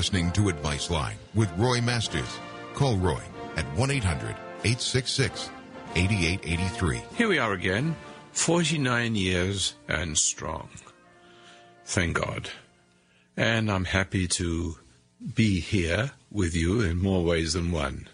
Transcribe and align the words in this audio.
Listening 0.00 0.32
to 0.32 0.48
Advice 0.48 0.88
Line 0.88 1.18
with 1.34 1.52
Roy 1.58 1.78
Masters. 1.82 2.38
Call 2.72 2.96
Roy 2.96 3.20
at 3.56 3.66
1 3.76 3.90
800 3.90 4.30
866 4.64 5.50
8883. 5.94 7.02
Here 7.18 7.28
we 7.28 7.38
are 7.38 7.52
again, 7.52 7.94
49 8.32 9.14
years 9.14 9.74
and 9.88 10.16
strong. 10.16 10.70
Thank 11.84 12.16
God. 12.16 12.48
And 13.36 13.70
I'm 13.70 13.84
happy 13.84 14.26
to 14.28 14.78
be 15.34 15.60
here 15.60 16.12
with 16.30 16.56
you 16.56 16.80
in 16.80 16.96
more 16.96 17.22
ways 17.22 17.52
than 17.52 17.70
one. 17.70 18.08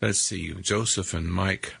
Let's 0.00 0.20
see, 0.20 0.54
Joseph 0.54 1.12
and 1.12 1.26
Mike, 1.30 1.74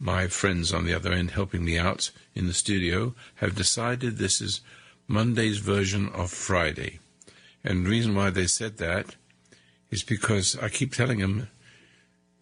my 0.00 0.28
friends 0.28 0.72
on 0.72 0.86
the 0.86 0.94
other 0.94 1.12
end 1.12 1.32
helping 1.32 1.62
me 1.62 1.76
out 1.76 2.10
in 2.34 2.46
the 2.46 2.54
studio, 2.54 3.14
have 3.34 3.54
decided 3.54 4.16
this 4.16 4.40
is 4.40 4.62
Monday's 5.06 5.58
version 5.58 6.08
of 6.14 6.30
Friday. 6.30 7.00
And 7.64 7.84
the 7.84 7.90
reason 7.90 8.14
why 8.14 8.30
they 8.30 8.46
said 8.46 8.78
that 8.78 9.16
is 9.90 10.02
because 10.02 10.56
I 10.58 10.68
keep 10.68 10.94
telling 10.94 11.18
them 11.18 11.48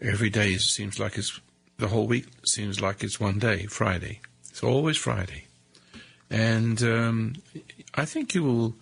every 0.01 0.30
day 0.30 0.56
seems 0.56 0.98
like 0.98 1.16
it's 1.16 1.41
the 1.79 1.89
whole 1.89 2.06
week 2.06 2.27
seems 2.45 2.80
like 2.80 3.02
it's 3.02 3.20
one 3.20 3.39
day, 3.39 3.66
Friday. 3.66 4.20
It's 4.48 4.62
always 4.62 4.97
Friday. 4.97 5.45
And 6.30 6.83
um, 6.83 7.34
I 7.95 8.05
think 8.05 8.34
you 8.34 8.42
will 8.42 8.75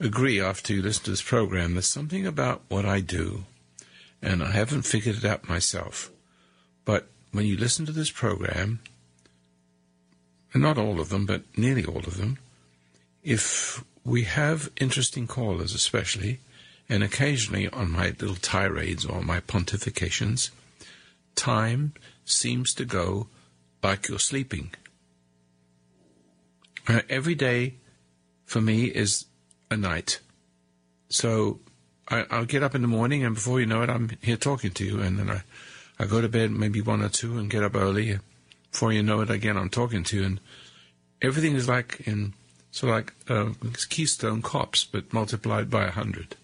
agree 0.00 0.40
after 0.40 0.74
you 0.74 0.82
listen 0.82 1.04
to 1.04 1.10
this 1.10 1.22
program 1.22 1.74
there's 1.74 1.86
something 1.86 2.26
about 2.26 2.62
what 2.68 2.84
I 2.84 3.00
do, 3.00 3.44
and 4.20 4.42
I 4.42 4.50
haven't 4.50 4.82
figured 4.82 5.16
it 5.16 5.24
out 5.24 5.48
myself. 5.48 6.10
But 6.84 7.08
when 7.30 7.46
you 7.46 7.56
listen 7.56 7.86
to 7.86 7.92
this 7.92 8.10
program, 8.10 8.80
and 10.52 10.62
not 10.62 10.78
all 10.78 11.00
of 11.00 11.08
them, 11.08 11.24
but 11.24 11.42
nearly 11.56 11.84
all 11.84 12.04
of 12.04 12.18
them, 12.18 12.38
if 13.22 13.84
we 14.04 14.24
have 14.24 14.70
interesting 14.80 15.26
callers, 15.26 15.74
especially, 15.74 16.40
and 16.88 17.02
occasionally 17.02 17.68
on 17.68 17.90
my 17.90 18.08
little 18.08 18.36
tirades 18.36 19.04
or 19.04 19.22
my 19.22 19.40
pontifications, 19.40 20.50
time 21.34 21.94
seems 22.24 22.74
to 22.74 22.84
go 22.84 23.28
like 23.82 24.08
you're 24.08 24.18
sleeping. 24.18 24.72
Uh, 26.88 27.02
every 27.08 27.34
day 27.34 27.74
for 28.44 28.60
me 28.60 28.84
is 28.84 29.26
a 29.70 29.76
night. 29.76 30.20
So 31.08 31.60
I, 32.08 32.38
will 32.38 32.44
get 32.44 32.62
up 32.62 32.74
in 32.74 32.82
the 32.82 32.88
morning, 32.88 33.24
and 33.24 33.34
before 33.34 33.60
you 33.60 33.66
know 33.66 33.82
it, 33.82 33.90
I'm 33.90 34.10
here 34.20 34.36
talking 34.36 34.72
to 34.72 34.84
you, 34.84 35.00
and 35.00 35.18
then 35.18 35.30
I, 35.30 35.42
I 35.98 36.06
go 36.06 36.20
to 36.20 36.28
bed 36.28 36.50
maybe 36.50 36.80
one 36.80 37.02
or 37.02 37.08
two 37.08 37.38
and 37.38 37.50
get 37.50 37.62
up 37.62 37.76
early. 37.76 38.18
Before 38.70 38.92
you 38.92 39.02
know 39.02 39.20
it, 39.20 39.30
again, 39.30 39.56
I'm 39.56 39.70
talking 39.70 40.02
to 40.04 40.16
you, 40.16 40.24
and 40.24 40.40
everything 41.20 41.54
is 41.54 41.68
like 41.68 42.00
in 42.06 42.34
so 42.72 42.86
like 42.86 43.12
uh, 43.28 43.50
Keystone 43.90 44.40
Cops, 44.40 44.82
but 44.82 45.12
multiplied 45.12 45.70
by 45.70 45.84
a 45.84 45.90
hundred. 45.90 46.36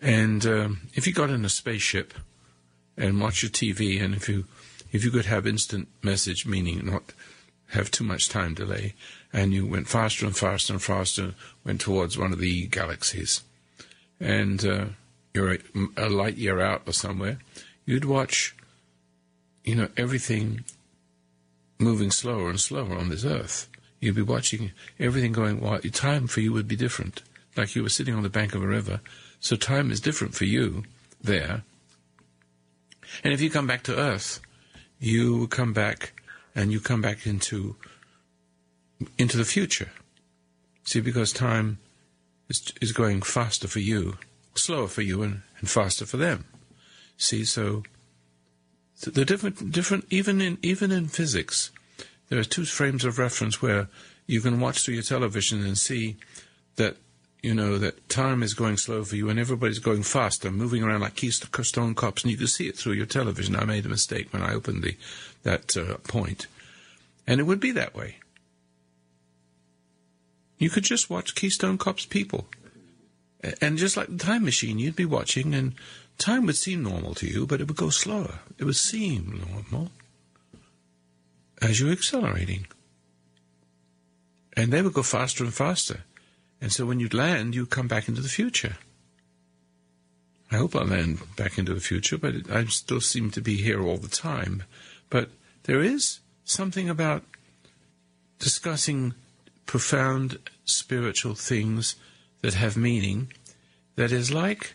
And 0.00 0.44
um, 0.46 0.88
if 0.94 1.06
you 1.06 1.12
got 1.12 1.28
in 1.28 1.44
a 1.44 1.50
spaceship 1.50 2.14
and 2.96 3.20
watch 3.20 3.42
your 3.42 3.50
TV, 3.50 4.02
and 4.02 4.14
if 4.14 4.26
you 4.28 4.46
if 4.90 5.04
you 5.04 5.10
could 5.10 5.26
have 5.26 5.46
instant 5.46 5.88
message, 6.02 6.46
meaning 6.46 6.86
not 6.86 7.12
have 7.68 7.90
too 7.90 8.02
much 8.02 8.30
time 8.30 8.54
delay, 8.54 8.94
and 9.34 9.52
you 9.52 9.66
went 9.66 9.86
faster 9.86 10.24
and 10.24 10.36
faster 10.36 10.72
and 10.72 10.82
faster, 10.82 11.34
went 11.62 11.82
towards 11.82 12.16
one 12.16 12.32
of 12.32 12.38
the 12.38 12.66
galaxies, 12.68 13.42
and 14.18 14.64
uh, 14.64 14.86
you're 15.34 15.52
a, 15.52 15.58
a 15.98 16.08
light 16.08 16.38
year 16.38 16.58
out 16.58 16.82
or 16.86 16.92
somewhere, 16.92 17.38
you'd 17.84 18.06
watch, 18.06 18.56
you 19.62 19.74
know, 19.74 19.88
everything 19.98 20.64
moving 21.78 22.10
slower 22.10 22.48
and 22.48 22.60
slower 22.60 22.96
on 22.96 23.10
this 23.10 23.26
earth. 23.26 23.68
You'd 24.00 24.16
be 24.16 24.22
watching 24.22 24.72
everything 24.98 25.32
going, 25.32 25.60
well, 25.60 25.78
time 25.78 26.26
for 26.26 26.40
you 26.40 26.52
would 26.52 26.66
be 26.66 26.76
different. 26.76 27.22
Like 27.56 27.74
you 27.74 27.82
were 27.82 27.88
sitting 27.90 28.14
on 28.14 28.22
the 28.22 28.30
bank 28.30 28.54
of 28.54 28.62
a 28.62 28.66
river. 28.66 29.00
So 29.40 29.56
time 29.56 29.90
is 29.90 30.00
different 30.00 30.34
for 30.34 30.44
you 30.44 30.84
there. 31.22 31.62
And 33.22 33.32
if 33.32 33.40
you 33.40 33.50
come 33.50 33.66
back 33.66 33.82
to 33.84 33.98
earth, 33.98 34.40
you 34.98 35.46
come 35.48 35.72
back 35.72 36.12
and 36.54 36.72
you 36.72 36.80
come 36.80 37.02
back 37.02 37.26
into 37.26 37.76
into 39.18 39.36
the 39.36 39.44
future. 39.44 39.90
See, 40.84 41.00
because 41.00 41.32
time 41.32 41.78
is, 42.48 42.72
is 42.80 42.92
going 42.92 43.22
faster 43.22 43.68
for 43.68 43.78
you, 43.78 44.18
slower 44.54 44.88
for 44.88 45.02
you, 45.02 45.22
and, 45.22 45.42
and 45.58 45.70
faster 45.70 46.04
for 46.04 46.16
them. 46.16 46.44
See, 47.16 47.44
so 47.44 47.82
the 49.02 49.24
different, 49.24 49.72
different, 49.72 50.06
even 50.10 50.40
in 50.40 50.58
even 50.62 50.90
in 50.90 51.08
physics, 51.08 51.70
there 52.30 52.38
are 52.38 52.44
two 52.44 52.64
frames 52.64 53.04
of 53.04 53.18
reference 53.18 53.60
where 53.60 53.88
you 54.26 54.40
can 54.40 54.60
watch 54.60 54.82
through 54.82 54.94
your 54.94 55.02
television 55.02 55.62
and 55.64 55.76
see 55.76 56.16
that 56.76 56.96
you 57.42 57.52
know 57.52 57.76
that 57.76 58.08
time 58.08 58.42
is 58.42 58.54
going 58.54 58.76
slow 58.76 59.02
for 59.02 59.16
you 59.16 59.28
and 59.28 59.38
everybody's 59.38 59.80
going 59.80 60.02
faster, 60.02 60.50
moving 60.50 60.82
around 60.82 61.00
like 61.00 61.16
keystone 61.16 61.94
cops, 61.94 62.22
and 62.22 62.30
you 62.30 62.38
can 62.38 62.46
see 62.46 62.68
it 62.68 62.76
through 62.76 62.92
your 62.92 63.06
television. 63.06 63.56
I 63.56 63.64
made 63.64 63.84
a 63.84 63.90
mistake 63.90 64.32
when 64.32 64.42
I 64.42 64.54
opened 64.54 64.82
the 64.82 64.96
that 65.42 65.76
uh, 65.76 65.96
point, 66.08 66.46
and 67.26 67.40
it 67.40 67.44
would 67.44 67.60
be 67.60 67.72
that 67.72 67.94
way. 67.94 68.16
You 70.58 70.70
could 70.70 70.84
just 70.84 71.08
watch 71.08 71.34
Keystone 71.34 71.78
Cops 71.78 72.04
people, 72.04 72.46
and 73.62 73.78
just 73.78 73.96
like 73.96 74.08
the 74.08 74.18
time 74.18 74.44
machine, 74.44 74.78
you'd 74.78 74.94
be 74.94 75.06
watching, 75.06 75.54
and 75.54 75.74
time 76.18 76.44
would 76.44 76.56
seem 76.56 76.82
normal 76.82 77.14
to 77.14 77.26
you, 77.26 77.46
but 77.46 77.62
it 77.62 77.66
would 77.66 77.78
go 77.78 77.88
slower. 77.88 78.40
It 78.58 78.64
would 78.64 78.76
seem 78.76 79.42
normal 79.48 79.90
as 81.60 81.80
you're 81.80 81.92
accelerating. 81.92 82.66
And 84.56 84.72
they 84.72 84.82
would 84.82 84.94
go 84.94 85.02
faster 85.02 85.44
and 85.44 85.54
faster. 85.54 86.00
And 86.60 86.72
so 86.72 86.84
when 86.86 87.00
you'd 87.00 87.14
land, 87.14 87.54
you'd 87.54 87.70
come 87.70 87.88
back 87.88 88.08
into 88.08 88.20
the 88.20 88.28
future. 88.28 88.76
I 90.52 90.56
hope 90.56 90.74
I 90.74 90.82
land 90.82 91.20
back 91.36 91.58
into 91.58 91.72
the 91.72 91.80
future, 91.80 92.18
but 92.18 92.50
I 92.50 92.64
still 92.66 93.00
seem 93.00 93.30
to 93.30 93.40
be 93.40 93.56
here 93.56 93.82
all 93.82 93.98
the 93.98 94.08
time. 94.08 94.64
But 95.08 95.30
there 95.64 95.80
is 95.80 96.18
something 96.44 96.88
about 96.90 97.22
discussing 98.38 99.14
profound 99.66 100.38
spiritual 100.64 101.34
things 101.34 101.94
that 102.42 102.54
have 102.54 102.76
meaning 102.76 103.32
that 103.94 104.10
is 104.10 104.32
like, 104.32 104.74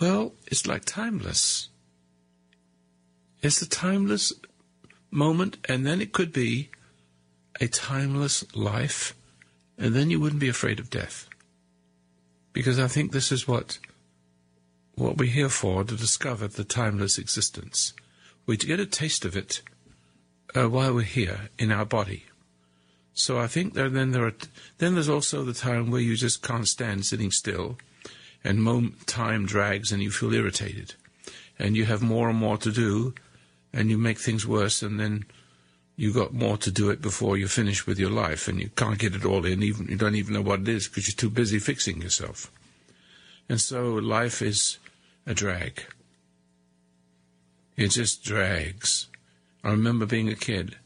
well, 0.00 0.34
it's 0.46 0.66
like 0.66 0.84
timeless. 0.84 1.68
It's 3.42 3.60
the 3.60 3.66
timeless 3.66 4.34
moment, 5.10 5.56
and 5.68 5.86
then 5.86 6.00
it 6.00 6.12
could 6.12 6.32
be 6.32 6.70
a 7.60 7.68
timeless 7.68 8.44
life, 8.54 9.14
and 9.78 9.94
then 9.94 10.10
you 10.10 10.20
wouldn't 10.20 10.40
be 10.40 10.48
afraid 10.48 10.78
of 10.78 10.90
death. 10.90 11.28
Because 12.52 12.78
I 12.78 12.88
think 12.88 13.12
this 13.12 13.30
is 13.30 13.46
what 13.46 13.78
what 14.94 15.16
we're 15.16 15.30
here 15.30 15.48
for 15.48 15.82
to 15.82 15.96
discover 15.96 16.46
the 16.46 16.64
timeless 16.64 17.16
existence. 17.16 17.94
We 18.44 18.56
get 18.56 18.80
a 18.80 18.86
taste 18.86 19.24
of 19.24 19.36
it 19.36 19.62
uh, 20.54 20.68
while 20.68 20.94
we're 20.94 21.02
here 21.02 21.48
in 21.58 21.72
our 21.72 21.86
body. 21.86 22.24
So 23.14 23.38
I 23.38 23.46
think 23.46 23.74
that 23.74 23.92
then 23.92 24.10
there 24.10 24.26
are 24.26 24.34
then 24.78 24.94
there's 24.94 25.08
also 25.08 25.44
the 25.44 25.54
time 25.54 25.90
where 25.90 26.00
you 26.00 26.16
just 26.16 26.42
can't 26.42 26.68
stand 26.68 27.06
sitting 27.06 27.30
still, 27.30 27.78
and 28.44 28.96
time 29.06 29.46
drags 29.46 29.92
and 29.92 30.02
you 30.02 30.10
feel 30.10 30.34
irritated, 30.34 30.94
and 31.58 31.76
you 31.76 31.84
have 31.84 32.02
more 32.02 32.28
and 32.28 32.38
more 32.38 32.56
to 32.58 32.72
do, 32.72 33.14
and 33.72 33.90
you 33.90 33.98
make 33.98 34.18
things 34.18 34.46
worse, 34.46 34.82
and 34.82 34.98
then 34.98 35.24
you 35.96 36.12
got 36.12 36.32
more 36.32 36.56
to 36.56 36.70
do 36.70 36.90
it 36.90 37.02
before 37.02 37.36
you 37.36 37.46
finish 37.46 37.86
with 37.86 37.98
your 37.98 38.10
life, 38.10 38.48
and 38.48 38.60
you 38.60 38.70
can't 38.70 38.98
get 38.98 39.14
it 39.14 39.24
all 39.24 39.44
in. 39.44 39.62
Even 39.62 39.86
you 39.88 39.96
don't 39.96 40.14
even 40.14 40.34
know 40.34 40.42
what 40.42 40.60
it 40.60 40.68
is 40.68 40.88
because 40.88 41.08
you're 41.08 41.16
too 41.16 41.30
busy 41.30 41.58
fixing 41.58 42.00
yourself. 42.00 42.50
And 43.48 43.60
so 43.60 43.94
life 43.94 44.42
is 44.42 44.78
a 45.26 45.34
drag. 45.34 45.82
It 47.76 47.88
just 47.88 48.24
drags. 48.24 49.08
I 49.62 49.70
remember 49.70 50.06
being 50.06 50.28
a 50.28 50.34
kid, 50.34 50.76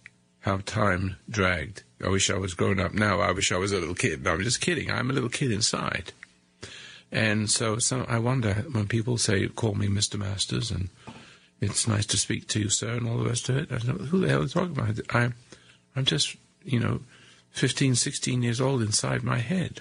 how 0.41 0.59
time 0.59 1.17
dragged. 1.29 1.83
I 2.05 2.09
wish 2.09 2.31
I 2.31 2.39
was 2.39 2.55
grown 2.55 2.81
up 2.81 2.93
now. 2.93 3.21
I 3.21 3.33
wish 3.33 3.53
I 3.53 3.57
was 3.57 3.73
a 3.73 3.79
little 3.79 3.95
kid. 3.95 4.25
No, 4.25 4.33
I'm 4.33 4.43
just 4.43 4.61
kidding. 4.61 4.91
I'm 4.91 5.11
a 5.11 5.13
little 5.13 5.29
kid 5.29 5.53
inside. 5.53 6.13
And 7.11 7.51
so, 7.51 7.79
so 7.79 8.05
I 8.09 8.19
wonder 8.19 8.65
when 8.73 8.89
people 8.89 9.19
say, 9.19 9.47
call 9.49 9.75
me 9.75 9.87
Mr. 9.87 10.19
Masters 10.19 10.71
and 10.71 10.89
it's 11.65 11.89
nice 11.89 12.07
to 12.07 12.17
speak 12.17 12.47
to 12.49 12.61
you, 12.61 12.69
sir, 12.69 12.95
and 12.95 13.09
all 13.09 13.19
the 13.19 13.29
rest 13.29 13.49
of 13.49 13.57
it. 13.57 13.73
I 13.73 13.77
who 13.77 14.21
the 14.21 14.29
hell 14.29 14.43
are 14.43 14.49
talking 14.49 14.79
about. 14.79 15.01
I'm, 15.15 15.35
I'm 15.97 16.05
just, 16.05 16.37
you 16.65 16.79
know, 16.79 17.01
15, 17.51 17.95
16 17.95 18.43
years 18.43 18.61
old 18.61 18.83
inside 18.83 19.23
my 19.23 19.39
head. 19.39 19.81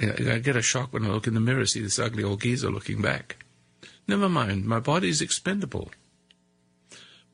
I, 0.00 0.34
I 0.34 0.38
get 0.38 0.56
a 0.56 0.62
shock 0.62 0.92
when 0.92 1.04
I 1.04 1.08
look 1.08 1.26
in 1.26 1.34
the 1.34 1.40
mirror, 1.40 1.66
see 1.66 1.80
this 1.80 1.98
ugly 1.98 2.22
old 2.22 2.42
geezer 2.42 2.70
looking 2.70 3.02
back. 3.02 3.44
Never 4.06 4.28
mind, 4.28 4.64
my 4.64 4.80
body's 4.80 5.20
expendable. 5.20 5.90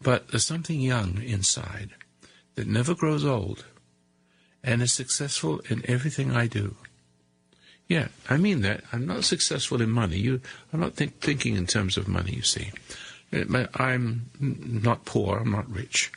But 0.01 0.29
there's 0.29 0.45
something 0.45 0.81
young 0.81 1.23
inside 1.23 1.91
that 2.55 2.67
never 2.67 2.95
grows 2.95 3.25
old 3.25 3.65
and 4.63 4.83
is 4.83 4.93
successful 4.93 5.61
in 5.71 5.83
everything 5.89 6.33
I 6.33 6.47
do. 6.47 6.77
Yeah, 7.89 8.09
I 8.29 8.37
mean 8.37 8.63
that. 8.63 8.83
I'm 8.93 9.07
not 9.07 9.25
successful 9.25 9.81
in 9.81 9.91
money. 9.91 10.19
You, 10.19 10.41
I'm 10.73 10.81
not 10.81 10.95
think, 10.95 11.21
thinking 11.21 11.57
in 11.57 11.67
terms 11.67 11.97
of 11.97 12.09
money, 12.09 12.33
you 12.33 12.43
see. 12.43 12.73
I'm 13.33 14.31
not 14.39 15.05
poor. 15.05 15.39
I'm 15.39 15.51
not 15.51 15.71
rich. 15.71 16.13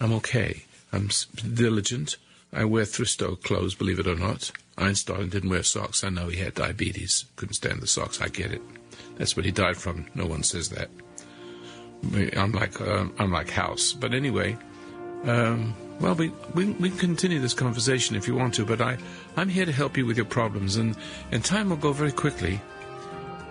I'm 0.00 0.12
okay. 0.14 0.64
I'm 0.92 1.10
diligent. 1.54 2.16
I 2.52 2.64
wear 2.64 2.84
thrift 2.84 3.12
store 3.12 3.36
clothes, 3.36 3.74
believe 3.74 3.98
it 3.98 4.06
or 4.06 4.16
not. 4.16 4.52
Einstein 4.76 5.28
didn't 5.28 5.50
wear 5.50 5.62
socks. 5.62 6.04
I 6.04 6.08
know 6.08 6.28
he 6.28 6.38
had 6.38 6.54
diabetes, 6.54 7.24
couldn't 7.36 7.54
stand 7.54 7.80
the 7.80 7.86
socks. 7.86 8.20
I 8.20 8.28
get 8.28 8.52
it. 8.52 8.62
That's 9.16 9.36
what 9.36 9.44
he 9.44 9.52
died 9.52 9.76
from. 9.76 10.06
No 10.14 10.26
one 10.26 10.42
says 10.42 10.70
that. 10.70 10.90
I'm 12.36 12.52
like 12.52 12.80
uh, 12.80 13.06
I'm 13.18 13.32
like 13.32 13.50
House, 13.50 13.92
but 13.92 14.12
anyway. 14.12 14.56
Um, 15.24 15.74
well, 16.00 16.14
we, 16.14 16.32
we 16.54 16.66
we 16.72 16.90
can 16.90 16.98
continue 16.98 17.40
this 17.40 17.54
conversation 17.54 18.14
if 18.14 18.28
you 18.28 18.34
want 18.34 18.54
to, 18.54 18.66
but 18.66 18.80
I 18.80 18.98
I'm 19.36 19.48
here 19.48 19.64
to 19.64 19.72
help 19.72 19.96
you 19.96 20.04
with 20.04 20.16
your 20.16 20.26
problems, 20.26 20.76
and 20.76 20.96
and 21.32 21.42
time 21.42 21.70
will 21.70 21.76
go 21.76 21.92
very 21.92 22.12
quickly 22.12 22.60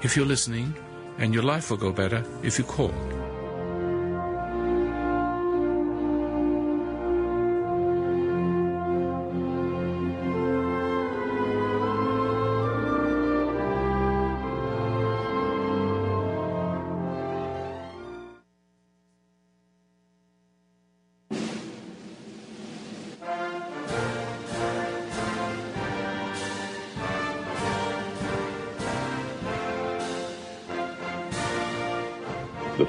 if 0.03 0.15
you're 0.15 0.25
listening, 0.25 0.75
and 1.19 1.33
your 1.33 1.44
life 1.44 1.69
will 1.69 1.77
go 1.77 1.92
better 1.92 2.24
if 2.44 2.57
you 2.57 2.63
call. 2.63 3.12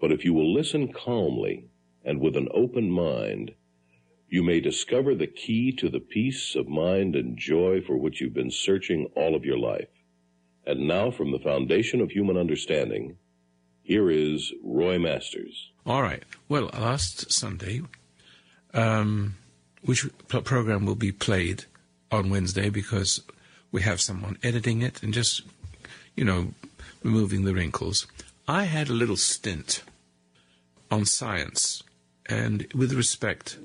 But 0.00 0.12
if 0.12 0.24
you 0.24 0.34
will 0.34 0.52
listen 0.52 0.92
calmly 0.92 1.68
and 2.04 2.20
with 2.20 2.36
an 2.36 2.48
open 2.52 2.90
mind, 2.90 3.54
you 4.28 4.42
may 4.42 4.60
discover 4.60 5.14
the 5.14 5.26
key 5.26 5.72
to 5.72 5.88
the 5.88 6.00
peace 6.00 6.54
of 6.54 6.66
mind 6.66 7.14
and 7.14 7.36
joy 7.36 7.80
for 7.80 7.96
which 7.96 8.20
you've 8.20 8.34
been 8.34 8.50
searching 8.50 9.10
all 9.14 9.34
of 9.34 9.44
your 9.44 9.58
life. 9.58 9.88
And 10.66 10.88
now, 10.88 11.10
from 11.10 11.30
the 11.30 11.38
foundation 11.38 12.00
of 12.00 12.10
human 12.10 12.36
understanding, 12.36 13.16
here 13.82 14.10
is 14.10 14.52
Roy 14.62 14.98
Masters. 14.98 15.70
All 15.84 16.02
right. 16.02 16.22
Well, 16.48 16.70
last 16.72 17.30
Sunday, 17.30 17.82
um, 18.72 19.36
which 19.82 20.06
program 20.28 20.86
will 20.86 20.94
be 20.94 21.12
played 21.12 21.64
on 22.10 22.30
Wednesday 22.30 22.70
because 22.70 23.20
we 23.70 23.82
have 23.82 24.00
someone 24.00 24.38
editing 24.42 24.80
it 24.82 25.02
and 25.02 25.12
just, 25.12 25.42
you 26.16 26.24
know, 26.24 26.54
removing 27.02 27.44
the 27.44 27.54
wrinkles. 27.54 28.06
I 28.46 28.64
had 28.64 28.90
a 28.90 28.92
little 28.92 29.16
stint 29.16 29.82
on 30.90 31.06
science 31.06 31.82
and 32.26 32.66
with 32.74 32.92
respect 32.92 33.58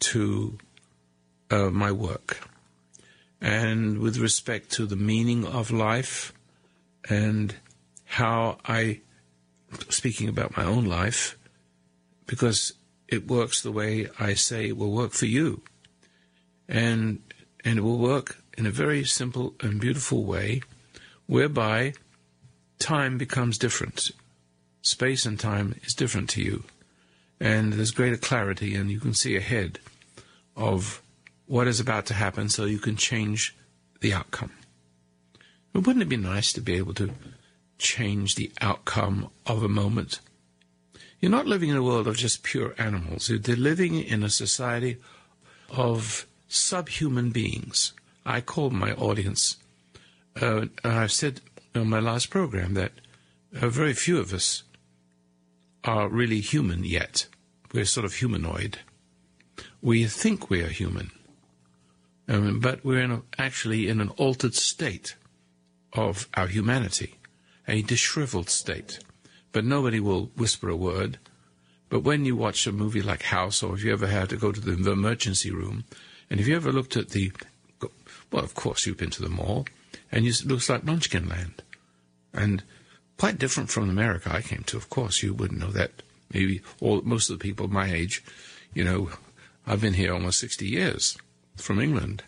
to 0.00 0.58
uh, 1.50 1.70
my 1.70 1.90
work 1.92 2.46
and 3.40 3.98
with 3.98 4.18
respect 4.18 4.70
to 4.72 4.84
the 4.84 4.96
meaning 4.96 5.46
of 5.46 5.70
life 5.70 6.34
and 7.08 7.54
how 8.04 8.58
I, 8.66 9.00
speaking 9.88 10.28
about 10.28 10.56
my 10.56 10.64
own 10.64 10.84
life, 10.84 11.38
because 12.26 12.74
it 13.06 13.28
works 13.28 13.62
the 13.62 13.72
way 13.72 14.08
I 14.20 14.34
say 14.34 14.68
it 14.68 14.76
will 14.76 14.92
work 14.92 15.12
for 15.12 15.26
you. 15.26 15.62
And, 16.68 17.22
and 17.64 17.78
it 17.78 17.82
will 17.82 17.98
work 17.98 18.42
in 18.58 18.66
a 18.66 18.70
very 18.70 19.04
simple 19.04 19.54
and 19.60 19.80
beautiful 19.80 20.24
way 20.24 20.60
whereby 21.26 21.94
time 22.78 23.18
becomes 23.18 23.58
different 23.58 24.10
space 24.82 25.26
and 25.26 25.38
time 25.38 25.74
is 25.84 25.94
different 25.94 26.30
to 26.30 26.42
you. 26.42 26.64
And 27.40 27.74
there's 27.74 27.92
greater 27.92 28.16
clarity, 28.16 28.74
and 28.74 28.90
you 28.90 28.98
can 28.98 29.14
see 29.14 29.36
ahead 29.36 29.78
of 30.56 31.00
what 31.46 31.68
is 31.68 31.78
about 31.78 32.06
to 32.06 32.14
happen 32.14 32.48
so 32.48 32.64
you 32.64 32.78
can 32.78 32.96
change 32.96 33.56
the 34.00 34.12
outcome. 34.12 34.52
But 35.72 35.86
wouldn't 35.86 36.02
it 36.02 36.08
be 36.08 36.16
nice 36.16 36.52
to 36.54 36.60
be 36.60 36.74
able 36.74 36.94
to 36.94 37.12
change 37.78 38.34
the 38.34 38.50
outcome 38.60 39.30
of 39.46 39.62
a 39.62 39.68
moment? 39.68 40.20
You're 41.20 41.30
not 41.30 41.46
living 41.46 41.70
in 41.70 41.76
a 41.76 41.82
world 41.82 42.08
of 42.08 42.16
just 42.16 42.42
pure 42.42 42.74
animals. 42.78 43.28
You're 43.28 43.56
living 43.56 43.94
in 43.94 44.22
a 44.22 44.30
society 44.30 44.98
of 45.70 46.26
subhuman 46.48 47.30
beings. 47.30 47.92
I 48.26 48.40
call 48.40 48.70
my 48.70 48.92
audience, 48.92 49.56
uh, 50.40 50.66
I've 50.84 51.12
said 51.12 51.40
on 51.78 51.88
my 51.88 52.00
last 52.00 52.30
program 52.30 52.74
that 52.74 52.92
uh, 53.60 53.68
very 53.68 53.94
few 53.94 54.18
of 54.18 54.34
us 54.34 54.64
are 55.84 56.08
really 56.08 56.40
human 56.40 56.84
yet. 56.84 57.26
We're 57.72 57.84
sort 57.84 58.04
of 58.04 58.14
humanoid. 58.14 58.78
We 59.80 60.04
think 60.06 60.50
we 60.50 60.62
are 60.62 60.68
human, 60.68 61.12
um, 62.28 62.60
but 62.60 62.84
we're 62.84 63.02
in 63.02 63.12
a, 63.12 63.22
actually 63.38 63.88
in 63.88 64.00
an 64.00 64.10
altered 64.10 64.54
state 64.54 65.16
of 65.92 66.28
our 66.34 66.46
humanity, 66.46 67.14
a 67.66 67.82
disheveled 67.82 68.50
state. 68.50 68.98
But 69.52 69.64
nobody 69.64 70.00
will 70.00 70.26
whisper 70.36 70.68
a 70.68 70.76
word. 70.76 71.18
But 71.88 72.00
when 72.00 72.24
you 72.24 72.36
watch 72.36 72.66
a 72.66 72.72
movie 72.72 73.00
like 73.00 73.22
House, 73.22 73.62
or 73.62 73.74
if 73.74 73.82
you 73.82 73.92
ever 73.92 74.06
had 74.06 74.28
to 74.30 74.36
go 74.36 74.52
to 74.52 74.60
the 74.60 74.90
emergency 74.90 75.50
room, 75.50 75.84
and 76.28 76.38
if 76.38 76.46
you 76.46 76.54
ever 76.54 76.70
looked 76.70 76.96
at 76.96 77.10
the, 77.10 77.32
well, 78.30 78.44
of 78.44 78.54
course 78.54 78.84
you've 78.84 78.98
been 78.98 79.10
to 79.10 79.22
the 79.22 79.30
mall, 79.30 79.66
and 80.12 80.26
it 80.26 80.44
looks 80.44 80.68
like 80.68 80.84
Munchkin 80.84 81.28
Land. 81.28 81.62
And 82.38 82.62
quite 83.18 83.38
different 83.38 83.68
from 83.68 83.90
America 83.90 84.32
I 84.32 84.42
came 84.42 84.62
to. 84.66 84.76
Of 84.76 84.88
course, 84.88 85.22
you 85.22 85.34
wouldn't 85.34 85.60
know 85.60 85.72
that. 85.72 86.02
Maybe 86.32 86.62
all 86.80 87.02
most 87.02 87.30
of 87.30 87.38
the 87.38 87.42
people 87.42 87.68
my 87.68 87.90
age, 87.92 88.22
you 88.74 88.84
know, 88.84 89.10
I've 89.66 89.80
been 89.80 89.94
here 89.94 90.12
almost 90.12 90.38
60 90.40 90.66
years 90.66 91.18
from 91.56 91.80
England, 91.80 92.22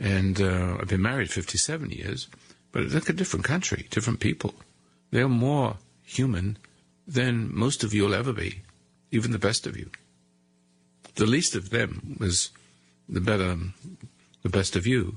and 0.00 0.40
uh, 0.40 0.78
I've 0.80 0.88
been 0.88 1.02
married 1.02 1.30
57 1.30 1.90
years. 1.90 2.28
But 2.72 2.84
look, 2.84 3.08
a 3.08 3.12
different 3.12 3.44
country, 3.44 3.86
different 3.90 4.20
people. 4.20 4.54
They're 5.10 5.28
more 5.28 5.76
human 6.02 6.58
than 7.06 7.54
most 7.54 7.84
of 7.84 7.94
you'll 7.94 8.14
ever 8.14 8.32
be, 8.32 8.62
even 9.10 9.32
the 9.32 9.38
best 9.38 9.66
of 9.66 9.76
you. 9.76 9.90
The 11.16 11.26
least 11.26 11.54
of 11.54 11.70
them 11.70 12.16
was 12.18 12.50
the 13.08 13.20
better, 13.20 13.56
the 14.42 14.48
best 14.48 14.76
of 14.76 14.86
you. 14.86 15.16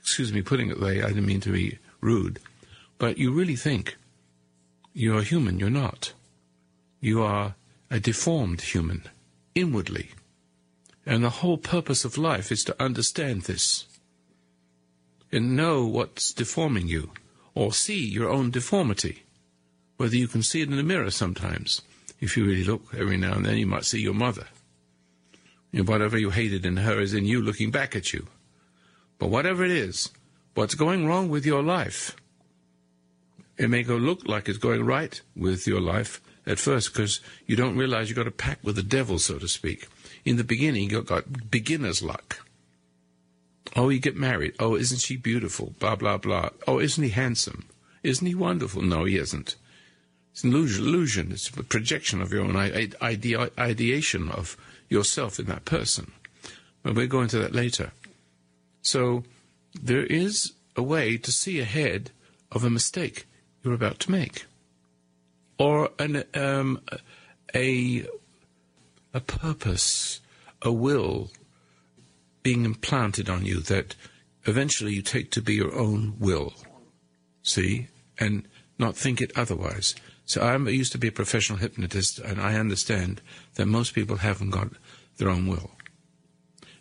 Excuse 0.00 0.32
me 0.32 0.42
putting 0.42 0.70
it 0.70 0.78
that 0.78 0.84
way. 0.84 1.02
I 1.02 1.08
didn't 1.08 1.26
mean 1.26 1.40
to 1.42 1.52
be 1.52 1.78
rude, 2.00 2.40
but 2.98 3.18
you 3.18 3.32
really 3.32 3.56
think 3.56 3.96
you're 4.92 5.22
human, 5.22 5.58
you're 5.58 5.70
not. 5.70 6.12
You 7.00 7.22
are 7.22 7.54
a 7.90 8.00
deformed 8.00 8.60
human, 8.60 9.04
inwardly. 9.54 10.10
And 11.06 11.24
the 11.24 11.30
whole 11.30 11.56
purpose 11.56 12.04
of 12.04 12.18
life 12.18 12.52
is 12.52 12.64
to 12.64 12.82
understand 12.82 13.42
this 13.42 13.86
and 15.30 15.56
know 15.56 15.86
what's 15.86 16.32
deforming 16.32 16.88
you, 16.88 17.10
or 17.54 17.72
see 17.72 18.06
your 18.06 18.30
own 18.30 18.50
deformity. 18.50 19.24
Whether 19.96 20.16
you 20.16 20.28
can 20.28 20.42
see 20.42 20.62
it 20.62 20.70
in 20.70 20.76
the 20.76 20.82
mirror 20.82 21.10
sometimes. 21.10 21.82
If 22.20 22.36
you 22.36 22.44
really 22.44 22.64
look 22.64 22.82
every 22.96 23.16
now 23.16 23.34
and 23.34 23.44
then, 23.44 23.56
you 23.56 23.66
might 23.66 23.84
see 23.84 24.00
your 24.00 24.14
mother. 24.14 24.46
Know, 25.72 25.82
whatever 25.84 26.18
you 26.18 26.30
hated 26.30 26.64
in 26.64 26.78
her 26.78 27.00
is 27.00 27.14
in 27.14 27.26
you 27.26 27.42
looking 27.42 27.70
back 27.70 27.94
at 27.94 28.12
you. 28.12 28.26
But 29.18 29.28
whatever 29.28 29.64
it 29.64 29.70
is, 29.70 30.10
what's 30.54 30.74
going 30.74 31.06
wrong 31.06 31.28
with 31.28 31.44
your 31.44 31.62
life, 31.62 32.16
it 33.58 33.68
may 33.68 33.82
go 33.82 33.96
look 33.96 34.26
like 34.26 34.48
it's 34.48 34.58
going 34.58 34.84
right 34.84 35.20
with 35.36 35.66
your 35.66 35.80
life 35.80 36.20
at 36.46 36.58
first 36.58 36.92
because 36.92 37.20
you 37.46 37.56
don't 37.56 37.76
realize 37.76 38.08
you've 38.08 38.16
got 38.16 38.26
a 38.26 38.32
pact 38.32 38.64
with 38.64 38.76
the 38.76 38.82
devil, 38.82 39.18
so 39.18 39.38
to 39.38 39.48
speak. 39.48 39.88
In 40.24 40.36
the 40.36 40.44
beginning, 40.44 40.90
you've 40.90 41.06
got 41.06 41.50
beginner's 41.50 42.02
luck. 42.02 42.46
Oh, 43.76 43.90
you 43.90 43.98
get 43.98 44.16
married. 44.16 44.54
Oh, 44.58 44.76
isn't 44.76 45.00
she 45.00 45.16
beautiful? 45.16 45.74
Blah, 45.78 45.96
blah, 45.96 46.16
blah. 46.16 46.50
Oh, 46.66 46.78
isn't 46.78 47.02
he 47.02 47.10
handsome? 47.10 47.66
Isn't 48.02 48.26
he 48.26 48.34
wonderful? 48.34 48.82
No, 48.82 49.04
he 49.04 49.16
isn't. 49.16 49.56
It's 50.32 50.44
an 50.44 50.54
illusion. 50.54 51.32
It's 51.32 51.48
a 51.48 51.64
projection 51.64 52.22
of 52.22 52.32
your 52.32 52.44
own 52.44 52.56
ide- 52.56 52.94
ideation 53.58 54.30
of 54.30 54.56
yourself 54.88 55.38
in 55.38 55.46
that 55.46 55.64
person. 55.64 56.12
But 56.82 56.94
we'll 56.94 57.08
go 57.08 57.22
into 57.22 57.38
that 57.38 57.54
later. 57.54 57.90
So 58.82 59.24
there 59.74 60.04
is 60.04 60.52
a 60.76 60.82
way 60.82 61.18
to 61.18 61.32
see 61.32 61.60
ahead 61.60 62.12
of 62.52 62.64
a 62.64 62.70
mistake 62.70 63.26
you're 63.68 63.74
about 63.74 63.98
to 64.00 64.10
make, 64.10 64.46
or 65.58 65.90
an, 65.98 66.24
um, 66.34 66.80
a 67.54 68.06
a 69.12 69.20
purpose, 69.20 70.20
a 70.62 70.72
will 70.72 71.30
being 72.42 72.64
implanted 72.64 73.28
on 73.28 73.44
you 73.44 73.60
that 73.60 73.94
eventually 74.44 74.94
you 74.94 75.02
take 75.02 75.30
to 75.32 75.42
be 75.42 75.54
your 75.54 75.74
own 75.74 76.14
will. 76.18 76.54
See? 77.42 77.88
And 78.18 78.48
not 78.78 78.96
think 78.96 79.20
it 79.20 79.32
otherwise. 79.36 79.94
So 80.24 80.42
I'm 80.42 80.68
used 80.68 80.92
to 80.92 80.98
be 80.98 81.08
a 81.08 81.12
professional 81.12 81.58
hypnotist, 81.58 82.18
and 82.18 82.40
I 82.40 82.54
understand 82.54 83.20
that 83.54 83.66
most 83.66 83.94
people 83.94 84.16
haven't 84.16 84.50
got 84.50 84.68
their 85.16 85.30
own 85.30 85.46
will. 85.46 85.72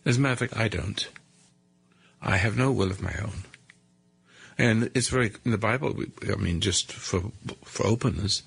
As 0.05 0.17
a 0.17 0.19
matter 0.19 0.33
of 0.33 0.39
fact, 0.39 0.57
I 0.57 0.67
don't. 0.67 1.07
I 2.21 2.37
have 2.37 2.57
no 2.57 2.71
will 2.71 2.91
of 2.91 3.01
my 3.01 3.15
own. 3.21 3.46
And 4.57 4.89
it's 4.95 5.09
very 5.09 5.33
in 5.45 5.51
the 5.51 5.57
Bible. 5.57 5.95
I 6.31 6.35
mean, 6.35 6.61
just 6.61 6.91
for 6.91 7.31
for 7.63 7.85
openness, 7.85 8.43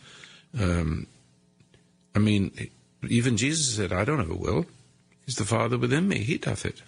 um, 0.58 1.06
I 2.14 2.18
mean, 2.18 2.70
even 3.08 3.36
Jesus 3.36 3.76
said, 3.76 3.92
"I 3.92 4.04
don't 4.04 4.18
have 4.18 4.30
a 4.30 4.34
will. 4.34 4.66
It's 5.26 5.36
the 5.36 5.44
Father 5.44 5.78
within 5.78 6.08
me. 6.08 6.18
He 6.18 6.38
doth 6.38 6.66
it." 6.66 6.82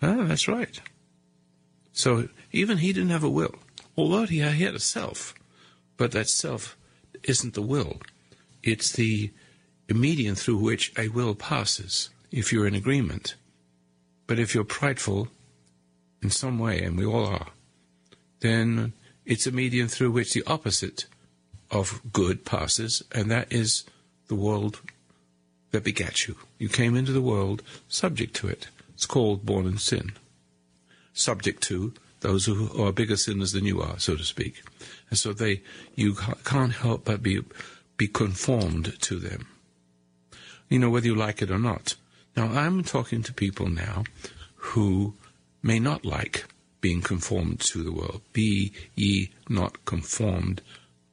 Ah, 0.00 0.24
that's 0.24 0.48
right. 0.48 0.80
So 1.92 2.28
even 2.52 2.78
he 2.78 2.92
didn't 2.92 3.10
have 3.10 3.24
a 3.24 3.30
will, 3.30 3.54
although 3.96 4.24
he 4.24 4.38
had 4.38 4.74
a 4.74 4.80
self, 4.80 5.34
but 5.98 6.12
that 6.12 6.28
self 6.28 6.76
isn't 7.22 7.54
the 7.54 7.62
will. 7.62 8.00
It's 8.62 8.90
the 8.92 9.30
medium 9.88 10.34
through 10.34 10.56
which 10.56 10.92
a 10.96 11.08
will 11.08 11.34
passes. 11.34 12.08
If 12.30 12.50
you're 12.50 12.66
in 12.66 12.74
agreement, 12.74 13.34
but 14.26 14.38
if 14.38 14.54
you're 14.54 14.64
prideful 14.64 15.28
in 16.22 16.30
some 16.30 16.58
way, 16.58 16.82
and 16.82 16.96
we 16.96 17.04
all 17.04 17.26
are, 17.26 17.48
then 18.42 18.92
it's 19.24 19.46
a 19.46 19.52
medium 19.52 19.88
through 19.88 20.10
which 20.10 20.34
the 20.34 20.44
opposite 20.46 21.06
of 21.70 22.00
good 22.12 22.44
passes, 22.44 23.02
and 23.12 23.30
that 23.30 23.50
is 23.50 23.84
the 24.28 24.34
world 24.34 24.80
that 25.70 25.84
begat 25.84 26.28
you. 26.28 26.36
You 26.58 26.68
came 26.68 26.96
into 26.96 27.12
the 27.12 27.22
world 27.22 27.62
subject 27.88 28.34
to 28.36 28.48
it. 28.48 28.68
It's 28.94 29.06
called 29.06 29.46
born 29.46 29.66
in 29.66 29.78
sin. 29.78 30.12
Subject 31.14 31.62
to 31.64 31.94
those 32.20 32.46
who 32.46 32.70
are 32.82 32.92
bigger 32.92 33.16
sinners 33.16 33.52
than 33.52 33.64
you 33.64 33.80
are, 33.80 33.98
so 33.98 34.16
to 34.16 34.24
speak. 34.24 34.62
And 35.08 35.18
so 35.18 35.32
they, 35.32 35.62
you 35.94 36.14
can't 36.44 36.72
help 36.72 37.06
but 37.06 37.22
be, 37.22 37.40
be 37.96 38.06
conformed 38.06 39.00
to 39.00 39.18
them. 39.18 39.46
You 40.68 40.78
know, 40.78 40.90
whether 40.90 41.06
you 41.06 41.14
like 41.14 41.42
it 41.42 41.50
or 41.50 41.58
not. 41.58 41.96
Now, 42.36 42.46
I'm 42.46 42.82
talking 42.82 43.22
to 43.24 43.32
people 43.32 43.68
now 43.68 44.04
who 44.56 45.14
may 45.62 45.78
not 45.78 46.04
like 46.04 46.44
being 46.82 47.00
conformed 47.00 47.60
to 47.60 47.82
the 47.82 47.92
world. 47.92 48.20
Be 48.34 48.72
ye 48.94 49.30
not 49.48 49.82
conformed 49.86 50.60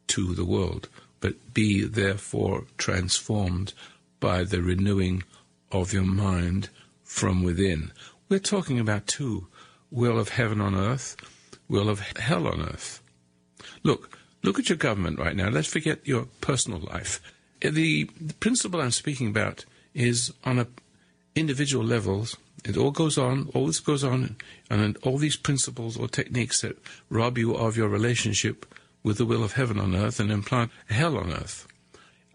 to 0.08 0.34
the 0.34 0.44
world, 0.44 0.90
but 1.22 1.54
be 1.54 1.86
therefore 1.86 2.66
transformed 2.78 3.74
by 4.20 4.44
the 4.44 4.62
renewing 4.62 5.24
of 5.72 5.94
your 5.94 6.04
mind 6.04 6.68
from 7.04 7.44
within. 7.44 7.92
We're 8.28 8.40
talking 8.40 8.80
about 8.80 9.08
two 9.08 9.48
will 9.90 10.20
of 10.20 10.30
heaven 10.30 10.60
on 10.60 10.76
earth, 10.76 11.16
will 11.70 11.88
of 11.88 12.00
hell 12.18 12.48
on 12.48 12.62
earth. 12.62 13.02
Look, 13.84 14.18
look 14.44 14.60
at 14.60 14.70
your 14.70 14.78
government 14.78 15.20
right 15.20 15.36
now. 15.36 15.50
Let's 15.50 15.68
forget 15.68 16.06
your 16.06 16.28
personal 16.42 16.80
life. 16.80 17.22
The, 17.62 18.10
the 18.20 18.34
principle 18.36 18.82
I'm 18.82 18.92
speaking 18.92 19.28
about 19.28 19.66
is 19.94 20.34
on 20.44 20.60
a 20.60 20.68
individual 21.36 21.86
levels 21.86 22.36
it 22.66 22.78
all 22.78 22.92
goes 22.92 23.18
on, 23.18 23.50
all 23.54 23.68
this 23.68 23.80
goes 23.80 24.04
on, 24.04 24.36
and 24.70 24.98
all 25.04 25.18
these 25.18 25.38
principles 25.38 25.98
or 25.98 26.08
techniques 26.08 26.62
that 26.62 26.78
rob 27.10 27.38
you 27.38 27.56
of 27.56 27.78
your 27.78 27.88
relationship 27.88 28.66
with 29.04 29.18
the 29.18 29.26
will 29.26 29.44
of 29.44 29.54
heaven 29.54 29.80
on 29.80 29.96
earth 29.96 30.20
and 30.20 30.32
implant 30.32 30.72
hell 30.90 31.18
on 31.18 31.32
earth. 31.32 31.68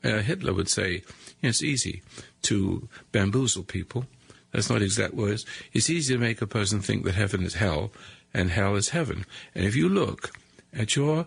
Uh, 0.02 0.18
Hitler 0.18 0.52
would 0.52 0.68
say, 0.68 1.02
it's 1.42 1.62
easy 1.62 2.02
to 2.42 2.88
bamboozle 3.12 3.64
people. 3.64 4.06
That's 4.52 4.70
not 4.70 4.82
exact 4.82 5.14
words. 5.14 5.44
It's 5.72 5.90
easy 5.90 6.14
to 6.14 6.20
make 6.20 6.40
a 6.40 6.46
person 6.46 6.80
think 6.80 7.04
that 7.04 7.14
heaven 7.14 7.42
is 7.42 7.54
hell 7.54 7.90
and 8.32 8.50
hell 8.50 8.76
is 8.76 8.90
heaven. 8.90 9.26
And 9.54 9.64
if 9.64 9.74
you 9.74 9.88
look 9.88 10.30
at 10.72 10.96
your 10.96 11.26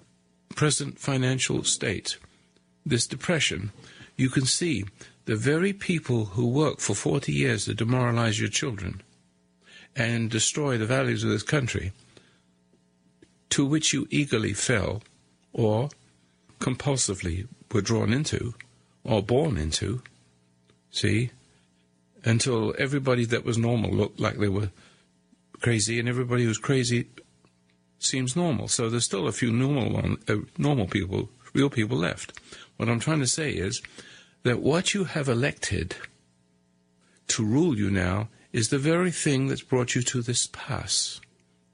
present 0.55 0.99
financial 0.99 1.63
state, 1.63 2.17
this 2.85 3.07
depression, 3.07 3.71
you 4.15 4.29
can 4.29 4.45
see 4.45 4.85
the 5.27 5.35
very 5.35 5.73
people 5.73 6.23
who 6.23 6.47
work 6.47 6.79
for 6.79 6.95
40 6.95 7.33
years 7.33 7.65
to 7.65 7.73
demoralize 7.73 8.39
your 8.39 8.49
children 8.49 9.01
and 9.93 10.31
destroy 10.31 10.77
the 10.77 10.85
values 10.85 11.21
of 11.21 11.29
this 11.29 11.43
country, 11.43 11.91
to 13.49 13.65
which 13.65 13.91
you 13.91 14.07
eagerly 14.09 14.53
fell 14.53 15.03
or 15.51 15.89
compulsively 16.59 17.45
were 17.73 17.81
drawn 17.81 18.13
into 18.13 18.53
or 19.03 19.21
born 19.21 19.57
into, 19.57 20.01
see, 20.91 21.31
until 22.23 22.73
everybody 22.79 23.25
that 23.25 23.43
was 23.43 23.57
normal 23.57 23.91
looked 23.91 24.21
like 24.21 24.37
they 24.37 24.47
were 24.47 24.69
crazy 25.59 25.99
and 25.99 26.07
everybody 26.07 26.45
who's 26.45 26.57
crazy 26.57 27.05
seems 27.99 28.37
normal. 28.37 28.69
So 28.69 28.89
there's 28.89 29.03
still 29.03 29.27
a 29.27 29.33
few 29.33 29.51
normal 29.51 29.91
one, 29.91 30.17
uh, 30.29 30.37
normal 30.57 30.87
people, 30.87 31.27
real 31.53 31.69
people 31.69 31.97
left. 31.97 32.39
What 32.77 32.87
I'm 32.87 33.01
trying 33.01 33.19
to 33.19 33.27
say 33.27 33.51
is 33.51 33.81
that 34.47 34.61
what 34.61 34.93
you 34.93 35.03
have 35.03 35.27
elected 35.27 35.97
to 37.27 37.45
rule 37.45 37.77
you 37.77 37.91
now 37.91 38.29
is 38.53 38.69
the 38.69 38.77
very 38.77 39.11
thing 39.11 39.47
that's 39.47 39.61
brought 39.61 39.93
you 39.93 40.01
to 40.01 40.21
this 40.21 40.47
pass, 40.47 41.19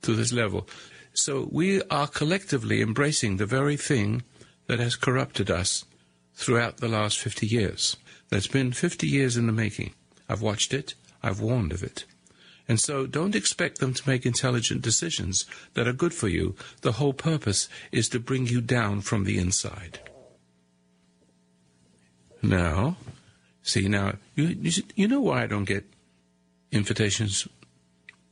to 0.01 0.15
this 0.15 0.33
level. 0.33 0.67
So 1.13 1.47
we 1.51 1.83
are 1.83 2.07
collectively 2.07 2.81
embracing 2.81 3.37
the 3.37 3.45
very 3.45 3.77
thing 3.77 4.23
that 4.65 4.79
has 4.79 4.95
corrupted 4.95 5.51
us 5.51 5.85
throughout 6.33 6.77
the 6.77 6.87
last 6.87 7.19
50 7.19 7.45
years. 7.45 7.95
That's 8.29 8.47
been 8.47 8.71
50 8.73 9.07
years 9.07 9.37
in 9.37 9.45
the 9.45 9.53
making. 9.53 9.93
I've 10.27 10.41
watched 10.41 10.73
it. 10.73 10.95
I've 11.21 11.39
warned 11.39 11.73
of 11.73 11.83
it. 11.83 12.05
And 12.67 12.79
so 12.79 13.05
don't 13.05 13.35
expect 13.35 13.77
them 13.77 13.93
to 13.93 14.09
make 14.09 14.25
intelligent 14.25 14.81
decisions 14.81 15.45
that 15.75 15.87
are 15.87 15.93
good 15.93 16.13
for 16.13 16.27
you. 16.27 16.55
The 16.81 16.93
whole 16.93 17.13
purpose 17.13 17.69
is 17.91 18.09
to 18.09 18.19
bring 18.19 18.47
you 18.47 18.61
down 18.61 19.01
from 19.01 19.25
the 19.25 19.37
inside. 19.37 19.99
Now, 22.43 22.97
see 23.63 23.87
now, 23.87 24.15
you, 24.35 24.47
you, 24.47 24.83
you 24.95 25.07
know 25.07 25.21
why 25.21 25.43
I 25.43 25.47
don't 25.47 25.63
get 25.63 25.85
invitations 26.71 27.47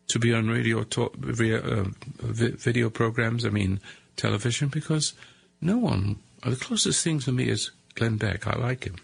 to 0.08 0.20
be 0.20 0.34
on 0.34 0.50
radio 0.50 0.84
talk 0.84 1.16
uh, 1.16 1.86
video 2.20 2.90
programs. 2.90 3.46
I 3.46 3.50
mean 3.50 3.80
television 4.18 4.68
because 4.68 5.14
no 5.62 5.78
one. 5.78 6.18
The 6.44 6.58
closest 6.58 7.04
thing 7.04 7.20
to 7.22 7.32
me 7.32 7.48
is 7.48 7.72
Glenn 7.96 8.18
Beck. 8.18 8.46
I 8.48 8.58
like 8.58 8.84
him. 8.84 8.98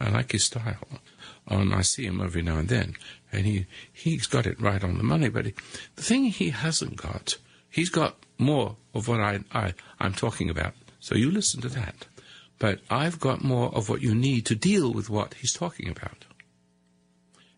I 0.00 0.10
like 0.10 0.32
his 0.32 0.44
style. 0.44 0.86
And 1.48 1.74
I 1.74 1.82
see 1.82 2.06
him 2.06 2.20
every 2.20 2.42
now 2.42 2.58
and 2.58 2.68
then, 2.68 2.94
and 3.32 3.46
he 3.46 3.66
he's 3.92 4.26
got 4.26 4.46
it 4.46 4.60
right 4.60 4.82
on 4.82 4.98
the 4.98 5.04
money. 5.04 5.28
But 5.28 5.46
he, 5.46 5.54
the 5.94 6.02
thing 6.02 6.24
he 6.24 6.50
hasn't 6.50 6.96
got, 6.96 7.36
he's 7.70 7.88
got 7.90 8.16
more 8.36 8.76
of 8.94 9.08
what 9.08 9.20
I, 9.20 9.40
I 9.52 9.74
I'm 10.00 10.12
talking 10.12 10.50
about. 10.50 10.74
So 11.00 11.14
you 11.14 11.30
listen 11.30 11.60
to 11.62 11.68
that 11.68 12.06
but 12.58 12.80
I've 12.88 13.20
got 13.20 13.44
more 13.44 13.74
of 13.74 13.88
what 13.88 14.02
you 14.02 14.14
need 14.14 14.46
to 14.46 14.54
deal 14.54 14.92
with 14.92 15.10
what 15.10 15.34
he's 15.34 15.52
talking 15.52 15.88
about. 15.88 16.24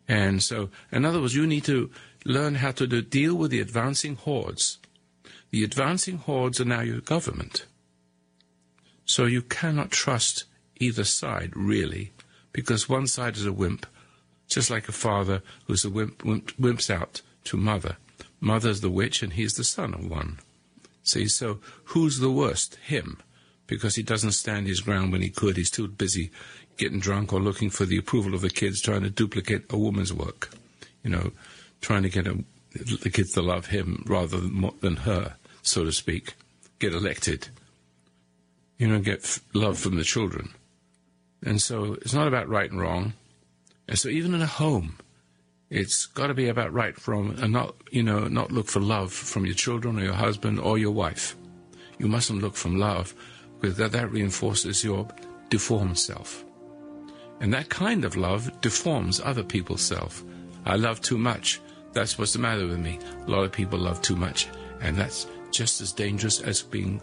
And 0.08 0.42
so, 0.42 0.70
in 0.90 1.04
other 1.04 1.20
words, 1.20 1.34
you 1.34 1.46
need 1.46 1.64
to 1.64 1.90
learn 2.24 2.56
how 2.56 2.72
to 2.72 2.86
do, 2.86 3.02
deal 3.02 3.34
with 3.34 3.50
the 3.50 3.60
advancing 3.60 4.16
hordes. 4.16 4.78
The 5.50 5.64
advancing 5.64 6.18
hordes 6.18 6.60
are 6.60 6.64
now 6.64 6.80
your 6.80 7.00
government. 7.00 7.66
So 9.04 9.26
you 9.26 9.42
cannot 9.42 9.90
trust 9.90 10.44
either 10.76 11.04
side, 11.04 11.52
really, 11.54 12.12
because 12.52 12.88
one 12.88 13.06
side 13.06 13.36
is 13.36 13.46
a 13.46 13.52
wimp, 13.52 13.86
just 14.48 14.70
like 14.70 14.88
a 14.88 14.92
father 14.92 15.42
who's 15.66 15.84
a 15.84 15.90
wimp, 15.90 16.24
wimp 16.24 16.56
wimps 16.56 16.90
out 16.90 17.22
to 17.44 17.56
mother. 17.56 17.96
Mother's 18.40 18.80
the 18.80 18.90
witch 18.90 19.22
and 19.22 19.34
he's 19.34 19.54
the 19.54 19.64
son 19.64 19.94
of 19.94 20.08
one. 20.08 20.38
See, 21.02 21.26
so 21.28 21.60
who's 21.84 22.18
the 22.18 22.30
worst? 22.30 22.76
Him 22.76 23.18
because 23.68 23.94
he 23.94 24.02
doesn't 24.02 24.32
stand 24.32 24.66
his 24.66 24.80
ground 24.80 25.12
when 25.12 25.22
he 25.22 25.28
could. 25.28 25.56
He's 25.56 25.70
too 25.70 25.86
busy 25.86 26.32
getting 26.76 26.98
drunk 26.98 27.32
or 27.32 27.40
looking 27.40 27.70
for 27.70 27.84
the 27.84 27.98
approval 27.98 28.34
of 28.34 28.40
the 28.40 28.50
kids, 28.50 28.80
trying 28.80 29.02
to 29.02 29.10
duplicate 29.10 29.66
a 29.70 29.78
woman's 29.78 30.12
work. 30.12 30.50
You 31.04 31.10
know, 31.10 31.30
trying 31.80 32.02
to 32.02 32.08
get 32.08 32.26
a, 32.26 32.42
the 32.72 33.10
kids 33.10 33.32
to 33.32 33.42
love 33.42 33.66
him 33.66 34.02
rather 34.06 34.40
than, 34.40 34.70
than 34.80 34.96
her, 34.96 35.36
so 35.62 35.84
to 35.84 35.92
speak. 35.92 36.34
Get 36.80 36.94
elected. 36.94 37.48
You 38.78 38.88
know, 38.88 39.00
get 39.00 39.20
f- 39.24 39.40
love 39.54 39.78
from 39.78 39.96
the 39.96 40.04
children. 40.04 40.50
And 41.44 41.60
so 41.60 41.94
it's 41.94 42.14
not 42.14 42.26
about 42.26 42.48
right 42.48 42.70
and 42.70 42.80
wrong. 42.80 43.12
And 43.86 43.98
so 43.98 44.08
even 44.08 44.34
in 44.34 44.42
a 44.42 44.46
home, 44.46 44.98
it's 45.70 46.06
got 46.06 46.28
to 46.28 46.34
be 46.34 46.48
about 46.48 46.72
right 46.72 46.96
from 46.96 47.36
and 47.38 47.52
not, 47.52 47.74
you 47.90 48.02
know, 48.02 48.28
not 48.28 48.50
look 48.50 48.66
for 48.66 48.80
love 48.80 49.12
from 49.12 49.44
your 49.44 49.54
children 49.54 49.98
or 49.98 50.04
your 50.04 50.14
husband 50.14 50.58
or 50.58 50.78
your 50.78 50.90
wife. 50.90 51.36
You 51.98 52.06
mustn't 52.06 52.40
look 52.40 52.54
from 52.54 52.78
love 52.78 53.14
because 53.60 53.76
that, 53.76 53.92
that 53.92 54.10
reinforces 54.12 54.84
your 54.84 55.08
deformed 55.50 55.98
self. 55.98 56.44
And 57.40 57.52
that 57.54 57.68
kind 57.68 58.04
of 58.04 58.16
love 58.16 58.60
deforms 58.60 59.20
other 59.20 59.42
people's 59.42 59.82
self. 59.82 60.24
I 60.64 60.76
love 60.76 61.00
too 61.00 61.18
much. 61.18 61.60
That's 61.92 62.18
what's 62.18 62.32
the 62.32 62.38
matter 62.38 62.66
with 62.66 62.78
me. 62.78 62.98
A 63.26 63.30
lot 63.30 63.44
of 63.44 63.52
people 63.52 63.78
love 63.78 64.02
too 64.02 64.16
much. 64.16 64.48
And 64.80 64.96
that's 64.96 65.26
just 65.50 65.80
as 65.80 65.92
dangerous 65.92 66.40
as 66.40 66.62
being 66.62 67.00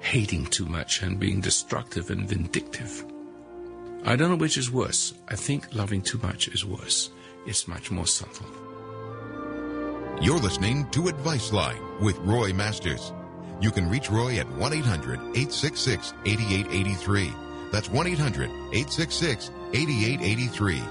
hating 0.00 0.46
too 0.46 0.66
much 0.66 1.02
and 1.02 1.18
being 1.18 1.40
destructive 1.40 2.10
and 2.10 2.28
vindictive. 2.28 3.04
I 4.04 4.16
don't 4.16 4.30
know 4.30 4.36
which 4.36 4.58
is 4.58 4.70
worse. 4.70 5.14
I 5.28 5.36
think 5.36 5.74
loving 5.74 6.02
too 6.02 6.18
much 6.18 6.48
is 6.48 6.64
worse. 6.64 7.10
It's 7.46 7.66
much 7.66 7.90
more 7.90 8.06
subtle. 8.06 8.46
You're 10.20 10.38
listening 10.38 10.88
to 10.90 11.08
Advice 11.08 11.52
Line 11.52 11.80
with 12.00 12.18
Roy 12.18 12.52
Masters. 12.52 13.12
You 13.60 13.70
can 13.70 13.88
reach 13.88 14.10
Roy 14.10 14.38
at 14.38 14.50
1 14.50 14.72
800 14.72 15.18
866 15.20 16.12
8883. 16.26 17.32
That's 17.72 17.90
1 17.90 18.06
800 18.06 18.50
866 18.50 19.50
8883. 19.72 20.82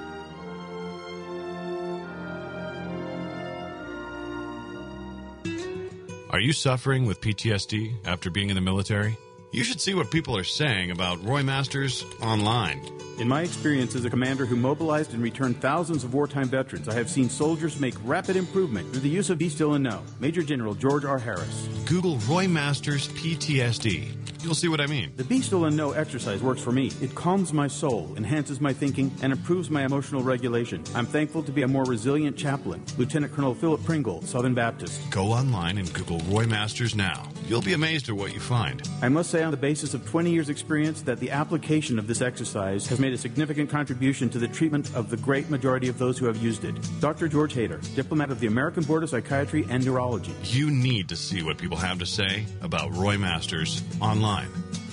Are 6.29 6.39
you 6.39 6.51
suffering 6.51 7.05
with 7.05 7.21
PTSD 7.21 7.93
after 8.05 8.31
being 8.31 8.49
in 8.49 8.55
the 8.55 8.61
military? 8.61 9.17
You 9.53 9.63
should 9.63 9.79
see 9.79 9.93
what 9.93 10.09
people 10.09 10.35
are 10.35 10.43
saying 10.43 10.89
about 10.89 11.23
Roy 11.23 11.43
Masters 11.43 12.03
online. 12.23 12.81
In 13.19 13.27
my 13.27 13.43
experience 13.43 13.93
as 13.93 14.03
a 14.03 14.09
commander 14.09 14.47
who 14.47 14.55
mobilized 14.55 15.13
and 15.13 15.21
returned 15.21 15.61
thousands 15.61 16.03
of 16.03 16.15
wartime 16.15 16.47
veterans, 16.47 16.89
I 16.89 16.95
have 16.95 17.07
seen 17.07 17.29
soldiers 17.29 17.79
make 17.79 17.93
rapid 18.03 18.35
improvement 18.35 18.91
through 18.91 19.01
the 19.01 19.09
use 19.09 19.29
of 19.29 19.37
Be 19.37 19.49
Still 19.49 19.75
and 19.75 19.83
Know. 19.83 20.01
Major 20.19 20.41
General 20.41 20.73
George 20.73 21.05
R. 21.05 21.19
Harris. 21.19 21.67
Google 21.85 22.17
Roy 22.27 22.47
Masters 22.47 23.09
PTSD. 23.09 24.22
You'll 24.43 24.55
see 24.55 24.67
what 24.67 24.81
I 24.81 24.87
mean. 24.87 25.13
The 25.15 25.23
Be 25.23 25.39
Still 25.39 25.63
and 25.63 25.77
Know 25.77 25.93
exercise 25.93 26.43
works 26.43 26.61
for 26.61 26.73
me. 26.73 26.91
It 27.01 27.15
calms 27.15 27.53
my 27.53 27.69
soul, 27.69 28.13
enhances 28.17 28.59
my 28.59 28.73
thinking, 28.73 29.09
and 29.21 29.31
improves 29.31 29.69
my 29.69 29.85
emotional 29.85 30.21
regulation. 30.21 30.83
I'm 30.93 31.05
thankful 31.05 31.43
to 31.43 31.51
be 31.51 31.61
a 31.61 31.67
more 31.67 31.85
resilient 31.85 32.35
chaplain. 32.35 32.83
Lieutenant 32.97 33.31
Colonel 33.31 33.55
Philip 33.55 33.81
Pringle, 33.85 34.21
Southern 34.23 34.53
Baptist. 34.53 34.99
Go 35.09 35.27
online 35.31 35.77
and 35.77 35.91
Google 35.93 36.19
Roy 36.27 36.45
Masters 36.45 36.93
now. 36.93 37.29
You'll 37.47 37.61
be 37.61 37.71
amazed 37.71 38.09
at 38.09 38.15
what 38.15 38.33
you 38.33 38.41
find. 38.41 38.85
I 39.01 39.07
must 39.07 39.29
say, 39.29 39.43
on 39.43 39.51
the 39.51 39.57
basis 39.57 39.93
of 39.93 40.05
20 40.09 40.29
years' 40.29 40.49
experience, 40.49 41.01
that 41.03 41.21
the 41.21 41.31
application 41.31 41.97
of 41.97 42.07
this 42.07 42.21
exercise 42.21 42.85
has 42.87 42.99
made 42.99 43.13
a 43.13 43.17
significant 43.17 43.69
contribution 43.69 44.29
to 44.29 44.39
the 44.39 44.47
treatment 44.49 44.93
of 44.93 45.09
the 45.09 45.17
great 45.17 45.49
majority 45.49 45.87
of 45.87 45.97
those 45.97 46.17
who 46.17 46.25
have 46.25 46.37
used 46.37 46.65
it. 46.65 46.75
Dr. 46.99 47.29
George 47.29 47.53
Hader, 47.53 47.79
diplomat 47.95 48.29
of 48.29 48.41
the 48.41 48.47
American 48.47 48.83
Board 48.83 49.03
of 49.03 49.09
Psychiatry 49.09 49.65
and 49.69 49.85
Neurology. 49.85 50.35
You 50.43 50.69
need 50.69 51.07
to 51.09 51.15
see 51.15 51.43
what 51.43 51.57
people 51.57 51.77
have 51.77 51.99
to 51.99 52.05
say 52.05 52.45
about 52.61 52.93
Roy 52.95 53.17
Masters 53.17 53.83
online, 54.01 54.32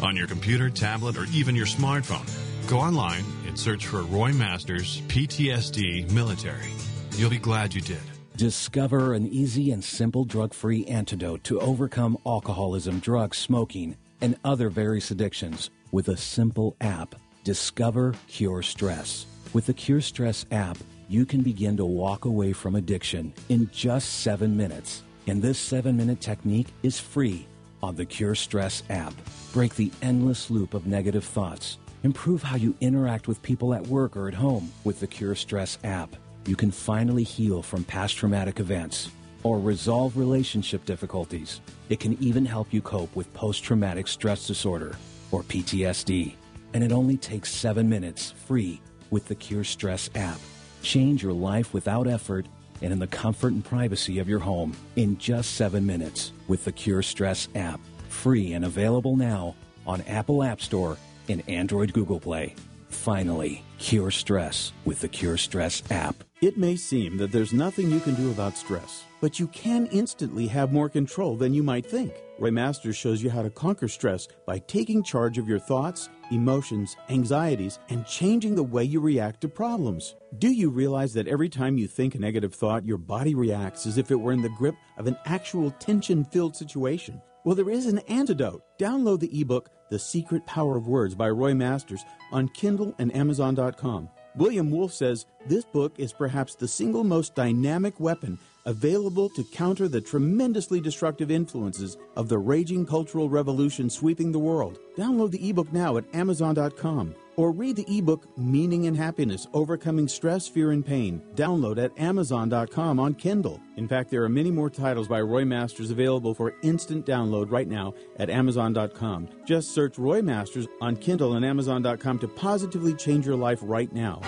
on 0.02 0.16
your 0.16 0.26
computer, 0.26 0.70
tablet, 0.70 1.16
or 1.16 1.26
even 1.32 1.54
your 1.54 1.66
smartphone. 1.66 2.28
Go 2.68 2.78
online 2.78 3.24
and 3.46 3.58
search 3.58 3.86
for 3.86 4.02
Roy 4.02 4.32
Masters 4.32 5.02
PTSD 5.08 6.10
Military. 6.12 6.72
You'll 7.12 7.30
be 7.30 7.38
glad 7.38 7.74
you 7.74 7.80
did. 7.80 8.00
Discover 8.36 9.14
an 9.14 9.26
easy 9.26 9.70
and 9.72 9.82
simple 9.84 10.24
drug 10.24 10.54
free 10.54 10.84
antidote 10.86 11.44
to 11.44 11.60
overcome 11.60 12.16
alcoholism, 12.24 12.98
drugs, 13.00 13.38
smoking, 13.38 13.96
and 14.20 14.36
other 14.44 14.70
various 14.70 15.10
addictions 15.10 15.70
with 15.90 16.08
a 16.08 16.16
simple 16.16 16.76
app. 16.80 17.14
Discover 17.44 18.14
Cure 18.28 18.62
Stress. 18.62 19.26
With 19.52 19.66
the 19.66 19.74
Cure 19.74 20.00
Stress 20.00 20.46
app, 20.52 20.78
you 21.08 21.26
can 21.26 21.42
begin 21.42 21.76
to 21.76 21.84
walk 21.84 22.24
away 22.24 22.52
from 22.52 22.76
addiction 22.76 23.34
in 23.48 23.68
just 23.72 24.20
seven 24.20 24.56
minutes. 24.56 25.02
And 25.26 25.42
this 25.42 25.58
seven 25.58 25.96
minute 25.96 26.20
technique 26.20 26.68
is 26.82 27.00
free 27.00 27.46
on 27.82 27.94
the 27.96 28.04
Cure 28.04 28.34
Stress 28.34 28.82
app. 28.90 29.14
Break 29.52 29.74
the 29.74 29.92
endless 30.02 30.50
loop 30.50 30.74
of 30.74 30.86
negative 30.86 31.24
thoughts. 31.24 31.78
Improve 32.02 32.42
how 32.42 32.56
you 32.56 32.74
interact 32.80 33.28
with 33.28 33.42
people 33.42 33.74
at 33.74 33.86
work 33.86 34.16
or 34.16 34.28
at 34.28 34.34
home 34.34 34.72
with 34.84 35.00
the 35.00 35.06
Cure 35.06 35.34
Stress 35.34 35.78
app 35.84 36.16
you 36.46 36.56
can 36.56 36.70
finally 36.70 37.22
heal 37.22 37.62
from 37.62 37.84
past 37.84 38.16
traumatic 38.16 38.60
events 38.60 39.10
or 39.42 39.58
resolve 39.60 40.16
relationship 40.16 40.84
difficulties. 40.84 41.60
It 41.88 42.00
can 42.00 42.20
even 42.22 42.44
help 42.44 42.72
you 42.72 42.80
cope 42.80 43.14
with 43.14 43.32
post 43.34 43.62
traumatic 43.62 44.08
stress 44.08 44.46
disorder 44.46 44.96
or 45.30 45.42
PTSD. 45.42 46.34
And 46.72 46.84
it 46.84 46.92
only 46.92 47.16
takes 47.16 47.52
seven 47.52 47.88
minutes 47.88 48.32
free 48.32 48.80
with 49.10 49.26
the 49.26 49.34
Cure 49.34 49.64
Stress 49.64 50.08
app. 50.14 50.38
Change 50.82 51.22
your 51.22 51.32
life 51.32 51.74
without 51.74 52.06
effort 52.06 52.46
and 52.82 52.92
in 52.92 52.98
the 52.98 53.06
comfort 53.06 53.52
and 53.52 53.64
privacy 53.64 54.18
of 54.18 54.28
your 54.28 54.38
home 54.38 54.76
in 54.96 55.18
just 55.18 55.54
seven 55.54 55.86
minutes 55.86 56.32
with 56.48 56.64
the 56.64 56.72
Cure 56.72 57.02
Stress 57.02 57.48
app. 57.54 57.80
Free 58.08 58.52
and 58.52 58.64
available 58.64 59.16
now 59.16 59.54
on 59.86 60.00
Apple 60.02 60.42
App 60.42 60.60
Store 60.60 60.96
and 61.28 61.42
Android 61.48 61.92
Google 61.92 62.20
Play. 62.20 62.54
Finally, 62.90 63.64
cure 63.78 64.10
stress 64.10 64.72
with 64.84 65.00
the 65.00 65.08
Cure 65.08 65.38
Stress 65.38 65.82
app. 65.90 66.22
It 66.42 66.58
may 66.58 66.76
seem 66.76 67.16
that 67.16 67.32
there's 67.32 67.52
nothing 67.52 67.90
you 67.90 68.00
can 68.00 68.14
do 68.14 68.30
about 68.30 68.56
stress, 68.56 69.04
but 69.20 69.38
you 69.38 69.46
can 69.48 69.86
instantly 69.86 70.46
have 70.48 70.72
more 70.72 70.88
control 70.88 71.36
than 71.36 71.54
you 71.54 71.62
might 71.62 71.86
think. 71.86 72.12
Roy 72.38 72.50
Masters 72.50 72.96
shows 72.96 73.22
you 73.22 73.30
how 73.30 73.42
to 73.42 73.50
conquer 73.50 73.88
stress 73.88 74.26
by 74.46 74.58
taking 74.58 75.02
charge 75.02 75.38
of 75.38 75.48
your 75.48 75.58
thoughts, 75.58 76.08
emotions, 76.30 76.96
anxieties, 77.08 77.78
and 77.90 78.06
changing 78.06 78.54
the 78.54 78.62
way 78.62 78.84
you 78.84 79.00
react 79.00 79.40
to 79.42 79.48
problems. 79.48 80.16
Do 80.38 80.48
you 80.48 80.70
realize 80.70 81.12
that 81.14 81.28
every 81.28 81.48
time 81.48 81.78
you 81.78 81.86
think 81.86 82.14
a 82.14 82.18
negative 82.18 82.54
thought, 82.54 82.86
your 82.86 82.98
body 82.98 83.34
reacts 83.34 83.86
as 83.86 83.98
if 83.98 84.10
it 84.10 84.16
were 84.16 84.32
in 84.32 84.42
the 84.42 84.48
grip 84.48 84.74
of 84.96 85.06
an 85.06 85.16
actual 85.26 85.70
tension 85.72 86.24
filled 86.24 86.56
situation? 86.56 87.20
Well, 87.42 87.56
there 87.56 87.70
is 87.70 87.86
an 87.86 88.00
antidote. 88.00 88.62
Download 88.78 89.18
the 89.18 89.40
ebook, 89.40 89.70
The 89.90 89.98
Secret 89.98 90.44
Power 90.46 90.76
of 90.76 90.88
Words 90.88 91.14
by 91.14 91.30
Roy 91.30 91.54
Masters 91.54 92.04
on 92.32 92.48
Kindle 92.48 92.94
and 92.98 93.14
Amazon.com. 93.14 94.10
William 94.36 94.70
Wolfe 94.70 94.92
says 94.92 95.26
this 95.46 95.64
book 95.64 95.94
is 95.98 96.12
perhaps 96.12 96.54
the 96.54 96.68
single 96.68 97.02
most 97.02 97.34
dynamic 97.34 97.98
weapon 97.98 98.38
available 98.66 99.28
to 99.30 99.42
counter 99.52 99.88
the 99.88 100.00
tremendously 100.00 100.80
destructive 100.80 101.30
influences 101.30 101.96
of 102.14 102.28
the 102.28 102.38
raging 102.38 102.84
cultural 102.84 103.28
revolution 103.28 103.88
sweeping 103.88 104.32
the 104.32 104.38
world. 104.38 104.78
Download 104.96 105.30
the 105.30 105.48
ebook 105.48 105.72
now 105.72 105.96
at 105.96 106.14
Amazon.com 106.14 107.14
or 107.36 107.52
read 107.52 107.76
the 107.76 107.98
ebook 107.98 108.26
Meaning 108.38 108.86
and 108.86 108.96
Happiness 108.96 109.46
Overcoming 109.52 110.08
Stress, 110.08 110.48
Fear, 110.48 110.72
and 110.72 110.84
Pain. 110.84 111.22
Download 111.34 111.82
at 111.82 111.98
Amazon.com 111.98 113.00
on 113.00 113.14
Kindle. 113.14 113.60
In 113.76 113.88
fact, 113.88 114.10
there 114.10 114.22
are 114.24 114.28
many 114.28 114.50
more 114.50 114.70
titles 114.70 115.08
by 115.08 115.20
Roy 115.20 115.44
Masters 115.44 115.90
available 115.90 116.34
for 116.34 116.54
instant 116.62 117.06
download 117.06 117.50
right 117.50 117.68
now 117.68 117.94
at 118.16 118.30
Amazon.com. 118.30 119.28
Just 119.44 119.70
search 119.70 119.98
Roy 119.98 120.22
Masters 120.22 120.66
on 120.80 120.96
Kindle 120.96 121.34
and 121.34 121.44
Amazon.com 121.44 122.18
to 122.18 122.28
positively 122.28 122.94
change 122.94 123.26
your 123.26 123.36
life 123.36 123.60
right 123.62 123.92
now. 123.92 124.20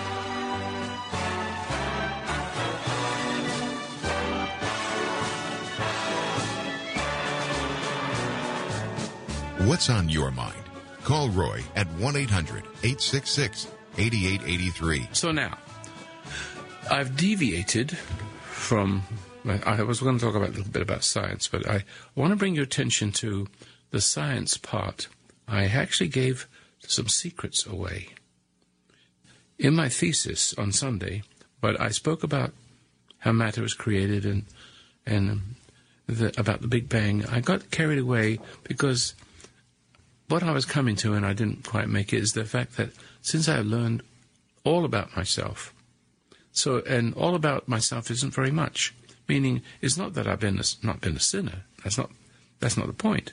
What's 9.65 9.89
on 9.89 10.09
your 10.09 10.29
mind? 10.29 10.62
Call 11.03 11.29
Roy 11.29 11.61
at 11.75 11.87
1 11.93 12.15
800 12.15 12.63
866 12.83 13.67
8883. 13.97 15.07
So 15.11 15.31
now, 15.31 15.57
I've 16.89 17.15
deviated 17.15 17.97
from. 18.51 19.03
I 19.45 19.83
was 19.83 19.99
going 19.99 20.17
to 20.17 20.25
talk 20.25 20.35
about 20.35 20.49
a 20.49 20.53
little 20.53 20.71
bit 20.71 20.81
about 20.81 21.03
science, 21.03 21.49
but 21.49 21.67
I 21.67 21.83
want 22.15 22.31
to 22.31 22.37
bring 22.37 22.55
your 22.55 22.63
attention 22.63 23.11
to 23.13 23.47
the 23.91 23.99
science 23.99 24.55
part. 24.55 25.09
I 25.47 25.65
actually 25.65 26.07
gave 26.07 26.47
some 26.79 27.09
secrets 27.09 27.65
away 27.65 28.07
in 29.59 29.75
my 29.75 29.89
thesis 29.89 30.53
on 30.57 30.71
Sunday, 30.71 31.23
but 31.59 31.79
I 31.79 31.89
spoke 31.89 32.23
about 32.23 32.53
how 33.19 33.33
matter 33.33 33.61
was 33.61 33.73
created 33.73 34.25
and 34.25 34.45
and 35.05 35.29
um, 35.29 35.55
the, 36.07 36.33
about 36.39 36.61
the 36.61 36.67
Big 36.67 36.87
Bang. 36.87 37.25
I 37.25 37.41
got 37.41 37.71
carried 37.71 37.99
away 37.99 38.39
because 38.63 39.15
what 40.33 40.41
I 40.41 40.51
was 40.51 40.65
coming 40.65 40.95
to, 40.95 41.13
and 41.13 41.23
I 41.23 41.33
didn't 41.33 41.63
quite 41.63 41.87
make 41.87 42.11
it, 42.11 42.23
is 42.23 42.33
the 42.33 42.43
fact 42.43 42.75
that 42.77 42.89
since 43.21 43.47
I've 43.47 43.67
learned 43.67 44.01
all 44.63 44.83
about 44.83 45.15
myself, 45.15 45.75
so 46.51 46.81
and 46.87 47.13
all 47.13 47.35
about 47.35 47.67
myself 47.67 48.09
isn't 48.09 48.33
very 48.33 48.49
much. 48.49 48.95
Meaning, 49.27 49.61
it's 49.79 49.95
not 49.95 50.15
that 50.15 50.25
I've 50.25 50.39
been 50.39 50.57
a, 50.57 50.63
not 50.81 51.01
been 51.01 51.15
a 51.15 51.19
sinner. 51.19 51.65
That's 51.83 51.99
not 51.99 52.09
that's 52.59 52.75
not 52.75 52.87
the 52.87 52.93
point. 52.93 53.31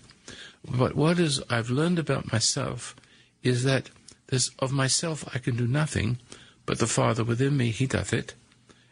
But 0.63 0.95
what 0.95 1.19
is 1.19 1.43
I've 1.49 1.71
learned 1.71 1.99
about 1.99 2.33
myself 2.33 2.95
is 3.43 3.65
that 3.65 3.89
there's 4.27 4.51
of 4.59 4.71
myself 4.71 5.25
I 5.35 5.39
can 5.39 5.57
do 5.57 5.67
nothing, 5.67 6.19
but 6.67 6.81
the 6.81 6.87
Father 6.87 7.25
within 7.25 7.57
me 7.57 7.71
He 7.71 7.87
doth 7.87 8.13
it, 8.13 8.35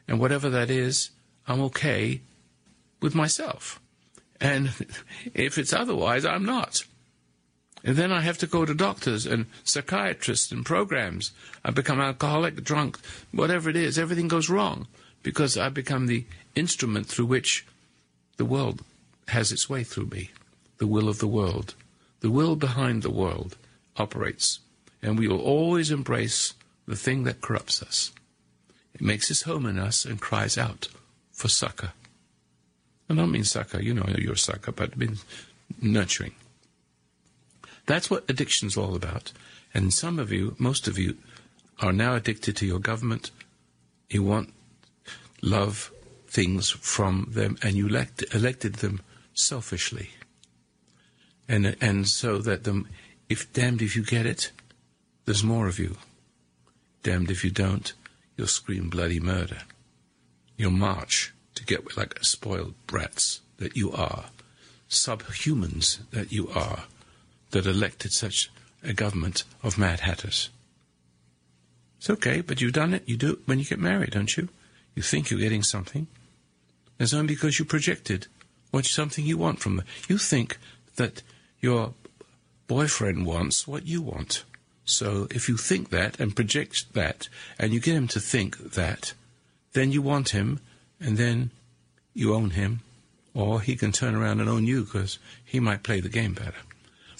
and 0.08 0.18
whatever 0.18 0.48
that 0.48 0.70
is, 0.70 1.10
I'm 1.46 1.60
okay 1.68 2.22
with 3.02 3.14
myself. 3.14 3.82
And 4.40 4.72
if 5.34 5.58
it's 5.58 5.74
otherwise, 5.74 6.24
I'm 6.24 6.46
not. 6.46 6.84
And 7.88 7.96
then 7.96 8.12
I 8.12 8.20
have 8.20 8.36
to 8.38 8.46
go 8.46 8.66
to 8.66 8.74
doctors 8.74 9.24
and 9.24 9.46
psychiatrists 9.64 10.52
and 10.52 10.62
programs. 10.62 11.32
I 11.64 11.70
become 11.70 12.02
alcoholic, 12.02 12.62
drunk, 12.62 12.98
whatever 13.32 13.70
it 13.70 13.76
is. 13.76 13.98
Everything 13.98 14.28
goes 14.28 14.50
wrong 14.50 14.86
because 15.22 15.56
I 15.56 15.70
become 15.70 16.06
the 16.06 16.26
instrument 16.54 17.06
through 17.06 17.24
which 17.24 17.66
the 18.36 18.44
world 18.44 18.84
has 19.28 19.52
its 19.52 19.70
way 19.70 19.84
through 19.84 20.08
me. 20.08 20.32
The 20.76 20.86
will 20.86 21.08
of 21.08 21.18
the 21.18 21.26
world. 21.26 21.74
The 22.20 22.30
will 22.30 22.56
behind 22.56 23.02
the 23.02 23.10
world 23.10 23.56
operates. 23.96 24.60
And 25.00 25.18
we 25.18 25.26
will 25.26 25.40
always 25.40 25.90
embrace 25.90 26.52
the 26.86 26.94
thing 26.94 27.24
that 27.24 27.40
corrupts 27.40 27.82
us. 27.82 28.12
It 28.92 29.00
makes 29.00 29.30
its 29.30 29.44
home 29.44 29.64
in 29.64 29.78
us 29.78 30.04
and 30.04 30.20
cries 30.20 30.58
out 30.58 30.88
for 31.32 31.48
succor. 31.48 31.92
I 33.08 33.14
don't 33.14 33.32
mean 33.32 33.44
succor, 33.44 33.80
you 33.80 33.94
know 33.94 34.04
you're 34.18 34.34
a 34.34 34.36
sucker, 34.36 34.72
but 34.72 34.90
it 34.90 34.98
means 34.98 35.24
nurturing. 35.80 36.34
That's 37.88 38.10
what 38.10 38.28
addiction's 38.28 38.76
all 38.76 38.94
about. 38.94 39.32
And 39.72 39.94
some 39.94 40.18
of 40.18 40.30
you, 40.30 40.54
most 40.58 40.88
of 40.88 40.98
you, 40.98 41.16
are 41.80 41.92
now 41.92 42.14
addicted 42.14 42.54
to 42.56 42.66
your 42.66 42.80
government. 42.80 43.30
You 44.10 44.22
want 44.22 44.52
love 45.40 45.90
things 46.26 46.68
from 46.68 47.28
them 47.30 47.56
and 47.62 47.76
you 47.76 47.86
elect, 47.86 48.22
elected 48.34 48.74
them 48.76 49.00
selfishly. 49.32 50.10
And, 51.48 51.76
and 51.80 52.06
so 52.06 52.38
that 52.38 52.64
them, 52.64 52.88
if 53.30 53.50
damned 53.54 53.80
if 53.80 53.96
you 53.96 54.04
get 54.04 54.26
it, 54.26 54.52
there's 55.24 55.42
more 55.42 55.66
of 55.66 55.78
you. 55.78 55.96
Damned 57.02 57.30
if 57.30 57.42
you 57.42 57.50
don't, 57.50 57.94
you'll 58.36 58.48
scream 58.48 58.90
bloody 58.90 59.18
murder. 59.18 59.62
You'll 60.58 60.72
march 60.72 61.32
to 61.54 61.64
get 61.64 61.96
like 61.96 62.18
spoiled 62.22 62.74
brats 62.86 63.40
that 63.56 63.76
you 63.76 63.92
are, 63.92 64.26
subhumans 64.90 66.00
that 66.10 66.32
you 66.32 66.50
are, 66.50 66.84
that 67.50 67.66
elected 67.66 68.12
such 68.12 68.50
a 68.82 68.92
government 68.92 69.44
of 69.62 69.78
mad 69.78 70.00
hatters. 70.00 70.50
It's 71.98 72.10
okay, 72.10 72.40
but 72.40 72.60
you've 72.60 72.72
done 72.72 72.94
it. 72.94 73.02
You 73.06 73.16
do 73.16 73.32
it 73.32 73.38
when 73.46 73.58
you 73.58 73.64
get 73.64 73.78
married, 73.80 74.10
don't 74.10 74.36
you? 74.36 74.48
You 74.94 75.02
think 75.02 75.30
you're 75.30 75.40
getting 75.40 75.62
something. 75.62 76.06
It's 76.98 77.14
only 77.14 77.28
because 77.28 77.58
you 77.58 77.64
projected 77.64 78.26
what 78.70 78.84
something 78.84 79.24
you 79.24 79.38
want 79.38 79.60
from 79.60 79.76
them. 79.76 79.86
You 80.08 80.18
think 80.18 80.58
that 80.96 81.22
your 81.60 81.94
boyfriend 82.66 83.26
wants 83.26 83.66
what 83.66 83.86
you 83.86 84.02
want. 84.02 84.44
So 84.84 85.26
if 85.30 85.48
you 85.48 85.56
think 85.56 85.90
that 85.90 86.18
and 86.20 86.34
project 86.34 86.92
that, 86.94 87.28
and 87.58 87.72
you 87.72 87.80
get 87.80 87.94
him 87.94 88.08
to 88.08 88.20
think 88.20 88.72
that, 88.74 89.14
then 89.72 89.92
you 89.92 90.02
want 90.02 90.30
him, 90.30 90.60
and 91.00 91.16
then 91.16 91.50
you 92.14 92.34
own 92.34 92.50
him, 92.50 92.80
or 93.34 93.60
he 93.60 93.76
can 93.76 93.92
turn 93.92 94.14
around 94.14 94.40
and 94.40 94.48
own 94.48 94.66
you 94.66 94.84
because 94.84 95.18
he 95.44 95.60
might 95.60 95.82
play 95.82 96.00
the 96.00 96.08
game 96.08 96.34
better. 96.34 96.54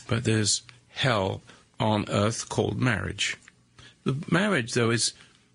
But 0.09 0.25
there's 0.25 0.63
hell 0.89 1.43
on 1.79 2.07
earth 2.09 2.49
called 2.49 2.81
marriage. 2.81 3.37
The 4.03 4.17
marriage, 4.31 4.73
though, 4.73 4.91
is 4.91 5.13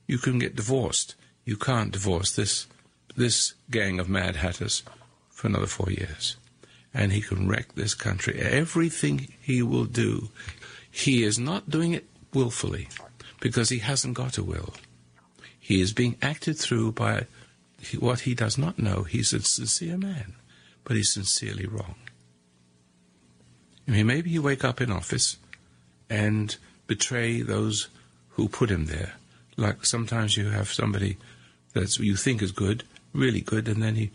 you 0.08 0.18
can 0.18 0.40
get 0.40 0.56
divorced. 0.56 1.16
You 1.44 1.58
can't 1.58 1.92
divorce 1.92 2.34
this 2.34 2.68
this 3.16 3.54
gang 3.70 4.00
of 4.00 4.10
mad 4.10 4.38
hatters 4.38 4.82
for 5.30 5.48
another 5.48 5.68
four 5.68 5.92
years, 5.92 6.38
and 6.94 7.12
he 7.12 7.22
can 7.22 7.48
wreck 7.48 7.76
this 7.76 7.94
country. 7.94 8.40
Everything 8.40 9.28
he 9.42 9.62
will 9.62 9.86
do, 9.86 10.30
he 10.90 11.24
is 11.24 11.38
not 11.38 11.70
doing 11.70 11.94
it 11.94 12.08
willfully 12.34 12.88
because 13.40 13.70
he 13.70 13.80
hasn't 13.80 14.16
got 14.16 14.38
a 14.38 14.44
will. 14.44 14.74
He 15.60 15.82
is 15.82 15.94
being 15.94 16.16
acted 16.22 16.58
through 16.58 16.94
by 16.94 17.28
what 18.00 18.22
he 18.22 18.34
does 18.34 18.58
not 18.58 18.80
know. 18.80 19.04
He's 19.04 19.34
a 19.34 19.42
sincere 19.42 19.98
man, 19.98 20.36
but 20.84 20.96
he's 20.96 21.12
sincerely 21.12 21.66
wrong. 21.66 21.96
I 23.88 23.92
mean, 23.92 24.08
maybe 24.08 24.30
you 24.30 24.42
wake 24.42 24.64
up 24.64 24.82
in 24.82 24.92
office 24.92 25.38
and 26.10 26.56
betray 26.88 27.42
those 27.42 27.90
who 28.32 28.48
put 28.48 28.70
him 28.70 28.86
there. 28.86 29.14
Like 29.58 29.86
sometimes 29.86 30.38
you 30.38 30.50
have 30.50 30.72
somebody 30.72 31.18
that 31.74 31.98
you 31.98 32.16
think 32.16 32.42
is 32.42 32.52
good, 32.52 32.84
really 33.14 33.42
good, 33.42 33.68
and 33.68 33.82
then 33.82 33.96
he 33.96 34.12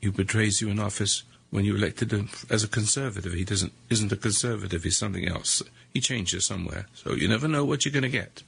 he 0.00 0.10
betrays 0.10 0.60
you 0.60 0.68
in 0.68 0.78
office 0.78 1.22
when 1.50 1.64
you 1.64 1.74
elected 1.76 2.12
him 2.12 2.28
as 2.50 2.64
a 2.64 2.68
conservative. 2.68 3.32
He 3.32 3.44
doesn't 3.44 3.72
isn't 3.90 4.12
a 4.12 4.16
conservative. 4.16 4.84
He's 4.84 4.96
something 4.96 5.28
else. 5.28 5.62
He 5.92 6.00
changes 6.00 6.44
somewhere, 6.44 6.86
so 6.94 7.12
you 7.12 7.28
never 7.28 7.48
know 7.48 7.64
what 7.64 7.84
you're 7.84 7.92
going 7.92 8.02
to 8.02 8.08
get. 8.08 8.42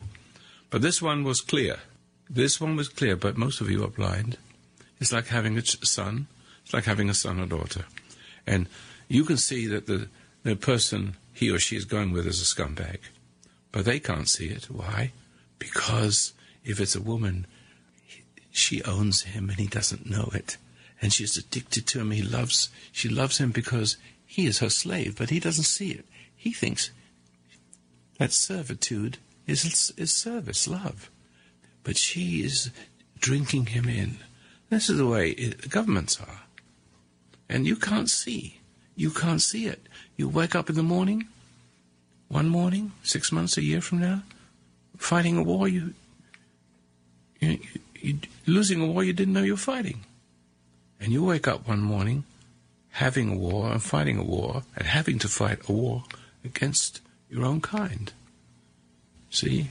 But 0.70 0.82
this 0.82 1.00
one 1.00 1.22
was 1.22 1.40
clear. 1.40 1.76
This 2.28 2.60
one 2.60 2.76
was 2.76 2.88
clear, 2.88 3.16
but 3.16 3.36
most 3.36 3.60
of 3.60 3.70
you 3.70 3.84
are 3.84 3.88
blind. 3.88 4.38
It's 5.00 5.12
like 5.12 5.28
having 5.28 5.56
a 5.56 5.64
son. 5.64 6.26
It's 6.64 6.74
like 6.74 6.84
having 6.84 7.08
a 7.08 7.14
son 7.14 7.38
or 7.38 7.46
daughter, 7.46 7.84
and 8.46 8.66
you 9.08 9.24
can 9.24 9.36
see 9.36 9.66
that 9.68 9.86
the 9.86 10.08
the 10.46 10.56
person 10.56 11.16
he 11.32 11.50
or 11.50 11.58
she 11.58 11.76
is 11.76 11.84
going 11.84 12.12
with 12.12 12.26
is 12.26 12.40
a 12.40 12.44
scumbag, 12.44 12.98
but 13.72 13.84
they 13.84 13.98
can't 13.98 14.28
see 14.28 14.46
it. 14.46 14.70
Why? 14.70 15.12
Because 15.58 16.32
if 16.64 16.80
it's 16.80 16.94
a 16.94 17.00
woman, 17.00 17.46
she 18.52 18.82
owns 18.84 19.22
him 19.22 19.50
and 19.50 19.58
he 19.58 19.66
doesn't 19.66 20.08
know 20.08 20.30
it. 20.32 20.56
And 21.02 21.12
she's 21.12 21.36
addicted 21.36 21.86
to 21.88 22.00
him. 22.00 22.12
He 22.12 22.22
loves, 22.22 22.70
she 22.92 23.08
loves 23.08 23.38
him 23.38 23.50
because 23.50 23.96
he 24.24 24.46
is 24.46 24.60
her 24.60 24.70
slave, 24.70 25.16
but 25.18 25.30
he 25.30 25.40
doesn't 25.40 25.64
see 25.64 25.90
it. 25.90 26.06
He 26.34 26.52
thinks 26.52 26.90
that 28.18 28.32
servitude 28.32 29.18
is, 29.46 29.92
is 29.96 30.12
service, 30.12 30.68
love. 30.68 31.10
But 31.82 31.96
she 31.96 32.42
is 32.44 32.70
drinking 33.18 33.66
him 33.66 33.88
in. 33.88 34.18
This 34.70 34.88
is 34.88 34.96
the 34.96 35.06
way 35.06 35.30
it, 35.30 35.68
governments 35.68 36.20
are. 36.20 36.42
And 37.48 37.66
you 37.66 37.76
can't 37.76 38.08
see. 38.08 38.60
You 38.96 39.10
can't 39.10 39.42
see 39.42 39.66
it. 39.66 39.86
You 40.16 40.28
wake 40.28 40.54
up 40.54 40.68
in 40.70 40.74
the 40.74 40.82
morning, 40.82 41.28
one 42.28 42.48
morning, 42.48 42.92
six 43.02 43.30
months, 43.30 43.56
a 43.56 43.62
year 43.62 43.80
from 43.80 44.00
now, 44.00 44.22
fighting 44.96 45.36
a 45.36 45.42
war 45.42 45.68
you, 45.68 45.94
you, 47.40 47.58
you 48.00 48.18
losing 48.46 48.80
a 48.80 48.86
war 48.86 49.04
you 49.04 49.12
didn't 49.12 49.34
know 49.34 49.42
you 49.42 49.52
were 49.52 49.58
fighting. 49.58 50.00
And 50.98 51.12
you 51.12 51.22
wake 51.22 51.46
up 51.46 51.68
one 51.68 51.80
morning 51.80 52.24
having 52.92 53.30
a 53.30 53.36
war 53.36 53.70
and 53.70 53.82
fighting 53.82 54.16
a 54.16 54.24
war 54.24 54.62
and 54.74 54.86
having 54.86 55.18
to 55.18 55.28
fight 55.28 55.68
a 55.68 55.72
war 55.72 56.04
against 56.42 57.02
your 57.28 57.44
own 57.44 57.60
kind. 57.60 58.12
See? 59.28 59.68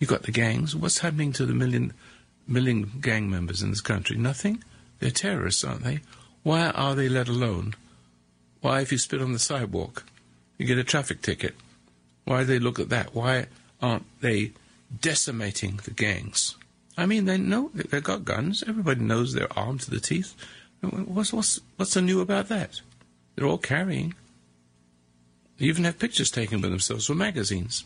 You 0.00 0.08
got 0.08 0.24
the 0.24 0.32
gangs. 0.32 0.74
What's 0.74 0.98
happening 0.98 1.32
to 1.34 1.46
the 1.46 1.54
million 1.54 1.92
million 2.46 2.90
gang 3.00 3.30
members 3.30 3.62
in 3.62 3.70
this 3.70 3.80
country? 3.80 4.16
Nothing. 4.16 4.64
They're 4.98 5.10
terrorists, 5.10 5.62
aren't 5.62 5.84
they? 5.84 6.00
Why 6.42 6.70
are 6.70 6.94
they 6.96 7.08
let 7.08 7.28
alone? 7.28 7.74
Why, 8.60 8.80
if 8.80 8.92
you 8.92 8.98
spit 8.98 9.22
on 9.22 9.32
the 9.32 9.38
sidewalk, 9.38 10.04
you 10.56 10.66
get 10.66 10.78
a 10.78 10.84
traffic 10.84 11.22
ticket? 11.22 11.54
Why 12.24 12.40
do 12.40 12.46
they 12.46 12.58
look 12.58 12.78
at 12.78 12.88
that? 12.88 13.14
Why 13.14 13.46
aren't 13.80 14.06
they 14.20 14.52
decimating 15.00 15.80
the 15.84 15.92
gangs? 15.92 16.56
I 16.96 17.06
mean, 17.06 17.26
they 17.26 17.38
know 17.38 17.70
they've 17.72 18.02
got 18.02 18.24
guns. 18.24 18.64
Everybody 18.66 19.00
knows 19.00 19.32
they're 19.32 19.56
armed 19.56 19.82
to 19.82 19.90
the 19.90 20.00
teeth. 20.00 20.34
What's 20.80 21.32
what's 21.32 21.60
what's 21.76 21.92
so 21.92 22.00
new 22.00 22.20
about 22.20 22.48
that? 22.48 22.80
They're 23.34 23.46
all 23.46 23.58
carrying. 23.58 24.14
They 25.58 25.66
even 25.66 25.84
have 25.84 25.98
pictures 25.98 26.30
taken 26.30 26.60
with 26.60 26.70
themselves 26.70 27.06
for 27.06 27.14
magazines. 27.14 27.84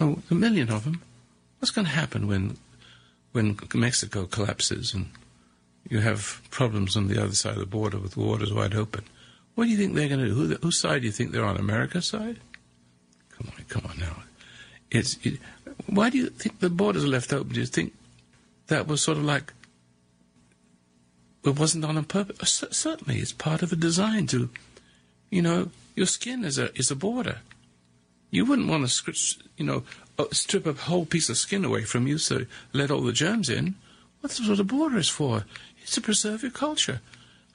Oh, 0.00 0.18
a 0.30 0.34
million 0.34 0.70
of 0.70 0.84
them. 0.84 1.02
What's 1.58 1.70
going 1.70 1.86
to 1.86 1.92
happen 1.92 2.26
when 2.26 2.58
when 3.32 3.58
Mexico 3.74 4.26
collapses 4.26 4.94
and 4.94 5.06
you 5.88 6.00
have 6.00 6.42
problems 6.50 6.96
on 6.96 7.08
the 7.08 7.22
other 7.22 7.34
side 7.34 7.54
of 7.54 7.60
the 7.60 7.66
border 7.66 7.98
with 7.98 8.12
the 8.12 8.20
waters 8.20 8.52
wide 8.52 8.74
open? 8.74 9.04
What 9.54 9.64
do 9.64 9.70
you 9.70 9.76
think 9.76 9.94
they're 9.94 10.08
going 10.08 10.20
to 10.20 10.26
do? 10.26 10.34
Who, 10.34 10.54
whose 10.56 10.78
side 10.78 11.00
do 11.00 11.06
you 11.06 11.12
think 11.12 11.32
they're 11.32 11.44
on? 11.44 11.56
America's 11.56 12.06
side? 12.06 12.38
Come 13.36 13.52
on, 13.56 13.64
come 13.68 13.90
on 13.90 13.98
now. 13.98 14.22
It's 14.90 15.18
it, 15.24 15.38
why 15.86 16.10
do 16.10 16.18
you 16.18 16.28
think 16.28 16.60
the 16.60 16.70
borders 16.70 17.04
are 17.04 17.08
left 17.08 17.32
open? 17.32 17.52
Do 17.52 17.60
you 17.60 17.66
think 17.66 17.92
that 18.68 18.86
was 18.86 19.02
sort 19.02 19.18
of 19.18 19.24
like 19.24 19.52
it 21.44 21.58
wasn't 21.58 21.84
on 21.84 22.02
purpose? 22.04 22.64
Certainly, 22.70 23.18
it's 23.18 23.32
part 23.32 23.62
of 23.62 23.72
a 23.72 23.76
design 23.76 24.26
to, 24.28 24.50
you 25.30 25.42
know, 25.42 25.70
your 25.94 26.06
skin 26.06 26.44
is 26.44 26.58
a 26.58 26.76
is 26.78 26.90
a 26.90 26.96
border. 26.96 27.38
You 28.30 28.44
wouldn't 28.44 28.68
want 28.68 28.88
to, 28.88 29.14
you 29.56 29.64
know, 29.64 29.84
uh, 30.18 30.26
strip 30.32 30.66
a 30.66 30.72
whole 30.72 31.06
piece 31.06 31.30
of 31.30 31.38
skin 31.38 31.64
away 31.64 31.84
from 31.84 32.06
you 32.06 32.18
so 32.18 32.44
let 32.72 32.90
all 32.90 33.00
the 33.00 33.12
germs 33.12 33.48
in. 33.48 33.74
What's 34.20 34.46
what 34.46 34.58
a 34.58 34.64
border 34.64 34.98
is 34.98 35.08
for? 35.08 35.44
To 35.92 36.00
preserve 36.00 36.42
your 36.42 36.52
culture. 36.52 37.00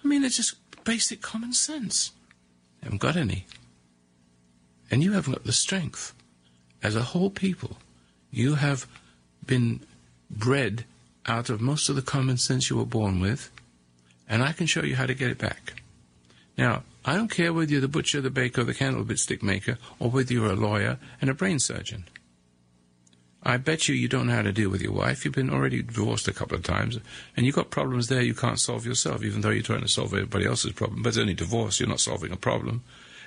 I 0.03 0.07
mean, 0.07 0.23
it's 0.23 0.37
just 0.37 0.55
basic 0.83 1.21
common 1.21 1.53
sense. 1.53 2.11
You 2.81 2.85
haven't 2.85 3.01
got 3.01 3.15
any. 3.15 3.45
And 4.91 5.03
you 5.03 5.13
haven't 5.13 5.33
got 5.33 5.43
the 5.45 5.53
strength 5.53 6.13
as 6.81 6.95
a 6.95 7.01
whole 7.01 7.29
people 7.29 7.77
you 8.31 8.55
have 8.55 8.87
been 9.45 9.79
bred 10.29 10.85
out 11.27 11.49
of 11.49 11.61
most 11.61 11.87
of 11.87 11.95
the 11.95 12.01
common 12.01 12.37
sense 12.37 12.69
you 12.69 12.77
were 12.77 12.85
born 12.85 13.19
with, 13.19 13.51
and 14.27 14.41
I 14.41 14.51
can 14.51 14.65
show 14.65 14.81
you 14.81 14.95
how 14.95 15.05
to 15.05 15.13
get 15.13 15.29
it 15.29 15.37
back. 15.37 15.81
Now, 16.57 16.83
I 17.05 17.15
don't 17.15 17.31
care 17.31 17.53
whether 17.53 17.71
you're 17.71 17.81
the 17.81 17.87
butcher, 17.87 18.21
the 18.21 18.29
baker, 18.29 18.63
the 18.63 18.73
candlestick 18.73 19.43
maker, 19.43 19.77
or 19.99 20.09
whether 20.09 20.33
you're 20.33 20.51
a 20.51 20.55
lawyer 20.55 20.97
and 21.21 21.29
a 21.29 21.33
brain 21.33 21.59
surgeon. 21.59 22.05
I 23.45 23.57
bet 23.57 23.89
you 23.89 23.95
you 23.95 24.07
don't 24.07 24.27
know 24.27 24.35
how 24.35 24.41
to 24.41 24.53
deal 24.53 24.69
with 24.69 24.81
your 24.81 24.93
wife. 24.93 25.25
You've 25.25 25.33
been 25.33 25.49
already 25.49 25.83
divorced 25.83 26.29
a 26.29 26.33
couple 26.33 26.55
of 26.55 26.63
times, 26.63 26.99
and 27.35 27.45
you've 27.45 27.55
got 27.55 27.69
problems 27.69 28.07
there 28.07 28.21
you 28.21 28.33
can't 28.33 28.59
solve 28.59 28.85
yourself, 28.85 29.23
even 29.23 29.41
though 29.41 29.49
you're 29.49 29.63
trying 29.63 29.81
to 29.81 29.87
solve 29.89 30.13
everybody 30.13 30.45
else's 30.45 30.71
problem. 30.71 31.03
But 31.03 31.09
it's 31.09 31.17
only 31.17 31.33
divorce. 31.33 31.79
You're 31.79 31.89
not 31.89 31.99
solving 31.99 32.31
a 32.31 32.37
problem. 32.37 32.83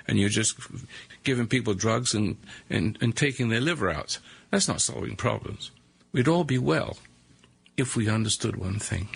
And 0.07 0.17
you're 0.17 0.29
just 0.29 0.57
giving 1.23 1.47
people 1.47 1.73
drugs 1.73 2.13
and, 2.13 2.37
and, 2.69 2.97
and 3.01 3.15
taking 3.15 3.49
their 3.49 3.59
liver 3.59 3.91
out. 3.91 4.19
That's 4.49 4.67
not 4.67 4.81
solving 4.81 5.17
problems. 5.17 5.71
We'd 6.13 6.29
all 6.29 6.45
be 6.45 6.57
well 6.57 6.97
if 7.75 7.95
we 7.95 8.09
understood 8.09 8.55
one 8.55 8.79
thing. 8.79 9.09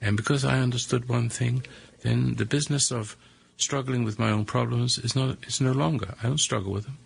And 0.00 0.16
because 0.16 0.44
I 0.44 0.60
understood 0.60 1.08
one 1.08 1.28
thing, 1.28 1.66
then 2.02 2.36
the 2.36 2.44
business 2.44 2.90
of 2.90 3.16
struggling 3.56 4.04
with 4.04 4.18
my 4.18 4.30
own 4.30 4.44
problems 4.44 4.98
is 4.98 5.14
not 5.14 5.38
is 5.46 5.60
no 5.60 5.72
longer. 5.72 6.14
I 6.22 6.28
don't 6.28 6.38
struggle 6.38 6.72
with 6.72 6.84
them. 6.84 6.98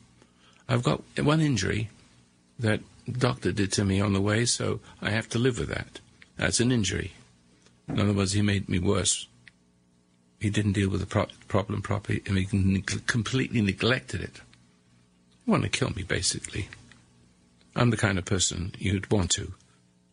I've 0.69 0.83
got 0.83 1.03
one 1.19 1.41
injury 1.41 1.89
that 2.59 2.81
doctor 3.11 3.53
did 3.53 3.73
to 3.73 3.85
me 3.85 4.01
on 4.01 4.13
the 4.13 4.21
way, 4.21 4.45
so 4.45 4.81
I 5.01 5.11
have 5.11 5.29
to 5.31 5.39
live 5.39 5.59
with 5.59 5.69
that. 5.69 6.01
That's 6.37 6.61
an 6.61 6.73
injury. 6.73 7.13
In 7.89 8.01
other 8.01 8.13
words, 8.13 8.33
he 8.33 8.43
made 8.43 8.69
me 8.69 8.79
worse. 8.79 9.27
He 10.41 10.51
didn't 10.51 10.73
deal 10.73 10.91
with 10.91 11.01
the 11.01 11.07
pro- 11.07 11.27
problem 11.49 11.83
properly, 11.83 12.23
and 12.27 12.37
he 12.37 12.83
completely 12.83 13.61
neglected 13.61 14.21
it. 14.21 14.41
He 15.45 15.51
wanted 15.51 15.73
to 15.73 15.79
kill 15.79 15.91
me, 15.91 16.03
basically. 16.03 16.69
I'm 17.75 17.91
the 17.91 17.97
kind 17.97 18.19
of 18.19 18.25
person 18.25 18.75
you'd 18.79 19.11
want 19.11 19.31
to, 19.33 19.55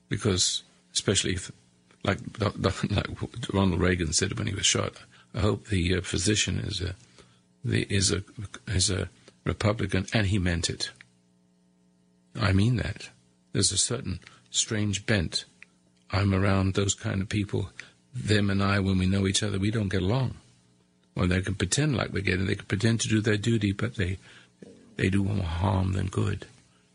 because 0.10 0.64
especially 0.94 1.34
if 1.34 1.52
like, 2.04 2.20
like 2.40 3.08
Ronald 3.54 3.82
Reagan 3.82 4.14
said 4.14 4.38
when 4.38 4.48
he 4.48 4.56
was 4.56 4.66
shot. 4.66 4.94
I 5.34 5.40
hope 5.40 5.68
the 5.68 5.98
uh, 5.98 6.02
physician 6.02 6.60
is 6.60 6.82
a 6.82 6.96
the, 7.64 7.82
is 7.90 8.12
a 8.12 8.24
is 8.68 8.90
a 8.90 9.10
Republican, 9.44 10.06
and 10.14 10.28
he 10.28 10.40
meant 10.40 10.70
it. 10.70 10.92
I 12.40 12.54
mean 12.54 12.78
that. 12.78 13.10
There's 13.54 13.72
a 13.72 13.78
certain 13.78 14.20
strange 14.52 15.06
bent. 15.06 15.46
I'm 16.12 16.34
around 16.34 16.74
those 16.74 16.94
kind 16.94 17.22
of 17.22 17.30
people. 17.30 17.70
Them 18.14 18.50
and 18.50 18.64
I, 18.64 18.80
when 18.80 18.98
we 18.98 19.06
know 19.06 19.28
each 19.28 19.44
other, 19.44 19.60
we 19.60 19.72
don't 19.72 19.90
get 19.90 20.02
along. 20.02 20.36
Well, 21.16 21.28
they 21.28 21.42
can 21.42 21.56
pretend 21.56 21.96
like 21.96 22.12
they 22.12 22.22
get 22.22 22.42
it. 22.42 22.48
They 22.48 22.56
can 22.56 22.66
pretend 22.66 23.02
to 23.02 23.08
do 23.08 23.22
their 23.22 23.38
duty, 23.38 23.72
but 23.72 23.96
they 23.96 24.18
they 24.98 25.10
do 25.10 25.24
more 25.24 25.46
harm 25.46 25.94
than 25.94 26.08
good. 26.08 26.46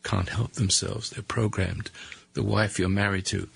Can't 0.03 0.29
help 0.29 0.53
themselves. 0.53 1.11
They're 1.11 1.23
programmed. 1.23 1.91
The 2.35 2.43
wife 2.43 2.79
you're 2.79 2.89
married 2.89 3.27
to 3.27 3.49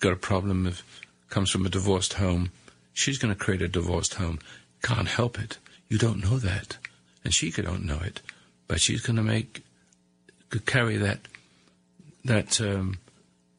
got 0.00 0.12
a 0.12 0.16
problem 0.16 0.66
if 0.66 0.82
comes 1.28 1.50
from 1.50 1.66
a 1.66 1.70
divorced 1.70 2.14
home. 2.14 2.50
She's 2.92 3.18
going 3.18 3.32
to 3.32 3.38
create 3.38 3.62
a 3.62 3.68
divorced 3.68 4.14
home. 4.14 4.40
Can't 4.82 5.08
help 5.08 5.38
it. 5.38 5.58
You 5.88 5.98
don't 5.98 6.22
know 6.22 6.38
that, 6.38 6.78
and 7.24 7.32
she 7.32 7.50
don't 7.50 7.84
know 7.84 8.00
it, 8.00 8.20
but 8.66 8.80
she's 8.80 9.02
going 9.02 9.16
to 9.16 9.22
make 9.22 9.62
carry 10.58 10.96
that 10.96 11.20
that 12.24 12.60
um, 12.60 12.98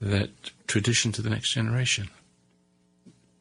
that 0.02 0.30
tradition 0.68 1.12
to 1.14 1.22
the 1.22 1.30
next 1.30 1.52
generation. 1.52 2.10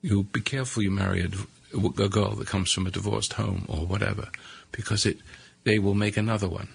You 0.03 0.23
be 0.23 0.41
careful 0.41 0.83
you 0.83 0.91
marry 0.91 1.23
a, 1.23 1.77
a 2.03 2.09
girl 2.09 2.31
that 2.37 2.47
comes 2.47 2.73
from 2.73 2.87
a 2.87 2.91
divorced 2.91 3.35
home 3.35 3.67
or 3.69 3.87
whatever, 3.87 4.29
because 4.73 5.05
it 5.05 5.19
they 5.65 5.79
will 5.79 5.95
make 5.95 6.17
another 6.17 6.49
one. 6.49 6.69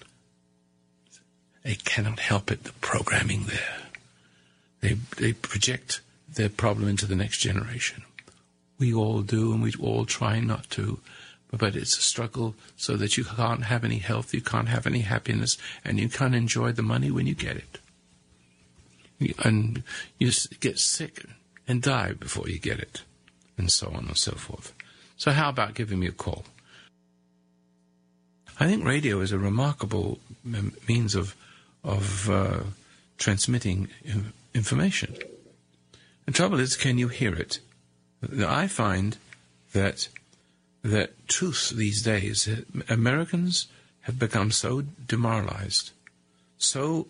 They 1.64 1.74
cannot 1.74 2.20
help 2.20 2.52
it. 2.52 2.64
The 2.64 2.72
programming 2.74 3.44
there. 3.44 3.78
They 4.80 4.94
they 5.16 5.32
project 5.32 6.00
their 6.28 6.48
problem 6.48 6.88
into 6.88 7.06
the 7.06 7.16
next 7.16 7.38
generation. 7.38 8.02
We 8.78 8.92
all 8.92 9.22
do, 9.22 9.52
and 9.52 9.62
we 9.62 9.72
all 9.80 10.04
try 10.04 10.38
not 10.40 10.68
to. 10.70 11.00
But 11.52 11.76
it's 11.76 11.96
a 11.96 12.02
struggle 12.02 12.54
so 12.76 12.96
that 12.96 13.16
you 13.16 13.24
can't 13.24 13.64
have 13.64 13.84
any 13.84 13.98
health, 13.98 14.34
you 14.34 14.40
can't 14.40 14.68
have 14.68 14.86
any 14.86 15.00
happiness, 15.00 15.56
and 15.84 15.98
you 15.98 16.08
can't 16.08 16.34
enjoy 16.34 16.72
the 16.72 16.82
money 16.82 17.10
when 17.10 17.26
you 17.26 17.34
get 17.34 17.56
it. 17.56 17.78
And 19.44 19.82
you 20.18 20.32
get 20.60 20.78
sick 20.78 21.24
and 21.66 21.80
die 21.80 22.12
before 22.12 22.48
you 22.48 22.58
get 22.58 22.78
it, 22.80 23.02
and 23.56 23.70
so 23.70 23.88
on 23.88 24.06
and 24.06 24.16
so 24.16 24.32
forth. 24.32 24.74
So, 25.16 25.30
how 25.30 25.48
about 25.48 25.74
giving 25.74 26.00
me 26.00 26.08
a 26.08 26.12
call? 26.12 26.44
I 28.58 28.66
think 28.66 28.84
radio 28.84 29.20
is 29.20 29.32
a 29.32 29.38
remarkable 29.38 30.18
means 30.44 31.14
of 31.14 31.34
of 31.84 32.28
uh, 32.28 32.60
transmitting 33.18 33.88
information. 34.54 35.14
The 36.26 36.32
trouble 36.32 36.58
is, 36.58 36.76
can 36.76 36.98
you 36.98 37.08
hear 37.08 37.34
it? 37.34 37.60
I 38.44 38.66
find 38.66 39.16
that 39.72 40.08
that 40.86 41.28
truth 41.28 41.70
these 41.74 42.02
days, 42.02 42.48
Americans 42.88 43.66
have 44.02 44.18
become 44.18 44.52
so 44.52 44.82
demoralized, 44.82 45.90
so 46.58 47.08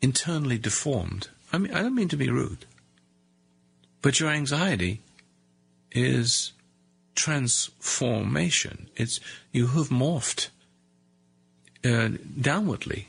internally 0.00 0.58
deformed. 0.58 1.28
I 1.52 1.58
mean, 1.58 1.74
I 1.74 1.82
don't 1.82 1.94
mean 1.94 2.08
to 2.08 2.16
be 2.16 2.30
rude, 2.30 2.64
but 4.00 4.18
your 4.18 4.30
anxiety 4.30 5.00
is 5.92 6.52
transformation. 7.14 8.88
It's 8.96 9.20
you 9.52 9.66
have 9.68 9.88
morphed 9.88 10.48
uh, 11.84 12.16
downwardly. 12.48 13.06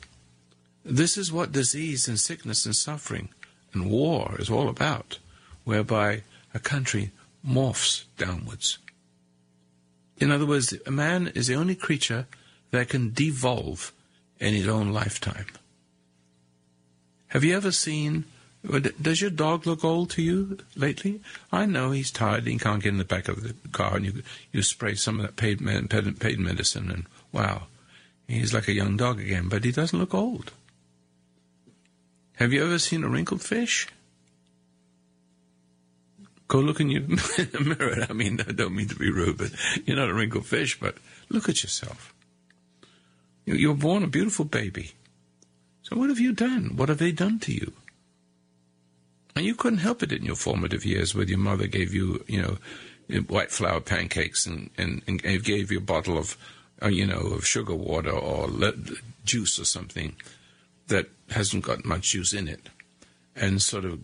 This 0.83 1.17
is 1.17 1.31
what 1.31 1.51
disease 1.51 2.07
and 2.07 2.19
sickness 2.19 2.65
and 2.65 2.75
suffering 2.75 3.29
and 3.73 3.89
war 3.89 4.35
is 4.37 4.49
all 4.49 4.67
about, 4.67 5.19
whereby 5.63 6.23
a 6.53 6.59
country 6.59 7.11
morphs 7.47 8.03
downwards. 8.17 8.77
In 10.21 10.31
other 10.31 10.45
words, 10.45 10.73
a 10.85 10.91
man 10.91 11.31
is 11.33 11.47
the 11.47 11.55
only 11.55 11.73
creature 11.73 12.27
that 12.69 12.89
can 12.89 13.11
devolve 13.11 13.91
in 14.39 14.53
his 14.53 14.67
own 14.67 14.93
lifetime. 14.93 15.47
Have 17.29 17.43
you 17.43 17.57
ever 17.57 17.71
seen 17.71 18.25
does 19.01 19.21
your 19.21 19.31
dog 19.31 19.65
look 19.65 19.83
old 19.83 20.11
to 20.11 20.21
you 20.21 20.59
lately? 20.75 21.21
I 21.51 21.65
know 21.65 21.89
he's 21.89 22.11
tired. 22.11 22.45
He 22.45 22.59
can't 22.59 22.83
get 22.83 22.89
in 22.89 22.99
the 22.99 23.03
back 23.03 23.27
of 23.27 23.41
the 23.41 23.55
car, 23.69 23.95
and 23.95 24.05
you 24.05 24.21
you 24.51 24.61
spray 24.61 24.93
some 24.93 25.19
of 25.19 25.25
that 25.25 25.35
paid 25.35 25.59
paid 26.19 26.39
medicine, 26.39 26.91
and 26.91 27.05
wow, 27.31 27.63
he's 28.27 28.53
like 28.53 28.67
a 28.67 28.73
young 28.73 28.97
dog 28.97 29.19
again. 29.19 29.49
But 29.49 29.63
he 29.63 29.71
doesn't 29.71 29.97
look 29.97 30.13
old. 30.13 30.51
Have 32.35 32.53
you 32.53 32.63
ever 32.63 32.77
seen 32.77 33.03
a 33.03 33.09
wrinkled 33.09 33.41
fish? 33.41 33.87
Go 36.51 36.59
look 36.59 36.81
in 36.81 36.89
your 36.89 37.03
mirror. 37.61 38.05
I 38.09 38.11
mean, 38.11 38.41
I 38.45 38.51
don't 38.51 38.75
mean 38.75 38.89
to 38.89 38.95
be 38.95 39.09
rude, 39.09 39.37
but 39.37 39.51
you're 39.85 39.95
not 39.95 40.09
a 40.09 40.13
wrinkled 40.13 40.45
fish. 40.45 40.77
But 40.77 40.95
look 41.29 41.47
at 41.47 41.63
yourself. 41.63 42.13
You 43.45 43.69
were 43.69 43.73
born 43.73 44.03
a 44.03 44.07
beautiful 44.07 44.43
baby. 44.43 44.91
So 45.81 45.95
what 45.95 46.09
have 46.09 46.19
you 46.19 46.33
done? 46.33 46.75
What 46.75 46.89
have 46.89 46.97
they 46.97 47.13
done 47.13 47.39
to 47.39 47.53
you? 47.53 47.71
And 49.33 49.45
you 49.45 49.55
couldn't 49.55 49.79
help 49.79 50.03
it 50.03 50.11
in 50.11 50.25
your 50.25 50.35
formative 50.35 50.83
years 50.83 51.15
when 51.15 51.29
your 51.29 51.37
mother 51.37 51.67
gave 51.67 51.93
you, 51.93 52.21
you 52.27 52.41
know, 52.41 53.21
white 53.29 53.51
flour 53.51 53.79
pancakes 53.79 54.45
and, 54.45 54.71
and, 54.77 55.01
and 55.07 55.23
gave 55.23 55.71
you 55.71 55.77
a 55.77 55.81
bottle 55.81 56.17
of, 56.17 56.35
uh, 56.83 56.89
you 56.89 57.07
know, 57.07 57.27
of 57.27 57.47
sugar 57.47 57.75
water 57.75 58.11
or 58.11 58.49
juice 59.23 59.57
or 59.57 59.63
something 59.63 60.17
that 60.87 61.07
hasn't 61.29 61.63
got 61.63 61.85
much 61.85 62.11
juice 62.11 62.33
in 62.33 62.49
it. 62.49 62.67
And 63.37 63.61
sort 63.61 63.85
of, 63.85 64.01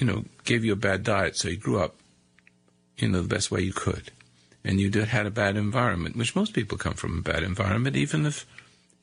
you 0.00 0.06
know, 0.06 0.24
gave 0.44 0.64
you 0.64 0.72
a 0.72 0.76
bad 0.76 1.04
diet 1.04 1.36
so 1.36 1.48
you 1.48 1.58
grew 1.58 1.78
up, 1.78 1.94
you 2.96 3.08
know, 3.08 3.20
the 3.20 3.28
best 3.28 3.50
way 3.50 3.60
you 3.60 3.72
could. 3.72 4.10
And 4.64 4.80
you 4.80 4.88
did, 4.88 5.08
had 5.08 5.26
a 5.26 5.30
bad 5.30 5.56
environment, 5.56 6.16
which 6.16 6.34
most 6.34 6.54
people 6.54 6.78
come 6.78 6.94
from 6.94 7.18
a 7.18 7.22
bad 7.22 7.42
environment, 7.42 7.96
even 7.96 8.24
if, 8.24 8.46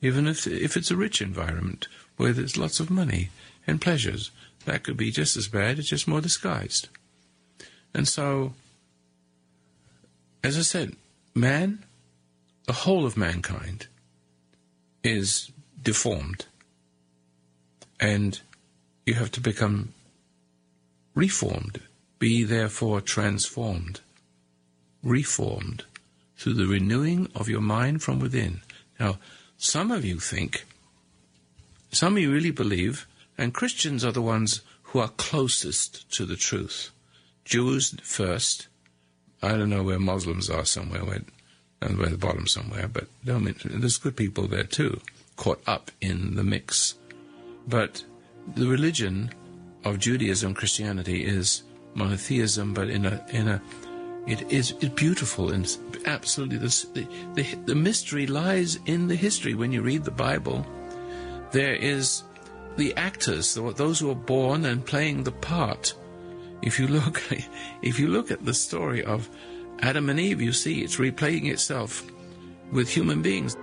even 0.02 0.26
if, 0.26 0.46
if 0.46 0.76
it's 0.76 0.90
a 0.90 0.96
rich 0.96 1.22
environment 1.22 1.86
where 2.16 2.32
there's 2.32 2.56
lots 2.56 2.80
of 2.80 2.90
money 2.90 3.30
and 3.64 3.80
pleasures 3.80 4.32
that 4.64 4.82
could 4.82 4.96
be 4.96 5.12
just 5.12 5.36
as 5.36 5.46
bad, 5.46 5.78
it's 5.78 5.88
just 5.88 6.08
more 6.08 6.20
disguised. 6.20 6.88
And 7.94 8.08
so, 8.08 8.54
as 10.42 10.58
I 10.58 10.62
said, 10.62 10.96
man, 11.34 11.84
the 12.66 12.72
whole 12.72 13.06
of 13.06 13.16
mankind, 13.16 13.86
is 15.04 15.50
deformed. 15.80 16.46
And 18.00 18.40
you 19.06 19.14
have 19.14 19.30
to 19.32 19.40
become 19.40 19.94
reformed. 21.18 21.80
Be 22.20 22.44
therefore 22.44 23.00
transformed, 23.00 24.00
reformed 25.02 25.84
through 26.36 26.54
the 26.54 26.66
renewing 26.66 27.28
of 27.34 27.48
your 27.48 27.60
mind 27.60 28.02
from 28.02 28.20
within. 28.20 28.60
Now, 29.00 29.18
some 29.56 29.90
of 29.90 30.04
you 30.04 30.20
think, 30.20 30.64
some 31.90 32.16
of 32.16 32.22
you 32.22 32.32
really 32.32 32.52
believe 32.52 33.06
and 33.36 33.54
Christians 33.54 34.04
are 34.04 34.12
the 34.12 34.22
ones 34.22 34.62
who 34.82 34.98
are 34.98 35.08
closest 35.08 36.10
to 36.12 36.24
the 36.24 36.36
truth. 36.36 36.90
Jews 37.44 37.94
first. 38.02 38.68
I 39.40 39.50
don't 39.56 39.70
know 39.70 39.84
where 39.84 40.00
Muslims 40.00 40.50
are 40.50 40.64
somewhere, 40.64 41.04
where, 41.04 41.22
where 41.80 42.08
the 42.08 42.16
bottom 42.16 42.48
somewhere, 42.48 42.88
but 42.88 43.06
there's 43.24 43.98
good 43.98 44.16
people 44.16 44.48
there 44.48 44.64
too, 44.64 45.00
caught 45.36 45.62
up 45.66 45.92
in 46.00 46.34
the 46.34 46.42
mix. 46.42 46.94
But 47.66 48.02
the 48.56 48.66
religion 48.66 49.30
of 49.88 49.98
Judaism, 49.98 50.54
Christianity 50.54 51.24
is 51.24 51.62
monotheism, 51.94 52.74
but 52.74 52.88
in 52.88 53.06
a 53.06 53.24
in 53.30 53.48
a 53.48 53.62
it 54.26 54.50
is 54.52 54.72
it's 54.80 54.94
beautiful 54.94 55.50
and 55.52 55.76
absolutely 56.04 56.58
the, 56.58 57.06
the 57.34 57.54
the 57.64 57.74
mystery 57.74 58.26
lies 58.26 58.78
in 58.86 59.08
the 59.08 59.16
history. 59.16 59.54
When 59.54 59.72
you 59.72 59.82
read 59.82 60.04
the 60.04 60.10
Bible, 60.10 60.66
there 61.52 61.74
is 61.74 62.22
the 62.76 62.94
actors, 62.96 63.54
those 63.54 63.98
who 63.98 64.10
are 64.10 64.14
born 64.14 64.64
and 64.64 64.84
playing 64.84 65.24
the 65.24 65.32
part. 65.32 65.94
If 66.62 66.78
you 66.78 66.86
look, 66.86 67.22
if 67.82 67.98
you 67.98 68.08
look 68.08 68.30
at 68.30 68.44
the 68.44 68.54
story 68.54 69.04
of 69.04 69.28
Adam 69.80 70.10
and 70.10 70.20
Eve, 70.20 70.40
you 70.40 70.52
see 70.52 70.82
it's 70.82 70.96
replaying 70.96 71.50
itself 71.50 72.04
with 72.72 72.88
human 72.88 73.22
beings. 73.22 73.56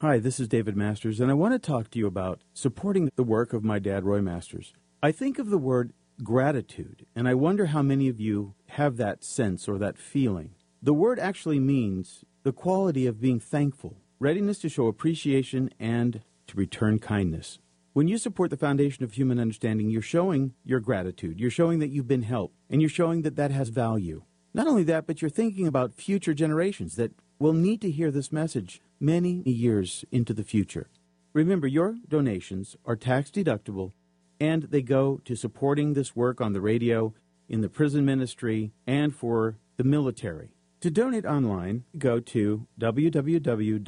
Hi, 0.00 0.20
this 0.20 0.38
is 0.38 0.46
David 0.46 0.76
Masters, 0.76 1.18
and 1.18 1.28
I 1.28 1.34
want 1.34 1.54
to 1.54 1.58
talk 1.58 1.90
to 1.90 1.98
you 1.98 2.06
about 2.06 2.40
supporting 2.54 3.10
the 3.16 3.24
work 3.24 3.52
of 3.52 3.64
my 3.64 3.80
dad, 3.80 4.04
Roy 4.04 4.20
Masters. 4.20 4.72
I 5.02 5.10
think 5.10 5.40
of 5.40 5.50
the 5.50 5.58
word 5.58 5.92
gratitude, 6.22 7.04
and 7.16 7.26
I 7.26 7.34
wonder 7.34 7.66
how 7.66 7.82
many 7.82 8.06
of 8.06 8.20
you 8.20 8.54
have 8.68 8.96
that 8.98 9.24
sense 9.24 9.68
or 9.68 9.76
that 9.78 9.98
feeling. 9.98 10.54
The 10.80 10.94
word 10.94 11.18
actually 11.18 11.58
means 11.58 12.24
the 12.44 12.52
quality 12.52 13.08
of 13.08 13.20
being 13.20 13.40
thankful. 13.40 13.96
readiness 14.20 14.60
to 14.60 14.68
show 14.68 14.86
appreciation 14.86 15.70
and 15.80 16.22
to 16.46 16.56
return 16.56 17.00
kindness. 17.00 17.58
When 17.92 18.06
you 18.06 18.18
support 18.18 18.50
the 18.50 18.56
foundation 18.56 19.02
of 19.02 19.14
human 19.14 19.40
understanding, 19.40 19.90
you're 19.90 20.00
showing 20.00 20.54
your 20.64 20.78
gratitude. 20.78 21.40
You're 21.40 21.50
showing 21.50 21.80
that 21.80 21.90
you've 21.90 22.06
been 22.06 22.22
helped, 22.22 22.54
and 22.70 22.80
you're 22.80 22.88
showing 22.88 23.22
that 23.22 23.34
that 23.34 23.50
has 23.50 23.70
value. 23.70 24.22
Not 24.54 24.68
only 24.68 24.84
that, 24.84 25.08
but 25.08 25.20
you're 25.20 25.28
thinking 25.28 25.66
about 25.66 25.92
future 25.92 26.34
generations 26.34 26.94
that 26.94 27.10
will 27.40 27.52
need 27.52 27.80
to 27.80 27.90
hear 27.90 28.12
this 28.12 28.30
message 28.30 28.80
many 29.00 29.42
years 29.48 30.04
into 30.10 30.32
the 30.34 30.44
future. 30.44 30.88
Remember, 31.32 31.66
your 31.66 31.96
donations 32.08 32.76
are 32.84 32.96
tax 32.96 33.30
deductible 33.30 33.92
and 34.40 34.64
they 34.64 34.82
go 34.82 35.20
to 35.24 35.36
supporting 35.36 35.94
this 35.94 36.14
work 36.14 36.40
on 36.40 36.52
the 36.52 36.60
radio, 36.60 37.14
in 37.48 37.60
the 37.60 37.68
prison 37.68 38.04
ministry, 38.04 38.72
and 38.86 39.14
for 39.14 39.56
the 39.76 39.84
military. 39.84 40.54
To 40.80 40.90
donate 40.90 41.24
online, 41.24 41.84
go 41.96 42.20
to 42.20 42.66
www.fhu.com 42.80 43.84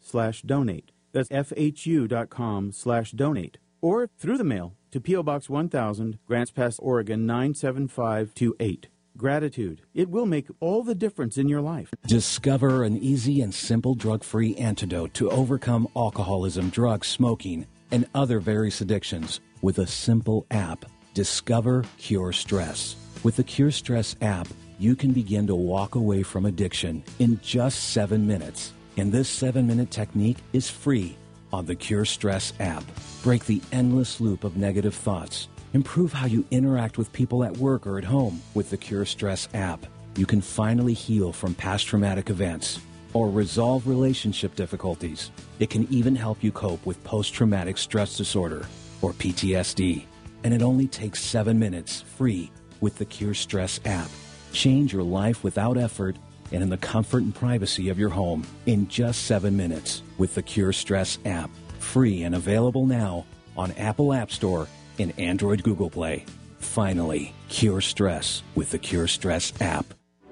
slash 0.00 0.42
donate. 0.42 0.92
That's 1.12 1.28
fhu.com 1.30 2.72
slash 2.72 3.10
donate. 3.12 3.58
Or 3.80 4.08
through 4.18 4.38
the 4.38 4.44
mail 4.44 4.74
to 4.92 5.00
P.O. 5.00 5.22
Box 5.22 5.48
1000, 5.48 6.18
Grants 6.26 6.50
Pass, 6.50 6.78
Oregon 6.78 7.26
97528. 7.26 8.88
Gratitude. 9.18 9.82
It 9.94 10.08
will 10.08 10.26
make 10.26 10.46
all 10.60 10.84
the 10.84 10.94
difference 10.94 11.38
in 11.38 11.48
your 11.48 11.60
life. 11.60 11.92
Discover 12.06 12.84
an 12.84 12.96
easy 12.96 13.40
and 13.42 13.52
simple 13.52 13.96
drug 13.96 14.22
free 14.22 14.54
antidote 14.54 15.12
to 15.14 15.28
overcome 15.30 15.88
alcoholism, 15.96 16.70
drugs, 16.70 17.08
smoking, 17.08 17.66
and 17.90 18.06
other 18.14 18.38
various 18.38 18.80
addictions 18.80 19.40
with 19.60 19.78
a 19.78 19.88
simple 19.88 20.46
app. 20.52 20.84
Discover 21.14 21.84
Cure 21.98 22.32
Stress. 22.32 22.94
With 23.24 23.34
the 23.34 23.42
Cure 23.42 23.72
Stress 23.72 24.14
app, 24.22 24.46
you 24.78 24.94
can 24.94 25.10
begin 25.10 25.48
to 25.48 25.56
walk 25.56 25.96
away 25.96 26.22
from 26.22 26.46
addiction 26.46 27.02
in 27.18 27.40
just 27.42 27.90
seven 27.90 28.24
minutes. 28.24 28.72
And 28.96 29.10
this 29.10 29.28
seven 29.28 29.66
minute 29.66 29.90
technique 29.90 30.38
is 30.52 30.70
free 30.70 31.16
on 31.52 31.66
the 31.66 31.74
Cure 31.74 32.04
Stress 32.04 32.52
app. 32.60 32.84
Break 33.24 33.46
the 33.46 33.60
endless 33.72 34.20
loop 34.20 34.44
of 34.44 34.56
negative 34.56 34.94
thoughts. 34.94 35.48
Improve 35.74 36.14
how 36.14 36.26
you 36.26 36.46
interact 36.50 36.96
with 36.96 37.12
people 37.12 37.44
at 37.44 37.58
work 37.58 37.86
or 37.86 37.98
at 37.98 38.04
home 38.04 38.40
with 38.54 38.70
the 38.70 38.76
Cure 38.76 39.04
Stress 39.04 39.48
app. 39.52 39.84
You 40.16 40.24
can 40.24 40.40
finally 40.40 40.94
heal 40.94 41.30
from 41.30 41.54
past 41.54 41.86
traumatic 41.86 42.30
events 42.30 42.80
or 43.12 43.28
resolve 43.28 43.86
relationship 43.86 44.54
difficulties. 44.56 45.30
It 45.58 45.68
can 45.68 45.86
even 45.92 46.16
help 46.16 46.42
you 46.42 46.52
cope 46.52 46.84
with 46.86 47.02
post 47.04 47.34
traumatic 47.34 47.76
stress 47.76 48.16
disorder 48.16 48.66
or 49.02 49.12
PTSD. 49.12 50.04
And 50.42 50.54
it 50.54 50.62
only 50.62 50.86
takes 50.86 51.22
seven 51.22 51.58
minutes 51.58 52.00
free 52.00 52.50
with 52.80 52.96
the 52.96 53.04
Cure 53.04 53.34
Stress 53.34 53.78
app. 53.84 54.08
Change 54.52 54.94
your 54.94 55.02
life 55.02 55.44
without 55.44 55.76
effort 55.76 56.16
and 56.50 56.62
in 56.62 56.70
the 56.70 56.78
comfort 56.78 57.24
and 57.24 57.34
privacy 57.34 57.90
of 57.90 57.98
your 57.98 58.08
home 58.08 58.46
in 58.64 58.88
just 58.88 59.26
seven 59.26 59.54
minutes 59.54 60.02
with 60.16 60.34
the 60.34 60.42
Cure 60.42 60.72
Stress 60.72 61.18
app. 61.26 61.50
Free 61.78 62.22
and 62.22 62.34
available 62.34 62.86
now 62.86 63.26
on 63.54 63.72
Apple 63.72 64.14
App 64.14 64.30
Store 64.30 64.66
and 64.98 65.18
Android 65.18 65.62
Google 65.62 65.90
Play. 65.90 66.24
Finally, 66.58 67.34
cure 67.48 67.80
stress 67.80 68.42
with 68.54 68.70
the 68.70 68.78
Cure 68.78 69.06
Stress 69.06 69.52
app. 69.60 69.86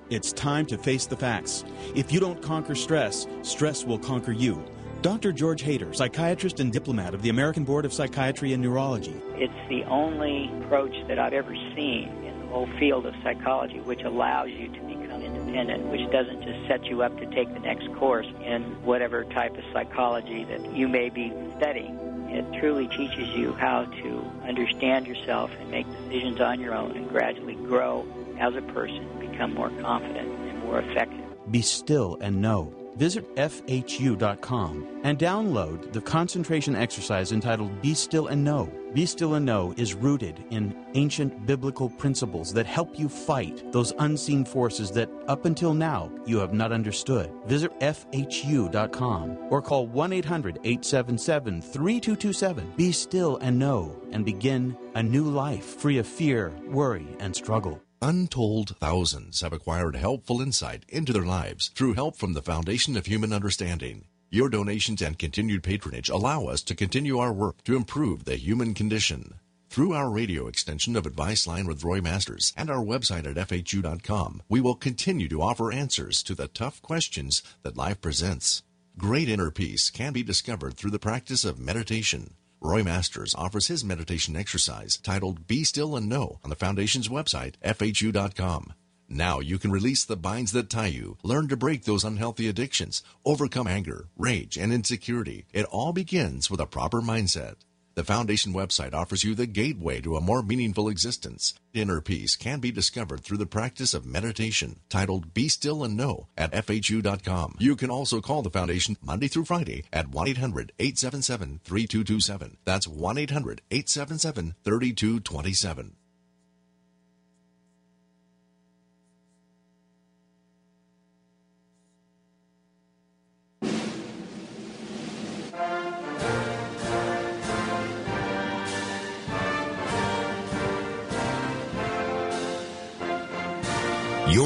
It's 0.09 0.33
time 0.33 0.67
to 0.67 0.79
face 0.79 1.07
the 1.07 1.17
facts. 1.17 1.65
If 1.95 2.13
you 2.13 2.21
don't 2.21 2.41
conquer 2.41 2.75
stress, 2.75 3.27
stress 3.43 3.85
will 3.85 3.99
conquer 3.99 4.33
you. 4.33 4.63
Dr. 5.03 5.33
George 5.33 5.63
Hader, 5.63 5.95
psychiatrist 5.95 6.59
and 6.61 6.73
diplomat 6.73 7.15
of 7.15 7.23
the 7.23 7.29
American 7.29 7.65
Board 7.65 7.85
of 7.85 7.93
Psychiatry 7.93 8.53
and 8.53 8.63
Neurology. 8.63 9.15
It's 9.35 9.69
the 9.69 9.85
only 9.85 10.51
approach 10.63 10.95
that 11.09 11.19
I've 11.19 11.33
ever 11.33 11.55
seen 11.75 12.09
in 12.25 12.41
the 12.41 12.47
whole 12.47 12.69
field 12.79 13.07
of 13.07 13.15
psychology 13.23 13.81
which 13.81 14.03
allows 14.03 14.51
you 14.51 14.69
to 14.69 14.81
become 14.81 15.23
independent, 15.23 15.87
which 15.87 16.11
doesn't 16.11 16.43
just 16.43 16.67
set 16.67 16.85
you 16.87 17.03
up 17.03 17.17
to 17.19 17.27
take 17.27 17.53
the 17.53 17.61
next 17.61 17.93
course 17.95 18.27
in 18.45 18.63
whatever 18.85 19.25
type 19.25 19.57
of 19.57 19.65
psychology 19.73 20.45
that 20.45 20.73
you 20.73 20.89
may 20.89 21.09
be 21.09 21.33
studying. 21.57 22.16
It 22.37 22.45
truly 22.61 22.87
teaches 22.89 23.31
you 23.31 23.55
how 23.55 23.87
to 23.87 24.33
understand 24.47 25.07
yourself 25.07 25.51
and 25.59 25.71
make 25.71 25.87
decisions 26.05 26.39
on 26.39 26.61
your 26.61 26.75
own 26.75 26.91
and 26.91 27.09
gradually 27.09 27.55
grow 27.55 28.07
as 28.39 28.55
a 28.55 28.61
person, 28.61 29.09
become 29.19 29.55
more 29.55 29.71
confident 29.81 30.29
and 30.29 30.59
more 30.59 30.81
effective. 30.81 31.25
Be 31.51 31.63
still 31.63 32.19
and 32.21 32.43
know. 32.43 32.75
Visit 32.97 33.35
FHU.com 33.37 35.01
and 35.03 35.19
download 35.19 35.95
the 35.95 36.01
concentration 36.03 36.77
exercise 36.77 37.33
entitled 37.33 37.81
Be 37.81 37.95
Still 37.95 38.27
and 38.27 38.45
Know. 38.45 38.71
Be 38.97 39.05
Still 39.05 39.35
and 39.35 39.45
Know 39.45 39.75
is 39.77 39.93
rooted 39.93 40.43
in 40.49 40.75
ancient 40.95 41.45
biblical 41.45 41.91
principles 41.91 42.51
that 42.55 42.65
help 42.65 42.99
you 42.99 43.11
fight 43.11 43.71
those 43.71 43.93
unseen 43.99 44.43
forces 44.43 44.91
that 44.93 45.11
up 45.29 45.45
until 45.45 45.75
now 45.75 46.11
you 46.25 46.39
have 46.39 46.55
not 46.55 46.73
understood. 46.73 47.31
Visit 47.45 47.79
FHU.com 47.81 49.37
or 49.51 49.61
call 49.61 49.87
1 49.87 50.15
800 50.15 50.61
877 50.65 51.61
3227. 51.61 52.73
Be 52.75 52.91
still 52.91 53.37
and 53.43 53.59
know 53.59 54.01
and 54.13 54.25
begin 54.25 54.75
a 54.95 55.03
new 55.03 55.25
life 55.25 55.79
free 55.79 55.99
of 55.99 56.07
fear, 56.07 56.55
worry, 56.67 57.07
and 57.21 57.37
struggle. 57.37 57.79
Untold 58.01 58.79
thousands 58.79 59.43
have 59.43 59.53
acquired 59.53 59.97
helpful 59.97 60.41
insight 60.41 60.87
into 60.89 61.13
their 61.13 61.27
lives 61.27 61.69
through 61.75 61.93
help 61.93 62.17
from 62.17 62.33
the 62.33 62.41
Foundation 62.41 62.97
of 62.97 63.05
Human 63.05 63.35
Understanding. 63.35 64.07
Your 64.29 64.49
donations 64.49 65.03
and 65.03 65.17
continued 65.17 65.63
patronage 65.63 66.09
allow 66.09 66.47
us 66.47 66.61
to 66.65 66.75
continue 66.75 67.19
our 67.19 67.33
work 67.33 67.63
to 67.63 67.77
improve 67.77 68.25
the 68.25 68.35
human 68.35 68.75
condition. 68.75 69.35
Through 69.71 69.93
our 69.93 70.11
radio 70.11 70.49
extension 70.49 70.97
of 70.97 71.07
Advice 71.07 71.47
Line 71.47 71.67
with 71.67 71.85
Roy 71.85 72.01
Masters 72.01 72.53
and 72.57 72.69
our 72.69 72.85
website 72.85 73.25
at 73.25 73.49
FHU.com, 73.49 74.43
we 74.49 74.61
will 74.61 74.75
continue 74.75 75.29
to 75.29 75.43
offer 75.43 75.71
answers 75.71 76.25
to 76.25 76.35
the 76.35 76.49
tough 76.49 76.83
questions 76.83 77.41
that 77.63 77.77
life 77.77 78.01
presents. 78.01 78.65
Great 78.99 79.29
inner 79.29 79.53
peace 79.53 79.91
can 79.91 80.13
be 80.13 80.25
discovered 80.25 80.77
through 80.77 80.91
the 80.91 80.99
practice 80.99 81.45
of 81.45 81.61
meditation. 81.61 82.35
Roy 82.61 82.83
Masters 82.83 83.33
offers 83.37 83.69
his 83.69 83.85
meditation 83.85 84.35
exercise 84.35 84.97
titled 84.97 85.47
Be 85.47 85.63
Still 85.63 85.95
and 85.95 86.09
Know 86.09 86.41
on 86.43 86.51
the 86.51 86.57
Foundation's 86.57 87.09
website, 87.09 87.55
FHU.com. 87.65 88.73
Now 89.09 89.41
you 89.41 89.59
can 89.59 89.71
release 89.71 90.05
the 90.05 90.17
binds 90.17 90.53
that 90.53 90.69
tie 90.69 90.87
you, 90.87 91.17
learn 91.23 91.49
to 91.49 91.57
break 91.57 91.85
those 91.85 92.05
unhealthy 92.05 92.49
addictions, 92.49 93.03
overcome 93.25 93.67
anger, 93.67 94.09
rage, 94.17 94.57
and 94.59 94.73
insecurity. 94.73 95.47
It 95.53 95.65
all 95.67 95.93
begins 95.93 96.51
with 96.51 96.61
a 96.61 96.67
proper 96.67 97.01
mindset. 97.01 97.57
The 97.97 98.05
Foundation 98.05 98.53
website 98.53 98.93
offers 98.93 99.25
you 99.25 99.35
the 99.35 99.47
gateway 99.47 100.03
to 100.03 100.17
a 100.17 100.21
more 100.21 100.43
meaningful 100.43 100.91
existence. 100.91 101.55
Inner 101.73 102.03
peace 102.03 102.37
can 102.37 102.61
be 102.61 102.71
discovered 102.71 103.23
through 103.23 103.39
the 103.39 103.47
practice 103.47 103.95
of 103.95 104.05
meditation, 104.05 104.81
titled 104.91 105.33
Be 105.33 105.49
Still 105.49 105.83
and 105.83 105.97
Know 105.97 106.29
at 106.37 106.53
FHU.com. 106.53 107.57
You 107.59 107.75
can 107.75 107.89
also 107.89 108.21
call 108.21 108.43
the 108.43 108.51
Foundation 108.51 108.99
Monday 109.01 109.29
through 109.29 109.47
Friday 109.47 109.85
at 109.95 110.09
1 110.09 110.29
800 110.29 110.73
877 110.79 111.61
3227. 111.65 112.59
That's 112.67 112.87
1 112.87 113.17
800 113.17 113.63
877 113.71 114.57
3227. 114.63 115.97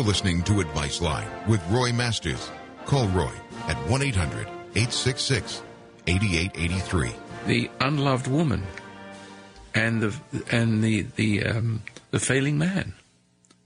You're 0.01 0.07
listening 0.07 0.43
to 0.45 0.61
Advice 0.61 1.03
Line 1.03 1.29
with 1.47 1.61
Roy 1.69 1.93
Masters. 1.93 2.51
Call 2.87 3.07
Roy 3.09 3.35
at 3.69 3.77
1 3.91 4.01
800 4.01 4.47
866 4.49 5.63
8883. 6.07 7.13
The 7.47 7.71
unloved 7.81 8.27
woman 8.27 8.63
and 9.75 10.01
the 10.01 10.17
and 10.51 10.83
the 10.83 11.03
the 11.17 11.45
um, 11.45 11.83
the 12.13 12.19
failing 12.19 12.57
man. 12.57 12.95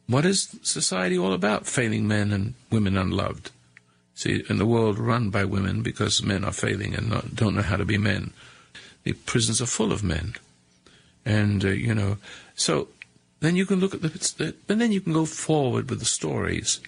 What 0.09 0.25
is 0.25 0.59
society 0.63 1.17
all 1.17 1.33
about? 1.33 1.67
Failing 1.67 2.09
men 2.09 2.33
and 2.33 2.55
women 2.69 2.97
unloved. 2.97 3.53
See, 4.17 4.43
in 4.49 4.59
the 4.59 4.67
world 4.67 4.99
run 4.99 5.31
by 5.31 5.45
women 5.45 5.83
because 5.83 6.21
men 6.25 6.45
are 6.45 6.51
failing 6.51 6.97
and 6.97 7.11
not, 7.11 7.37
don't 7.37 7.55
know 7.55 7.63
how 7.63 7.77
to 7.77 7.85
be 7.85 7.97
men. 7.97 8.33
The 9.05 9.13
prisons 9.13 9.63
are 9.63 9.67
full 9.67 9.93
of 9.93 10.03
men, 10.03 10.35
and 11.25 11.65
uh, 11.65 11.69
you 11.69 11.95
know, 11.95 12.19
so 12.57 12.89
then 13.45 13.57
you 13.57 13.67
can 13.67 13.81
look 13.81 13.95
at 13.95 14.03
the, 14.03 14.55
and 14.69 14.81
then 14.81 14.93
you 14.93 15.01
can 15.01 15.13
go 15.13 15.25
forward 15.25 15.91
with 15.91 15.99
the 15.99 16.05
stories 16.05 16.81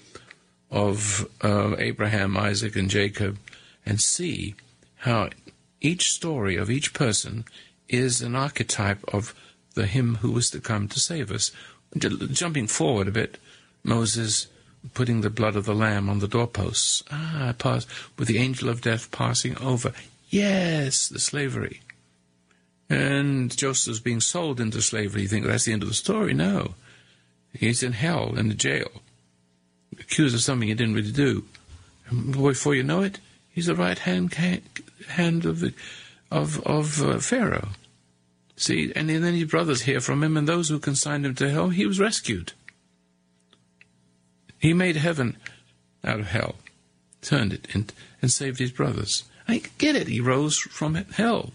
of 0.70 1.28
uh, 1.42 1.76
Abraham, 1.78 2.36
Isaac, 2.36 2.76
and 2.76 2.90
Jacob, 2.90 3.38
and 3.84 4.00
see 4.00 4.54
how 4.96 5.30
each 5.80 6.12
story 6.12 6.56
of 6.56 6.70
each 6.70 6.94
person 6.94 7.44
is 7.88 8.22
an 8.22 8.34
archetype 8.34 9.04
of 9.12 9.34
the 9.74 9.86
him 9.86 10.16
who 10.16 10.32
was 10.32 10.50
to 10.50 10.60
come 10.60 10.88
to 10.88 10.98
save 10.98 11.30
us. 11.30 11.52
Jumping 11.96 12.66
forward 12.66 13.08
a 13.08 13.12
bit, 13.12 13.38
Moses 13.84 14.48
putting 14.94 15.20
the 15.20 15.30
blood 15.30 15.56
of 15.56 15.64
the 15.64 15.74
lamb 15.74 16.08
on 16.08 16.18
the 16.18 16.28
doorposts. 16.28 17.02
Ah, 17.10 17.54
pass 17.58 17.86
with 18.18 18.28
the 18.28 18.38
angel 18.38 18.68
of 18.68 18.80
death 18.80 19.10
passing 19.10 19.56
over. 19.58 19.92
Yes, 20.28 21.08
the 21.08 21.20
slavery 21.20 21.80
and 22.88 23.56
Joseph's 23.56 24.00
being 24.00 24.20
sold 24.20 24.60
into 24.60 24.80
slavery. 24.80 25.22
You 25.22 25.28
think 25.28 25.46
that's 25.46 25.64
the 25.64 25.72
end 25.72 25.82
of 25.82 25.88
the 25.88 25.94
story? 25.94 26.34
No. 26.34 26.74
He's 27.52 27.82
in 27.82 27.92
hell, 27.92 28.36
in 28.36 28.48
the 28.48 28.54
jail, 28.54 28.90
accused 29.98 30.34
of 30.34 30.42
something 30.42 30.68
he 30.68 30.74
didn't 30.74 30.94
really 30.94 31.12
do. 31.12 31.44
And 32.08 32.32
before 32.32 32.74
you 32.74 32.82
know 32.82 33.02
it, 33.02 33.18
he's 33.48 33.66
the 33.66 33.74
right 33.74 33.98
hand 33.98 34.34
hand 34.34 35.44
of 35.44 35.74
of 36.30 36.60
of 36.66 37.02
uh, 37.02 37.18
Pharaoh. 37.18 37.70
See, 38.56 38.92
and 38.96 39.10
then 39.10 39.34
his 39.34 39.50
brothers 39.50 39.82
hear 39.82 40.00
from 40.00 40.22
him, 40.22 40.36
and 40.36 40.48
those 40.48 40.68
who 40.68 40.78
consigned 40.78 41.26
him 41.26 41.34
to 41.36 41.50
hell, 41.50 41.68
he 41.68 41.86
was 41.86 42.00
rescued. 42.00 42.52
He 44.58 44.72
made 44.72 44.96
heaven 44.96 45.36
out 46.02 46.20
of 46.20 46.28
hell, 46.28 46.56
turned 47.20 47.52
it, 47.52 47.68
and, 47.74 47.92
and 48.22 48.32
saved 48.32 48.58
his 48.58 48.70
brothers. 48.70 49.24
I 49.46 49.62
get 49.76 49.94
it. 49.94 50.08
He 50.08 50.20
rose 50.20 50.58
from 50.58 50.94
hell. 50.94 51.52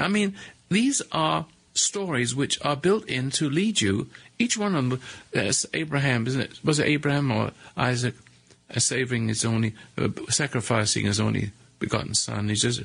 I 0.00 0.08
mean, 0.08 0.36
these 0.68 1.02
are 1.12 1.46
stories 1.74 2.34
which 2.34 2.58
are 2.64 2.76
built 2.76 3.06
in 3.06 3.30
to 3.30 3.48
lead 3.48 3.80
you. 3.80 4.08
Each 4.38 4.58
one 4.58 4.74
of 4.74 4.90
them, 4.90 5.00
uh, 5.36 5.52
Abraham, 5.74 6.26
isn't 6.26 6.40
it? 6.40 6.64
Was 6.64 6.78
it 6.78 6.86
Abraham 6.86 7.30
or 7.30 7.52
Isaac, 7.76 8.14
uh, 8.74 8.80
saving 8.80 9.28
his 9.28 9.44
only, 9.44 9.74
uh, 9.96 10.08
sacrificing 10.28 11.06
his 11.06 11.20
only 11.20 11.52
begotten 11.78 12.14
son? 12.14 12.48
He 12.48 12.56
says, 12.56 12.82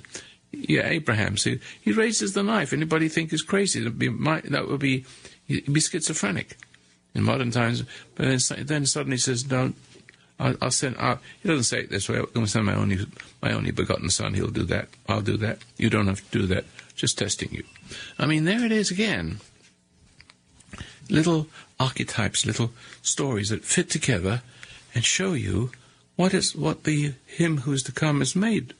yeah, 0.52 0.88
Abraham. 0.88 1.38
See, 1.38 1.60
he 1.82 1.92
raises 1.92 2.34
the 2.34 2.44
knife. 2.44 2.74
Anybody 2.74 3.10
think 3.10 3.32
he's 3.32 3.42
crazy? 3.42 3.82
That 3.82 3.90
would 3.90 4.00
be, 4.00 4.50
that 4.50 4.68
would 4.68 4.80
be, 4.80 5.06
he'd 5.48 5.72
be 5.72 5.82
schizophrenic 5.82 6.58
in 7.14 7.24
modern 7.24 7.52
times. 7.52 7.84
But 8.16 8.28
then, 8.28 8.66
then 8.66 8.86
suddenly 8.86 9.16
he 9.16 9.22
says, 9.22 9.44
"Don't." 9.44 9.76
I'll, 10.38 10.56
I'll 10.62 10.72
send. 10.72 10.98
I'll, 11.00 11.20
he 11.42 11.48
doesn't 11.48 11.64
say 11.64 11.80
it 11.80 11.90
this 11.90 12.10
way. 12.10 12.18
I'm 12.18 12.26
going 12.34 12.46
to 12.46 12.52
send 12.52 12.66
my 12.66 12.76
only, 12.76 13.00
my 13.42 13.54
only 13.54 13.72
begotten 13.72 14.10
son. 14.10 14.34
He'll 14.34 14.50
do 14.50 14.64
that. 14.64 14.90
I'll 15.08 15.22
do 15.22 15.38
that. 15.38 15.60
You 15.78 15.90
don't 15.90 16.08
have 16.08 16.30
to 16.30 16.40
do 16.40 16.46
that. 16.48 16.66
Just 16.96 17.18
testing 17.18 17.52
you. 17.52 17.64
I 18.18 18.26
mean, 18.26 18.46
there 18.46 18.66
it 18.66 18.72
is 18.72 18.92
again. 18.92 19.40
Little 21.10 21.48
archetypes, 21.80 22.46
little 22.46 22.72
stories 23.02 23.50
that 23.50 23.64
fit 23.64 23.90
together 23.90 24.42
and 24.94 25.04
show 25.04 25.34
you 25.34 25.72
what 26.16 26.34
is 26.34 26.56
what 26.56 26.86
the 26.86 27.14
him 27.26 27.58
who 27.60 27.74
is 27.74 27.84
to 27.84 27.92
come 27.92 28.22
is 28.22 28.36
made 28.36 28.74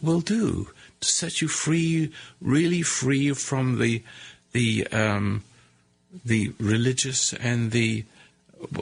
will 0.00 0.20
do 0.20 0.68
to 1.00 1.08
set 1.08 1.40
you 1.40 1.48
free, 1.48 2.12
really 2.40 2.82
free 2.82 3.32
from 3.32 3.78
the 3.78 4.02
the 4.52 4.86
um, 4.88 5.42
the 6.24 6.52
religious 6.58 7.32
and 7.34 7.70
the 7.70 8.04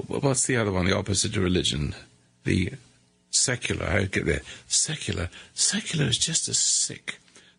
what's 0.09 0.47
the 0.47 0.57
other 0.57 0.73
one? 0.73 0.87
The 0.87 0.97
opposite 0.97 1.37
of 1.37 1.43
religion, 1.43 1.95
the 2.45 2.73
secular. 3.31 3.87
I 3.87 4.05
get 4.05 4.27
there. 4.27 4.43
Secular. 4.67 5.29
Secular 5.55 6.07
is 6.07 6.19
just 6.19 6.49
as 6.49 6.59
sick. 6.59 7.19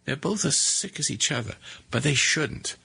They're 0.10 0.16
both 0.16 0.44
as 0.44 0.58
sick 0.58 1.00
as 1.00 1.12
each 1.12 1.32
other, 1.32 1.54
but 1.92 2.02
they 2.02 2.16
shouldn't. 2.16 2.78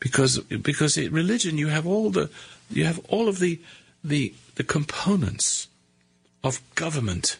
Because 0.00 0.40
because 0.40 0.98
in 0.98 1.12
religion 1.12 1.56
you 1.56 1.68
have 1.68 1.86
all 1.86 2.10
the 2.10 2.30
you 2.68 2.84
have 2.84 2.98
all 3.08 3.28
of 3.28 3.38
the 3.38 3.60
the 4.02 4.34
the 4.56 4.64
components 4.64 5.68
of 6.42 6.60
government 6.74 7.38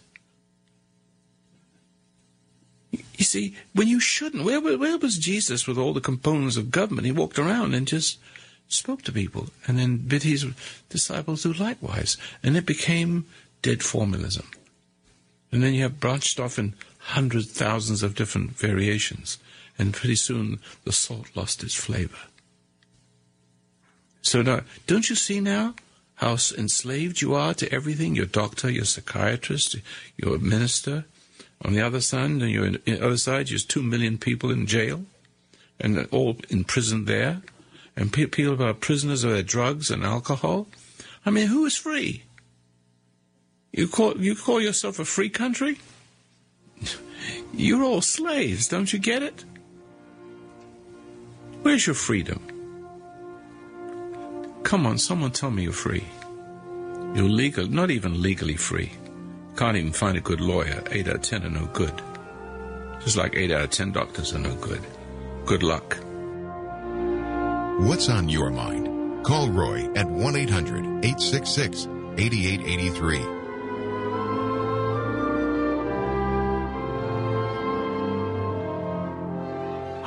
you 2.93 3.25
see, 3.25 3.57
when 3.75 3.89
you 3.89 3.99
shouldn't, 3.99 4.45
where, 4.45 4.61
where 4.61 4.97
was 4.97 5.19
Jesus 5.19 5.67
with 5.67 5.77
all 5.77 5.93
the 5.93 6.01
components 6.01 6.57
of 6.57 6.71
government? 6.71 7.07
He 7.07 7.13
walked 7.13 7.39
around 7.39 7.75
and 7.75 7.89
just 7.89 8.21
spoke 8.69 9.03
to 9.03 9.13
people 9.13 9.49
and 9.67 9.77
then 9.77 9.97
bid 9.97 10.23
his 10.23 10.47
disciples 10.89 11.43
do 11.43 11.53
likewise. 11.53 12.17
And 12.45 12.57
it 12.57 12.65
became 12.65 13.27
dead 13.63 13.83
formalism. 13.83 14.49
And 15.51 15.63
then 15.63 15.75
you 15.75 15.83
have 15.83 15.99
branched 15.99 16.39
off 16.39 16.59
in 16.59 16.75
hundreds, 17.09 17.51
thousands 17.51 18.03
of 18.03 18.15
different 18.15 18.53
variations. 18.53 19.39
And 19.79 19.95
pretty 19.95 20.17
soon 20.17 20.61
the 20.85 20.93
salt 20.93 21.29
lost 21.35 21.63
its 21.63 21.75
flavor. 21.75 22.19
So 24.23 24.43
now, 24.43 24.61
don't 24.87 25.09
you 25.09 25.17
see 25.17 25.41
now 25.41 25.75
how 26.17 26.33
enslaved 26.33 27.21
you 27.21 27.35
are 27.35 27.55
to 27.55 27.73
everything? 27.73 28.17
Your 28.17 28.27
doctor, 28.27 28.69
your 28.69 28.85
psychiatrist, 28.85 29.77
your 30.17 30.39
minister, 30.39 31.05
on 31.65 31.73
the 31.73 31.81
other 31.81 32.01
side, 32.01 32.31
on 32.31 32.39
the 32.39 33.01
other 33.01 33.17
side, 33.17 33.49
there's 33.49 33.65
two 33.65 33.83
million 33.83 34.19
people 34.19 34.51
in 34.51 34.67
jail, 34.67 35.05
and 35.81 36.07
all 36.11 36.37
imprisoned 36.51 37.07
there, 37.07 37.43
and 37.97 38.13
people 38.13 38.63
are 38.63 38.75
prisoners 38.75 39.25
of 39.25 39.33
their 39.33 39.43
drugs 39.43 39.91
and 39.91 40.05
alcohol. 40.05 40.69
I 41.25 41.31
mean, 41.31 41.49
who 41.49 41.65
is 41.67 41.77
free? 41.77 42.25
You 43.73 43.89
call 43.89 44.17
you 44.19 44.35
call 44.35 44.61
yourself 44.61 44.99
a 44.99 45.05
free 45.05 45.29
country? 45.29 45.79
You're 47.53 47.83
all 47.83 48.01
slaves, 48.01 48.69
don't 48.69 48.93
you 48.93 48.99
get 48.99 49.23
it? 49.23 49.45
Where's 51.63 51.87
your 51.87 51.95
freedom? 51.95 52.41
Come 54.63 54.87
on, 54.87 54.99
someone 54.99 55.33
tell 55.33 55.51
me 55.51 55.65
you're 55.65 55.73
free. 55.73 56.05
You're 57.15 57.29
legal, 57.29 57.67
not 57.67 57.91
even 57.91 58.23
legally 58.23 58.57
free. 58.57 58.93
Can't 59.57 59.77
even 59.77 59.93
find 59.93 60.17
a 60.17 60.21
good 60.21 60.41
lawyer. 60.41 60.83
Eight 60.91 61.09
out 61.09 61.17
of 61.17 61.23
ten 61.23 61.45
are 61.45 61.51
no 61.51 61.67
good. 61.73 62.03
Just 63.01 63.17
like 63.17 63.35
eight 63.35 63.51
out 63.51 63.65
of 63.65 63.71
ten 63.71 63.93
doctors 63.93 64.35
are 64.35 64.39
no 64.39 64.55
good. 64.57 64.83
Good 65.47 65.63
luck. 65.63 65.97
What's 67.81 68.09
on 68.09 68.29
your 68.29 68.51
mind? 68.51 69.25
Call 69.25 69.49
Roy 69.51 69.89
at 69.95 70.09
1 70.09 70.37
800 70.37 71.05
866 71.05 71.87
8883. 72.19 73.38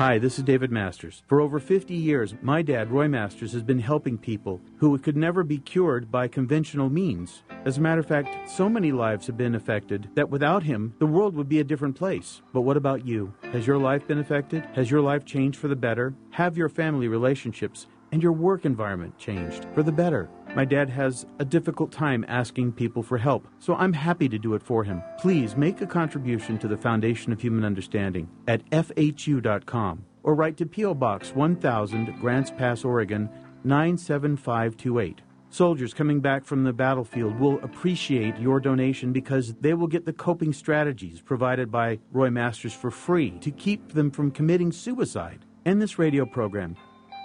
Hi, 0.02 0.18
this 0.18 0.40
is 0.40 0.44
David 0.44 0.72
Masters. 0.72 1.22
For 1.28 1.40
over 1.40 1.60
50 1.60 1.94
years, 1.94 2.34
my 2.42 2.64
dad, 2.64 2.90
Roy 2.90 3.08
Masters, 3.08 3.54
has 3.54 3.62
been 3.62 3.78
helping 3.78 4.18
people 4.18 4.60
who 4.78 4.98
could 4.98 5.16
never 5.16 5.44
be 5.44 5.60
cured 5.60 6.12
by 6.12 6.28
conventional 6.28 6.90
means. 6.90 7.44
As 7.66 7.78
a 7.78 7.82
matter 7.82 8.00
of 8.00 8.08
fact, 8.08 8.50
so 8.50 8.68
many 8.68 8.92
lives 8.92 9.28
have 9.28 9.38
been 9.38 9.54
affected 9.54 10.10
that 10.16 10.32
without 10.32 10.64
him, 10.64 10.96
the 10.98 11.06
world 11.06 11.36
would 11.36 11.48
be 11.48 11.60
a 11.60 11.64
different 11.64 11.96
place. 11.96 12.42
But 12.52 12.62
what 12.62 12.78
about 12.78 13.06
you? 13.06 13.32
Has 13.54 13.68
your 13.68 13.78
life 13.78 14.08
been 14.08 14.18
affected? 14.18 14.66
Has 14.74 14.90
your 14.90 15.02
life 15.02 15.24
changed 15.24 15.60
for 15.60 15.68
the 15.68 15.76
better? 15.76 16.16
Have 16.32 16.58
your 16.58 16.70
family 16.70 17.08
relationships 17.08 17.86
and 18.12 18.24
your 18.24 18.34
work 18.34 18.66
environment 18.66 19.20
changed 19.20 19.68
for 19.76 19.84
the 19.84 19.92
better? 19.92 20.32
My 20.54 20.66
dad 20.66 20.90
has 20.90 21.26
a 21.40 21.46
difficult 21.46 21.94
time 21.94 22.26
asking 22.28 22.74
people 22.74 23.04
for 23.04 23.18
help, 23.18 23.48
so 23.60 23.74
I'm 23.76 23.94
happy 23.94 24.28
to 24.28 24.38
do 24.38 24.54
it 24.54 24.62
for 24.62 24.84
him. 24.84 25.02
Please 25.18 25.56
make 25.56 25.80
a 25.80 25.88
contribution 25.88 26.58
to 26.58 26.68
the 26.68 26.76
Foundation 26.76 27.32
of 27.32 27.40
Human 27.40 27.64
Understanding 27.64 28.30
at 28.50 28.70
FHU.com 28.70 30.04
or 30.24 30.36
write 30.36 30.58
to 30.58 30.66
P.O. 30.66 30.96
Box 30.96 31.34
1000, 31.34 32.20
Grants 32.20 32.52
Pass, 32.52 32.84
Oregon 32.84 33.30
97528. 33.64 35.22
Soldiers 35.50 35.94
coming 35.94 36.20
back 36.20 36.44
from 36.44 36.66
the 36.66 36.74
battlefield 36.74 37.40
will 37.40 37.60
appreciate 37.64 38.38
your 38.38 38.60
donation 38.60 39.14
because 39.14 39.54
they 39.62 39.74
will 39.74 39.88
get 39.88 40.06
the 40.06 40.14
coping 40.14 40.52
strategies 40.52 41.22
provided 41.22 41.72
by 41.72 42.00
Roy 42.12 42.30
Masters 42.30 42.74
for 42.74 42.92
free 42.92 43.32
to 43.40 43.52
keep 43.52 43.94
them 43.94 44.12
from 44.12 44.32
committing 44.32 44.74
suicide. 44.74 45.46
And 45.64 45.82
this 45.82 45.98
radio 45.98 46.26
program, 46.26 46.76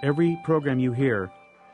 every 0.02 0.38
program 0.44 0.78
you 0.78 0.92
hear, 0.92 1.30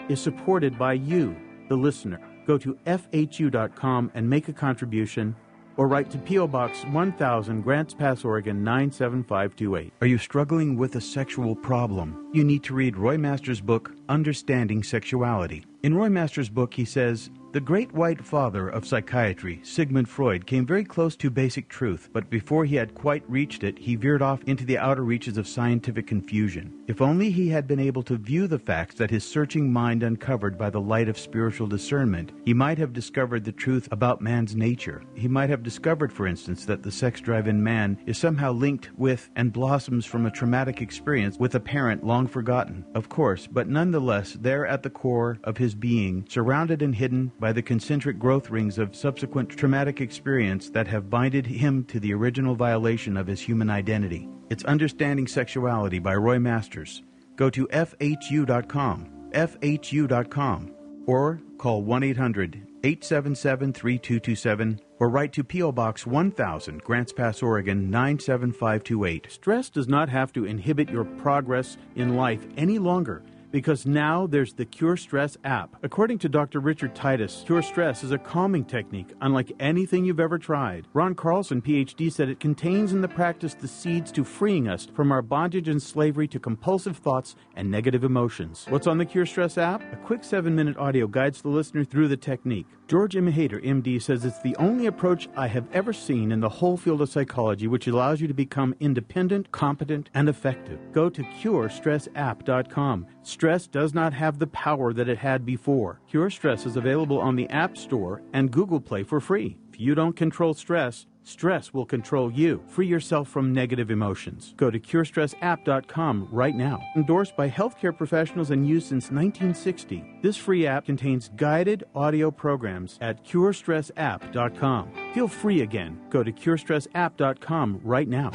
is 0.09 0.21
supported 0.21 0.79
by 0.79 0.95
you, 0.95 1.37
the 1.69 1.77
listener. 1.77 2.21
Go 2.47 2.59
to 2.59 2.77
FHU.com 2.87 4.11
and 4.15 4.29
make 4.29 4.49
a 4.49 4.53
contribution 4.53 5.35
or 5.77 5.89
write 5.89 6.11
to 6.11 6.19
P.O. 6.19 6.49
Box 6.49 6.85
1000, 6.87 7.63
Grants 7.63 7.95
Pass, 7.95 8.25
Oregon 8.25 8.63
97528. 8.63 9.93
Are 10.01 10.07
you 10.07 10.19
struggling 10.19 10.77
with 10.77 10.97
a 10.97 11.01
sexual 11.01 11.55
problem? 11.57 12.29
You 12.33 12.45
need 12.45 12.63
to 12.65 12.75
read 12.75 12.97
Roy 12.97 13.17
Masters' 13.17 13.61
book, 13.61 13.93
Understanding 14.09 14.83
Sexuality. 14.83 15.65
In 15.83 15.95
Roy 15.95 16.09
Masters' 16.09 16.51
book, 16.51 16.75
he 16.75 16.85
says, 16.85 17.31
the 17.53 17.61
great 17.61 17.93
white 17.93 18.25
father 18.25 18.71
of 18.71 18.87
psychiatry, 18.87 19.61
Sigmund 19.63 20.09
Freud, 20.09 20.47
came 20.47 20.65
very 20.65 20.85
close 20.85 21.15
to 21.17 21.29
basic 21.29 21.69
truth, 21.69 22.09
but 22.11 22.31
before 22.31 22.65
he 22.65 22.77
had 22.77 22.95
quite 22.95 23.29
reached 23.29 23.63
it, 23.63 23.79
he 23.79 23.95
veered 23.95 24.23
off 24.23 24.43
into 24.45 24.65
the 24.65 24.79
outer 24.79 25.05
reaches 25.05 25.37
of 25.37 25.47
scientific 25.47 26.07
confusion. 26.07 26.73
If 26.87 27.03
only 27.03 27.31
he 27.31 27.51
had 27.51 27.67
been 27.67 27.79
able 27.79 28.03
to 28.05 28.17
view 28.17 28.47
the 28.47 28.59
facts 28.59 28.95
that 28.95 29.11
his 29.11 29.23
searching 29.23 29.71
mind 29.71 30.03
uncovered 30.03 30.57
by 30.57 30.71
the 30.71 30.81
light 30.81 31.11
of 31.11 31.19
spiritual 31.19 31.67
discernment, 31.67 32.33
he 32.47 32.55
might 32.55 32.79
have 32.79 32.95
discovered 32.95 33.45
the 33.45 33.53
truth 33.53 33.87
about 33.93 34.23
man's 34.23 34.57
nature. 34.57 35.03
He 35.15 35.29
might 35.29 35.51
have 35.51 35.63
discovered, 35.63 36.11
for 36.11 36.27
instance, 36.27 36.65
that 36.65 36.83
the 36.83 36.91
sex 36.91 37.21
drive 37.21 37.49
in 37.49 37.63
man 37.63 37.99
is 38.07 38.17
somehow 38.17 38.53
linked 38.53 38.91
with 38.97 39.29
and 39.37 39.53
blossoms 39.53 40.07
from 40.07 40.25
a 40.25 40.31
traumatic 40.31 40.81
experience 40.81 41.37
with 41.39 41.55
a 41.55 41.61
parent 41.61 42.03
long 42.03 42.27
forgotten, 42.27 42.83
of 42.95 43.11
course, 43.11 43.47
but 43.47 43.69
nonetheless 43.69 44.39
there 44.41 44.67
at 44.67 44.83
the 44.83 44.91
core 44.91 45.39
of 45.45 45.59
his 45.59 45.75
being, 45.75 46.25
surrounded 46.31 46.81
and 46.81 46.95
hidden 46.95 47.31
by 47.43 47.53
the 47.53 47.61
concentric 47.61 48.21
growth 48.21 48.51
rings 48.51 48.79
of 48.79 48.95
subsequent 48.95 49.49
traumatic 49.49 50.01
experience 50.01 50.71
that 50.71 50.87
have 50.87 51.11
binded 51.11 51.45
him 51.45 51.85
to 51.87 51.99
the 51.99 52.15
original 52.15 52.55
violation 52.55 53.17
of 53.17 53.27
his 53.27 53.41
human 53.41 53.69
identity. 53.69 54.29
It's 54.49 54.65
Understanding 54.65 55.27
Sexuality 55.27 55.99
by 55.99 56.15
Roy 56.15 56.39
Masters. 56.39 57.03
Go 57.35 57.51
to 57.51 57.67
FHU.com, 57.67 59.31
FHU.com, 59.33 60.73
or 61.07 61.41
call 61.59 61.83
1 61.83 62.03
800 62.05 62.55
877 62.85 63.73
3227 63.73 64.81
or 65.01 65.09
write 65.09 65.33
to 65.33 65.43
P.O. 65.43 65.73
Box 65.73 66.07
1000, 66.07 66.81
Grants 66.85 67.13
Pass, 67.13 67.43
Oregon 67.43 67.91
97528. 67.91 69.27
Stress 69.29 69.69
does 69.69 69.89
not 69.89 70.09
have 70.09 70.33
to 70.33 70.45
inhibit 70.45 70.89
your 70.91 71.05
progress 71.05 71.77
in 71.97 72.15
life 72.15 72.47
any 72.57 72.79
longer 72.79 73.25
because 73.53 73.87
now 73.87 74.27
there's 74.27 74.55
the 74.55 74.65
Cure 74.65 74.97
Stress 74.97 75.37
app. 75.45 75.77
According 75.83 76.19
to 76.21 76.29
Dr. 76.29 76.59
Richard 76.59 76.95
Titus, 76.95 77.45
Cure 77.47 77.63
Stress 77.63 78.03
is 78.03 78.11
a 78.11 78.19
calming 78.19 78.65
technique 78.65 79.13
unlike 79.21 79.53
anything 79.61 80.05
you've 80.05 80.19
ever 80.19 80.39
tried. 80.39 80.89
Ron 80.95 81.15
Carlson, 81.15 81.63
PhD, 81.63 82.11
said 82.11 82.29
it 82.29 82.41
contains 82.41 82.93
in 82.93 83.03
the 83.03 83.09
practice 83.09 83.55
the 83.55 83.69
seeds 83.69 84.11
to 84.13 84.25
freeing 84.25 84.67
us 84.67 84.87
from 84.87 85.13
our 85.13 85.23
bondage 85.23 85.69
and 85.69 85.81
slavery 85.81 86.27
to 86.29 86.41
compulsive 86.41 86.97
thoughts 86.97 87.37
and 87.55 87.71
negative 87.71 88.03
emotions. 88.03 88.67
What's 88.69 88.87
on 88.87 88.99
the 88.99 89.07
Cure 89.07 89.27
Stress 89.27 89.59
app? 89.59 89.83
A 89.93 89.97
quick 89.97 90.25
seven 90.25 90.57
minute 90.57 90.77
audio 90.79 91.07
guides 91.07 91.43
the 91.43 91.49
listener 91.49 91.85
through 91.85 92.09
the 92.09 92.17
technique. 92.17 92.67
George 92.93 93.15
Imhater, 93.15 93.65
MD, 93.65 94.03
says 94.03 94.23
it's 94.23 94.43
the 94.43 94.55
only 94.57 94.85
approach 94.85 95.27
I 95.35 95.47
have 95.47 95.65
ever 95.73 95.95
seen 95.95 96.31
in 96.31 96.41
the 96.41 96.49
whole 96.51 96.77
field 96.77 97.01
of 97.01 97.09
psychology 97.09 97.67
which 97.67 97.87
allows 97.87 98.21
you 98.21 98.29
to 98.29 98.35
become 98.35 98.75
independent, 98.81 99.51
competent, 99.51 100.11
and 100.13 100.29
effective. 100.29 100.79
Go 100.93 101.09
to 101.09 101.23
curestressapp.com. 101.23 103.07
Stress 103.23 103.67
does 103.67 103.95
not 103.95 104.13
have 104.13 104.39
the 104.39 104.47
power 104.49 104.93
that 104.93 105.09
it 105.09 105.17
had 105.17 105.47
before. 105.47 106.03
Cure 106.07 106.29
Stress 106.29 106.67
is 106.67 106.77
available 106.77 107.19
on 107.19 107.35
the 107.35 107.49
App 107.49 107.79
Store 107.79 108.21
and 108.35 108.51
Google 108.51 108.79
Play 108.79 109.05
for 109.05 109.21
free. 109.21 109.57
If 109.73 109.81
you 109.81 109.95
don't 109.95 110.15
control 110.15 110.53
stress, 110.53 111.07
stress 111.23 111.73
will 111.73 111.85
control 111.85 112.31
you. 112.33 112.63
Free 112.69 112.87
yourself 112.87 113.29
from 113.29 113.53
negative 113.53 113.91
emotions. 113.91 114.55
Go 114.57 114.71
to 114.71 114.79
curestressapp.com 114.79 116.29
right 116.31 116.55
now. 116.55 116.81
Endorsed 116.97 117.37
by 117.37 117.49
healthcare 117.49 117.97
professionals 117.97 118.51
and 118.51 118.67
used 118.69 118.89
since 118.89 119.11
1960, 119.11 120.21
this 120.23 120.37
free 120.37 120.67
app 120.67 120.87
contains 120.87 121.31
guided 121.37 121.85
audio 121.95 122.31
programs 122.31 122.99
at 123.01 123.25
curestressapp.com. 123.25 125.13
Feel 125.15 125.29
free 125.29 125.61
again. 125.63 126.01
Go 126.11 126.23
to 126.23 126.33
curestressapp.com 126.33 127.81
right 127.83 128.09
now. 128.09 128.31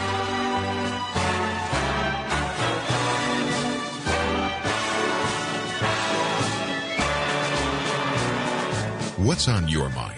What's 9.18 9.48
on 9.48 9.68
your 9.68 9.90
mind? 9.90 10.17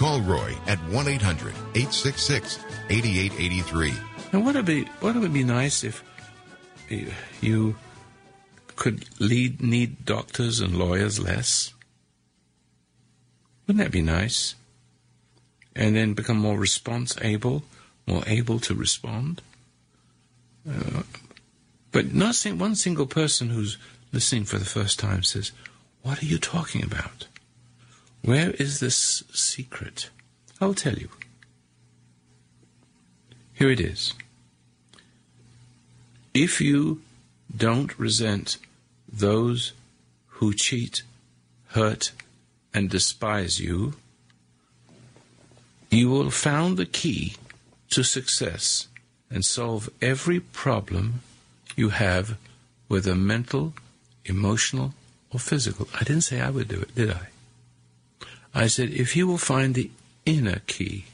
Call 0.00 0.22
Roy 0.22 0.56
at 0.66 0.78
1 0.88 1.08
800 1.08 1.52
866 1.74 2.58
8883. 2.88 3.92
And 4.32 4.46
would 4.46 4.56
it 4.56 4.64
be 4.64 4.88
would 5.02 5.14
it 5.14 5.30
be 5.30 5.44
nice 5.44 5.84
if 5.84 6.02
you 7.42 7.76
could 8.76 9.04
lead 9.20 9.60
need 9.60 10.06
doctors 10.06 10.60
and 10.60 10.74
lawyers 10.78 11.20
less? 11.20 11.74
Wouldn't 13.66 13.84
that 13.84 13.92
be 13.92 14.00
nice? 14.00 14.54
And 15.76 15.94
then 15.94 16.14
become 16.14 16.38
more 16.38 16.56
response 16.56 17.14
able, 17.20 17.64
more 18.06 18.22
able 18.26 18.58
to 18.60 18.74
respond. 18.74 19.42
Uh, 20.66 21.02
but 21.92 22.14
not 22.14 22.42
one 22.54 22.74
single 22.74 23.06
person 23.06 23.50
who's 23.50 23.76
listening 24.14 24.46
for 24.46 24.56
the 24.56 24.64
first 24.64 24.98
time 24.98 25.22
says, 25.22 25.52
"What 26.00 26.22
are 26.22 26.26
you 26.26 26.38
talking 26.38 26.82
about? 26.82 27.26
Where 28.22 28.50
is 28.52 28.80
this 28.80 29.24
secret?" 29.32 30.10
I'll 30.60 30.74
tell 30.74 30.98
you. 30.98 31.08
Here 33.54 33.70
it 33.70 33.80
is. 33.80 34.14
If 36.34 36.60
you 36.60 37.02
don't 37.54 37.98
resent 37.98 38.58
those 39.10 39.72
who 40.38 40.54
cheat, 40.54 41.02
hurt, 41.68 42.12
and 42.72 42.88
despise 42.88 43.58
you, 43.58 43.94
you 45.90 46.08
will 46.08 46.30
found 46.30 46.76
the 46.76 46.86
key 46.86 47.34
to 47.90 48.02
success 48.02 48.86
and 49.28 49.44
solve 49.44 49.90
every 50.00 50.40
problem 50.40 51.22
you 51.76 51.88
have, 51.90 52.36
whether 52.88 53.14
mental, 53.14 53.74
emotional, 54.24 54.94
or 55.32 55.40
physical. 55.40 55.88
I 55.94 56.04
didn't 56.04 56.22
say 56.22 56.40
I 56.40 56.50
would 56.50 56.68
do 56.68 56.80
it, 56.80 56.94
did 56.94 57.10
I? 57.10 57.29
I 58.54 58.66
said, 58.66 58.90
if 58.90 59.16
you 59.16 59.26
will 59.26 59.38
find 59.38 59.74
the 59.74 59.90
inner 60.26 60.60
key 60.66 61.06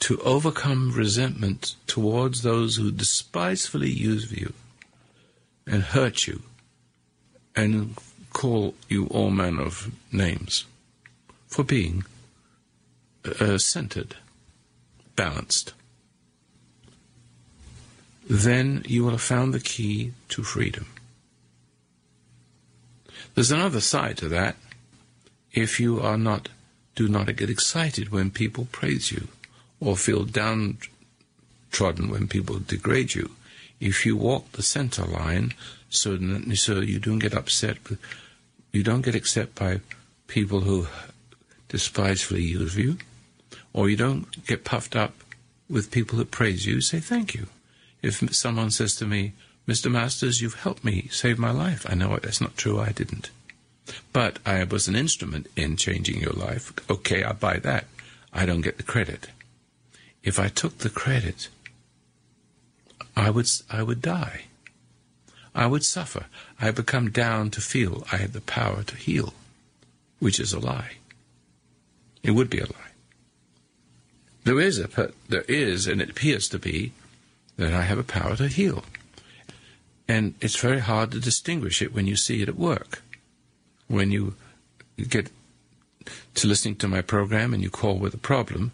to 0.00 0.20
overcome 0.20 0.92
resentment 0.92 1.74
towards 1.86 2.42
those 2.42 2.76
who 2.76 2.90
despisefully 2.90 3.90
use 3.90 4.32
you 4.32 4.52
and 5.66 5.82
hurt 5.82 6.26
you 6.26 6.42
and 7.54 7.96
call 8.32 8.74
you 8.88 9.06
all 9.06 9.30
manner 9.30 9.62
of 9.62 9.90
names 10.12 10.64
for 11.46 11.64
being 11.64 12.04
uh, 13.40 13.58
centered, 13.58 14.16
balanced, 15.16 15.72
then 18.28 18.82
you 18.86 19.04
will 19.04 19.12
have 19.12 19.22
found 19.22 19.54
the 19.54 19.60
key 19.60 20.12
to 20.28 20.42
freedom. 20.42 20.86
There's 23.34 23.50
another 23.50 23.80
side 23.80 24.16
to 24.18 24.28
that. 24.28 24.56
If 25.56 25.80
you 25.80 26.00
are 26.02 26.18
not, 26.18 26.50
do 26.94 27.08
not 27.08 27.34
get 27.34 27.48
excited 27.48 28.10
when 28.10 28.30
people 28.30 28.68
praise 28.70 29.10
you 29.10 29.28
or 29.80 29.96
feel 29.96 30.24
downtrodden 30.26 32.10
when 32.10 32.28
people 32.28 32.58
degrade 32.58 33.14
you. 33.14 33.30
If 33.80 34.04
you 34.04 34.18
walk 34.18 34.52
the 34.52 34.62
center 34.62 35.06
line, 35.06 35.54
so 35.88 36.18
so 36.54 36.80
you 36.80 36.98
don't 36.98 37.20
get 37.20 37.32
upset, 37.32 37.78
you 38.70 38.82
don't 38.82 39.00
get 39.00 39.14
upset 39.14 39.54
by 39.54 39.80
people 40.26 40.60
who 40.60 40.88
despisefully 41.70 42.42
use 42.42 42.76
you, 42.76 42.98
or 43.72 43.88
you 43.88 43.96
don't 43.96 44.46
get 44.46 44.62
puffed 44.62 44.94
up 44.94 45.14
with 45.70 45.90
people 45.90 46.18
that 46.18 46.30
praise 46.30 46.66
you. 46.66 46.82
Say 46.82 47.00
thank 47.00 47.34
you. 47.34 47.46
If 48.02 48.34
someone 48.34 48.70
says 48.70 48.94
to 48.96 49.06
me, 49.06 49.32
"Mr. 49.66 49.90
Masters, 49.90 50.42
you've 50.42 50.60
helped 50.66 50.84
me 50.84 51.08
save 51.10 51.38
my 51.38 51.50
life," 51.50 51.86
I 51.88 51.94
know 51.94 52.14
it, 52.14 52.24
that's 52.24 52.42
not 52.42 52.58
true. 52.58 52.78
I 52.78 52.92
didn't, 52.92 53.30
but 54.12 54.38
I 54.44 54.64
was 54.64 54.88
an 54.88 54.96
instrument 54.96 55.48
in 55.56 55.76
changing 55.76 56.20
your 56.20 56.32
life. 56.32 56.72
Okay, 56.90 57.24
I 57.24 57.32
buy 57.32 57.58
that. 57.58 57.86
I 58.32 58.46
don't 58.46 58.60
get 58.60 58.76
the 58.76 58.82
credit 58.82 59.28
if 60.26 60.40
I 60.40 60.48
took 60.48 60.78
the 60.78 60.90
credit, 60.90 61.48
I 63.16 63.30
would 63.30 63.48
I 63.70 63.82
would 63.84 64.02
die. 64.02 64.46
I 65.54 65.68
would 65.68 65.84
suffer. 65.84 66.26
I 66.60 66.70
become 66.72 67.10
down 67.10 67.50
to 67.52 67.60
feel 67.60 68.04
I 68.12 68.16
had 68.16 68.32
the 68.32 68.40
power 68.40 68.82
to 68.82 68.96
heal, 68.96 69.32
which 70.18 70.40
is 70.40 70.52
a 70.52 70.58
lie. 70.58 70.96
It 72.24 72.32
would 72.32 72.50
be 72.50 72.58
a 72.58 72.66
lie. 72.66 72.92
There 74.42 74.60
is 74.60 74.80
a 74.80 75.12
there 75.28 75.46
is, 75.48 75.86
and 75.86 76.02
it 76.02 76.10
appears 76.10 76.48
to 76.48 76.58
be, 76.58 76.92
that 77.56 77.72
I 77.72 77.82
have 77.82 77.98
a 77.98 78.12
power 78.18 78.34
to 78.36 78.48
heal, 78.48 78.84
and 80.08 80.34
it's 80.40 80.58
very 80.58 80.80
hard 80.80 81.12
to 81.12 81.20
distinguish 81.20 81.80
it 81.80 81.94
when 81.94 82.08
you 82.08 82.16
see 82.16 82.42
it 82.42 82.48
at 82.48 82.58
work. 82.58 83.02
When 83.88 84.10
you 84.10 84.34
get 84.96 85.30
to 86.34 86.46
listening 86.46 86.76
to 86.76 86.88
my 86.88 87.02
program 87.02 87.54
and 87.54 87.62
you 87.62 87.70
call 87.70 87.98
with 87.98 88.14
a 88.14 88.18
problem, 88.18 88.72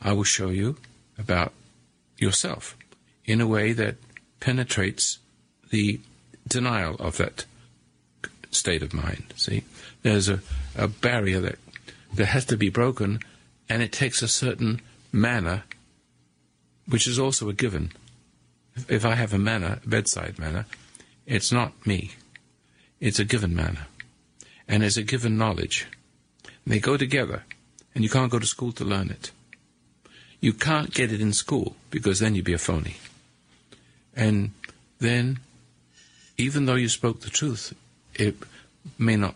I 0.00 0.12
will 0.12 0.24
show 0.24 0.48
you 0.48 0.76
about 1.18 1.52
yourself 2.18 2.76
in 3.24 3.40
a 3.40 3.46
way 3.46 3.72
that 3.72 3.96
penetrates 4.40 5.18
the 5.70 6.00
denial 6.46 6.96
of 6.96 7.16
that 7.18 7.44
state 8.50 8.82
of 8.82 8.92
mind. 8.92 9.32
See, 9.36 9.64
there's 10.02 10.28
a, 10.28 10.40
a 10.76 10.88
barrier 10.88 11.40
that, 11.40 11.58
that 12.14 12.26
has 12.26 12.44
to 12.46 12.56
be 12.56 12.68
broken, 12.68 13.20
and 13.68 13.82
it 13.82 13.92
takes 13.92 14.22
a 14.22 14.28
certain 14.28 14.80
manner, 15.12 15.64
which 16.88 17.06
is 17.06 17.18
also 17.18 17.48
a 17.48 17.54
given. 17.54 17.92
If 18.88 19.04
I 19.04 19.14
have 19.14 19.32
a 19.32 19.38
manner, 19.38 19.80
a 19.84 19.88
bedside 19.88 20.38
manner, 20.38 20.66
it's 21.26 21.52
not 21.52 21.86
me. 21.86 22.12
It's 23.00 23.18
a 23.18 23.24
given 23.24 23.54
manner. 23.54 23.86
And 24.72 24.82
as 24.82 24.96
a 24.96 25.02
given 25.02 25.36
knowledge. 25.36 25.86
They 26.66 26.80
go 26.80 26.96
together, 26.96 27.44
and 27.94 28.02
you 28.02 28.08
can't 28.08 28.32
go 28.32 28.38
to 28.38 28.46
school 28.46 28.72
to 28.72 28.84
learn 28.84 29.10
it. 29.10 29.30
You 30.40 30.54
can't 30.54 30.94
get 30.94 31.12
it 31.12 31.20
in 31.20 31.34
school 31.34 31.76
because 31.90 32.20
then 32.20 32.34
you'd 32.34 32.46
be 32.46 32.54
a 32.54 32.58
phony. 32.58 32.96
And 34.16 34.52
then, 34.98 35.40
even 36.38 36.64
though 36.64 36.74
you 36.76 36.88
spoke 36.88 37.20
the 37.20 37.28
truth, 37.28 37.74
it 38.14 38.36
may 38.98 39.16
not 39.16 39.34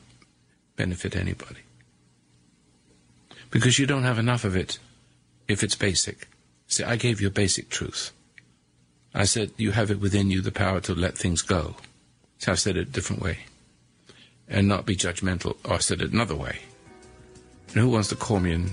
benefit 0.77 1.15
anybody. 1.15 1.61
Because 3.51 3.79
you 3.79 3.87
don't 3.87 4.05
have 4.05 4.19
enough 4.19 4.45
of 4.45 4.57
it 4.57 4.79
if 5.49 5.63
it's 5.63 5.77
basic. 5.77 6.29
See, 6.67 6.83
I 6.83 6.97
gave 6.97 7.21
you 7.21 7.29
a 7.29 7.43
basic 7.43 7.69
truth. 7.69 8.11
I 9.15 9.25
said 9.25 9.53
you 9.59 9.73
have 9.73 9.91
it 9.91 10.01
within 10.01 10.31
you 10.31 10.41
the 10.41 10.51
power 10.51 10.81
to 10.81 10.95
let 10.95 11.17
things 11.17 11.43
go. 11.43 11.77
So 12.39 12.53
I've 12.53 12.61
said 12.61 12.77
it 12.77 12.89
a 12.89 12.91
different 12.91 13.23
way. 13.23 13.41
And 14.49 14.69
not 14.69 14.87
be 14.87 14.97
judgmental. 14.97 15.57
Or 15.65 15.75
I 15.75 15.79
said 15.79 16.01
it 16.01 16.13
another 16.13 16.37
way. 16.37 16.59
And 17.69 17.77
who 17.77 17.89
wants 17.89 18.09
to 18.09 18.17
call 18.17 18.41
me 18.41 18.53
and 18.53 18.71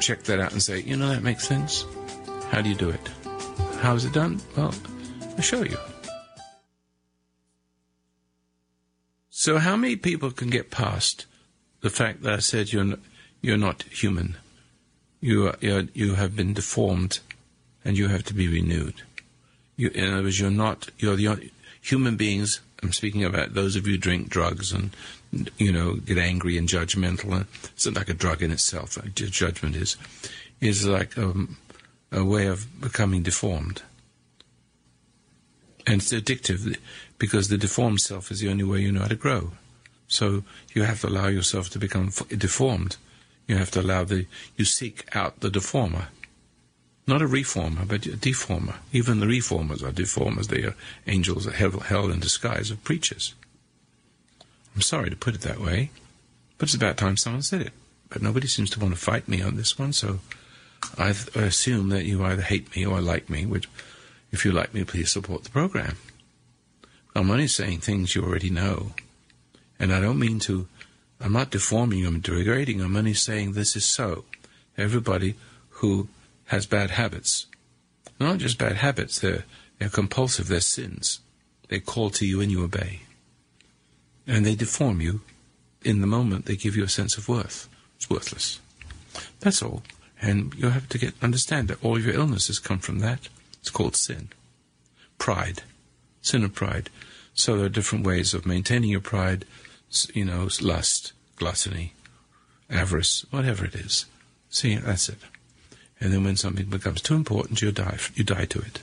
check 0.00 0.24
that 0.24 0.40
out 0.40 0.52
and 0.52 0.62
say, 0.62 0.80
you 0.80 0.96
know, 0.96 1.08
that 1.08 1.22
makes 1.22 1.46
sense. 1.46 1.84
How 2.50 2.60
do 2.60 2.68
you 2.68 2.74
do 2.74 2.90
it? 2.90 3.08
How 3.80 3.94
is 3.94 4.04
it 4.04 4.12
done? 4.12 4.40
Well, 4.56 4.74
I'll 5.36 5.42
show 5.42 5.62
you. 5.62 5.76
So, 9.30 9.58
how 9.58 9.76
many 9.76 9.96
people 9.96 10.30
can 10.32 10.50
get 10.50 10.70
past 10.70 11.24
the 11.80 11.88
fact 11.88 12.22
that 12.22 12.34
I 12.34 12.38
said 12.40 12.72
you're 12.72 12.84
not, 12.84 12.98
you're 13.40 13.56
not 13.56 13.84
human? 13.84 14.36
You 15.20 15.48
are, 15.48 15.56
you're, 15.60 15.84
you 15.94 16.14
have 16.16 16.36
been 16.36 16.52
deformed, 16.52 17.20
and 17.84 17.96
you 17.96 18.08
have 18.08 18.24
to 18.24 18.34
be 18.34 18.48
renewed. 18.48 19.02
You, 19.76 19.88
in 19.94 20.12
other 20.12 20.24
words, 20.24 20.40
you're 20.40 20.50
not. 20.50 20.90
You're 20.98 21.16
the 21.16 21.50
human 21.80 22.16
beings 22.16 22.60
I'm 22.82 22.92
speaking 22.92 23.24
about 23.24 23.54
those 23.54 23.76
of 23.76 23.86
you 23.86 23.94
who 23.94 23.98
drink 23.98 24.28
drugs 24.28 24.72
and 24.72 24.90
you 25.58 25.72
know 25.72 25.94
get 25.94 26.18
angry 26.18 26.56
and 26.56 26.68
judgmental. 26.68 27.46
It's 27.64 27.86
not 27.86 27.96
like 27.96 28.08
a 28.08 28.14
drug 28.14 28.42
in 28.42 28.50
itself. 28.50 28.98
Judgment 29.14 29.76
is 29.76 29.96
is 30.60 30.86
like 30.86 31.16
a, 31.16 31.32
a 32.12 32.24
way 32.24 32.46
of 32.46 32.80
becoming 32.80 33.22
deformed, 33.22 33.82
and 35.86 35.96
it's 35.96 36.12
addictive 36.12 36.76
because 37.18 37.48
the 37.48 37.58
deformed 37.58 38.00
self 38.00 38.30
is 38.30 38.40
the 38.40 38.48
only 38.48 38.64
way 38.64 38.80
you 38.80 38.92
know 38.92 39.02
how 39.02 39.08
to 39.08 39.14
grow. 39.14 39.52
So 40.08 40.42
you 40.74 40.82
have 40.82 41.02
to 41.02 41.08
allow 41.08 41.28
yourself 41.28 41.70
to 41.70 41.78
become 41.78 42.10
deformed. 42.28 42.96
You 43.46 43.56
have 43.56 43.70
to 43.72 43.80
allow 43.80 44.04
the 44.04 44.26
you 44.56 44.64
seek 44.64 45.04
out 45.14 45.40
the 45.40 45.50
deformer. 45.50 46.06
Not 47.10 47.22
a 47.22 47.26
reformer, 47.26 47.84
but 47.84 48.06
a 48.06 48.10
deformer. 48.10 48.76
Even 48.92 49.18
the 49.18 49.26
reformers 49.26 49.82
are 49.82 49.90
deformers. 49.90 50.46
They 50.46 50.62
are 50.62 50.76
angels 51.08 51.44
of 51.44 51.56
hell, 51.56 51.80
hell 51.80 52.08
in 52.08 52.20
disguise 52.20 52.70
of 52.70 52.84
preachers. 52.84 53.34
I'm 54.76 54.82
sorry 54.82 55.10
to 55.10 55.16
put 55.16 55.34
it 55.34 55.40
that 55.40 55.58
way, 55.58 55.90
but 56.56 56.68
it's 56.68 56.76
about 56.76 56.96
time 56.96 57.16
someone 57.16 57.42
said 57.42 57.62
it. 57.62 57.72
But 58.10 58.22
nobody 58.22 58.46
seems 58.46 58.70
to 58.70 58.78
want 58.78 58.94
to 58.94 59.00
fight 59.00 59.26
me 59.26 59.42
on 59.42 59.56
this 59.56 59.76
one, 59.76 59.92
so 59.92 60.20
I 60.96 61.08
assume 61.34 61.88
that 61.88 62.04
you 62.04 62.22
either 62.22 62.42
hate 62.42 62.76
me 62.76 62.86
or 62.86 63.00
like 63.00 63.28
me, 63.28 63.44
which, 63.44 63.68
if 64.30 64.44
you 64.44 64.52
like 64.52 64.72
me, 64.72 64.84
please 64.84 65.10
support 65.10 65.42
the 65.42 65.50
program. 65.50 65.96
I'm 67.16 67.28
only 67.28 67.48
saying 67.48 67.80
things 67.80 68.14
you 68.14 68.22
already 68.22 68.50
know. 68.50 68.92
And 69.80 69.92
I 69.92 70.00
don't 70.00 70.20
mean 70.20 70.38
to, 70.40 70.68
I'm 71.20 71.32
not 71.32 71.50
deforming 71.50 72.06
I'm 72.06 72.20
degrading, 72.20 72.80
I'm 72.80 72.96
only 72.96 73.14
saying 73.14 73.54
this 73.54 73.74
is 73.74 73.84
so. 73.84 74.26
Everybody 74.78 75.34
who 75.70 76.06
has 76.50 76.66
bad 76.66 76.90
habits. 76.90 77.46
Not 78.18 78.38
just 78.38 78.58
bad 78.58 78.76
habits, 78.76 79.20
they're, 79.20 79.44
they're 79.78 79.88
compulsive, 79.88 80.48
they're 80.48 80.60
sins. 80.60 81.20
They 81.68 81.78
call 81.78 82.10
to 82.10 82.26
you 82.26 82.40
and 82.40 82.50
you 82.50 82.64
obey. 82.64 83.02
And 84.26 84.44
they 84.44 84.56
deform 84.56 85.00
you. 85.00 85.20
In 85.84 86.00
the 86.00 86.08
moment, 86.08 86.46
they 86.46 86.56
give 86.56 86.74
you 86.74 86.82
a 86.82 86.88
sense 86.88 87.16
of 87.16 87.28
worth. 87.28 87.68
It's 87.94 88.10
worthless. 88.10 88.58
That's 89.38 89.62
all. 89.62 89.84
And 90.20 90.52
you 90.54 90.70
have 90.70 90.88
to 90.88 90.98
get 90.98 91.14
understand 91.22 91.68
that 91.68 91.82
all 91.84 92.00
your 92.00 92.14
illnesses 92.14 92.58
come 92.58 92.80
from 92.80 92.98
that. 92.98 93.28
It's 93.60 93.70
called 93.70 93.94
sin. 93.94 94.30
Pride. 95.18 95.62
Sin 96.20 96.42
of 96.42 96.52
pride. 96.52 96.90
So 97.32 97.56
there 97.56 97.66
are 97.66 97.68
different 97.78 98.04
ways 98.04 98.34
of 98.34 98.44
maintaining 98.44 98.90
your 98.90 99.00
pride, 99.00 99.44
you 100.14 100.24
know, 100.24 100.48
lust, 100.60 101.12
gluttony, 101.36 101.94
avarice, 102.68 103.24
whatever 103.30 103.64
it 103.64 103.76
is. 103.76 104.06
See, 104.50 104.74
that's 104.74 105.08
it. 105.08 105.18
And 106.00 106.12
then 106.12 106.24
when 106.24 106.36
something 106.36 106.66
becomes 106.66 107.02
too 107.02 107.14
important, 107.14 107.60
you 107.60 107.72
die, 107.72 107.98
you 108.14 108.24
die 108.24 108.46
to 108.46 108.58
it. 108.60 108.80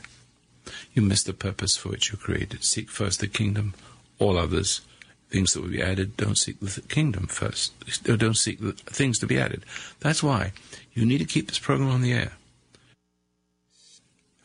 You 0.94 1.02
miss 1.02 1.24
the 1.24 1.34
purpose 1.34 1.76
for 1.76 1.90
which 1.90 2.12
you're 2.12 2.18
created. 2.18 2.64
Seek 2.64 2.90
first 2.90 3.20
the 3.20 3.28
kingdom, 3.28 3.74
all 4.20 4.38
others, 4.38 4.82
things 5.30 5.54
that 5.54 5.62
will 5.62 5.70
be 5.70 5.82
added, 5.82 6.16
don't 6.18 6.38
seek 6.38 6.60
the 6.60 6.82
kingdom 6.82 7.28
first. 7.28 7.74
Don't 8.04 8.38
seek 8.38 8.60
the 8.60 8.72
things 8.72 9.20
to 9.20 9.28
be 9.28 9.40
added. 9.40 9.64
That's 10.00 10.24
why 10.24 10.54
you 10.94 11.06
need 11.06 11.20
to 11.20 11.26
keep 11.26 11.48
this 11.48 11.60
program 11.60 11.90
on 11.90 12.02
the 12.02 12.14
air. 12.14 12.34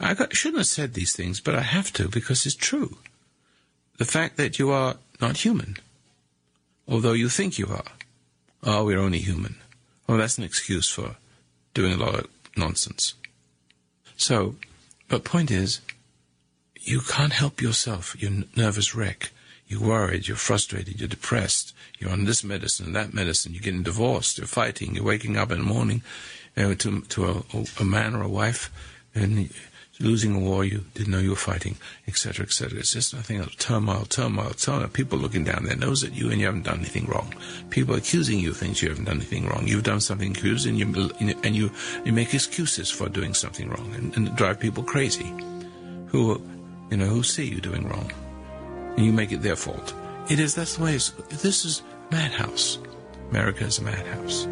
I 0.00 0.14
got, 0.14 0.34
shouldn't 0.34 0.58
have 0.58 0.66
said 0.66 0.94
these 0.94 1.14
things, 1.14 1.40
but 1.40 1.54
I 1.54 1.60
have 1.60 1.92
to 1.94 2.08
because 2.08 2.44
it's 2.44 2.56
true. 2.56 2.98
The 3.98 4.04
fact 4.04 4.36
that 4.36 4.58
you 4.58 4.70
are 4.70 4.96
not 5.20 5.38
human, 5.38 5.76
although 6.88 7.12
you 7.12 7.28
think 7.28 7.58
you 7.58 7.68
are. 7.68 7.84
Oh, 8.64 8.84
we're 8.84 8.98
only 8.98 9.18
human. 9.18 9.56
Well, 10.06 10.18
that's 10.18 10.38
an 10.38 10.44
excuse 10.44 10.88
for 10.88 11.16
doing 11.74 11.92
a 11.92 11.96
lot 11.96 12.14
of 12.16 12.41
nonsense. 12.57 13.14
So, 14.16 14.57
but 15.09 15.24
point 15.24 15.50
is, 15.50 15.80
you 16.80 17.00
can't 17.00 17.32
help 17.32 17.61
yourself. 17.61 18.20
You're 18.20 18.32
a 18.32 18.59
nervous 18.59 18.94
wreck. 18.94 19.30
You're 19.66 19.80
worried. 19.80 20.28
You're 20.28 20.36
frustrated. 20.36 21.00
You're 21.00 21.09
depressed. 21.09 21.74
You're 21.98 22.11
on 22.11 22.24
this 22.24 22.44
medicine 22.44 22.86
and 22.86 22.96
that 22.96 23.14
medicine. 23.14 23.55
You're 23.55 23.62
getting 23.62 23.82
divorced. 23.82 24.38
You're 24.38 24.46
fighting. 24.46 24.94
You're 24.94 25.05
waking 25.05 25.36
up 25.36 25.50
in 25.50 25.59
the 25.59 25.64
morning 25.64 26.03
uh, 26.57 26.74
to 26.74 27.00
to 27.00 27.24
a, 27.24 27.64
a, 27.80 27.84
man 27.84 28.14
or 28.14 28.22
a 28.22 28.28
wife, 28.28 28.70
and 29.14 29.50
losing 30.01 30.34
a 30.34 30.38
war 30.38 30.64
you 30.64 30.84
didn't 30.95 31.12
know 31.12 31.18
you 31.18 31.30
were 31.30 31.36
fighting, 31.36 31.76
etc., 32.09 32.45
etc. 32.45 32.78
It's 32.78 32.93
just 32.93 33.14
nothing 33.14 33.38
else. 33.38 33.55
Turmoil, 33.57 34.05
turmoil, 34.09 34.51
turmoil. 34.51 34.88
People 34.88 35.18
looking 35.18 35.45
down 35.45 35.64
their 35.64 35.76
nose 35.76 36.03
at 36.03 36.14
you 36.14 36.30
and 36.30 36.40
you 36.40 36.47
haven't 36.47 36.64
done 36.64 36.78
anything 36.78 37.07
wrong. 37.07 37.34
People 37.70 37.95
accusing 37.95 38.38
you 38.38 38.51
of 38.51 38.57
things 38.57 38.82
you 38.82 38.88
haven't 38.88 39.05
done 39.05 39.16
anything 39.16 39.47
wrong. 39.47 39.66
You've 39.66 39.84
done 39.84 40.01
something 40.01 40.32
accused 40.32 40.66
and 40.66 40.78
you, 40.78 41.11
and 41.43 41.55
you, 41.55 41.70
you 42.05 42.12
make 42.12 42.34
excuses 42.34 42.90
for 42.90 43.09
doing 43.09 43.34
something 43.34 43.68
wrong 43.68 43.95
and, 43.95 44.16
and 44.16 44.36
drive 44.36 44.59
people 44.59 44.82
crazy 44.82 45.32
who, 46.09 46.43
you 46.90 46.97
know, 46.97 47.07
who 47.07 47.22
see 47.22 47.45
you 47.45 47.61
doing 47.61 47.86
wrong. 47.88 48.11
And 48.97 49.07
you 49.07 49.12
make 49.12 49.32
it 49.32 49.43
their 49.43 49.57
fault. 49.57 49.95
It 50.30 50.38
is, 50.38 50.55
that's 50.55 50.76
the 50.76 50.84
way 50.84 50.95
it's, 50.95 51.11
this 51.43 51.64
is 51.64 51.82
madhouse. 52.11 52.78
America 53.30 53.64
is 53.64 53.78
a 53.78 53.82
madhouse. 53.82 54.47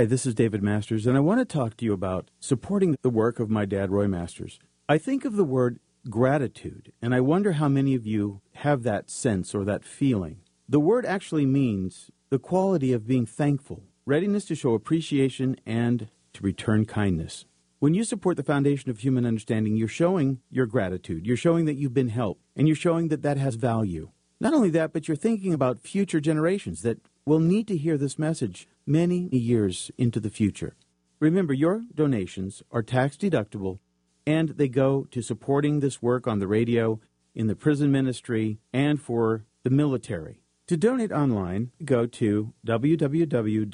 Hi, 0.00 0.06
this 0.06 0.24
is 0.24 0.34
David 0.34 0.62
Masters, 0.62 1.06
and 1.06 1.14
I 1.14 1.20
want 1.20 1.40
to 1.40 1.44
talk 1.44 1.76
to 1.76 1.84
you 1.84 1.92
about 1.92 2.30
supporting 2.40 2.96
the 3.02 3.10
work 3.10 3.38
of 3.38 3.50
my 3.50 3.66
dad, 3.66 3.90
Roy 3.90 4.08
Masters. 4.08 4.58
I 4.88 4.96
think 4.96 5.26
of 5.26 5.36
the 5.36 5.44
word 5.44 5.78
gratitude, 6.08 6.90
and 7.02 7.14
I 7.14 7.20
wonder 7.20 7.52
how 7.52 7.68
many 7.68 7.94
of 7.94 8.06
you 8.06 8.40
have 8.54 8.82
that 8.84 9.10
sense 9.10 9.54
or 9.54 9.62
that 9.66 9.84
feeling. 9.84 10.38
The 10.66 10.80
word 10.80 11.04
actually 11.04 11.44
means 11.44 12.10
the 12.30 12.38
quality 12.38 12.94
of 12.94 13.06
being 13.06 13.26
thankful, 13.26 13.82
readiness 14.06 14.46
to 14.46 14.54
show 14.54 14.72
appreciation, 14.72 15.56
and 15.66 16.08
to 16.32 16.42
return 16.42 16.86
kindness. 16.86 17.44
When 17.78 17.92
you 17.92 18.04
support 18.04 18.38
the 18.38 18.42
foundation 18.42 18.88
of 18.88 19.00
human 19.00 19.26
understanding, 19.26 19.76
you're 19.76 19.86
showing 19.86 20.40
your 20.48 20.64
gratitude. 20.64 21.26
You're 21.26 21.36
showing 21.36 21.66
that 21.66 21.76
you've 21.76 21.92
been 21.92 22.08
helped, 22.08 22.40
and 22.56 22.66
you're 22.66 22.74
showing 22.74 23.08
that 23.08 23.20
that 23.20 23.36
has 23.36 23.56
value. 23.56 24.12
Not 24.40 24.54
only 24.54 24.70
that, 24.70 24.94
but 24.94 25.06
you're 25.06 25.16
thinking 25.18 25.52
about 25.52 25.82
future 25.82 26.20
generations 26.20 26.80
that 26.80 27.00
will 27.26 27.38
need 27.38 27.68
to 27.68 27.76
hear 27.76 27.98
this 27.98 28.18
message 28.18 28.66
many 28.90 29.28
years 29.30 29.90
into 29.96 30.18
the 30.18 30.30
future. 30.30 30.74
Remember, 31.20 31.54
your 31.54 31.82
donations 31.94 32.62
are 32.72 32.82
tax 32.82 33.16
deductible 33.16 33.78
and 34.26 34.50
they 34.50 34.68
go 34.68 35.06
to 35.10 35.22
supporting 35.22 35.80
this 35.80 36.02
work 36.02 36.26
on 36.26 36.40
the 36.40 36.46
radio, 36.46 37.00
in 37.34 37.46
the 37.46 37.54
prison 37.54 37.90
ministry, 37.92 38.58
and 38.72 39.00
for 39.00 39.44
the 39.62 39.70
military. 39.70 40.42
To 40.66 40.76
donate 40.76 41.12
online, 41.12 41.70
go 41.84 42.06
to 42.06 42.52
www.fhu.com 42.66 43.70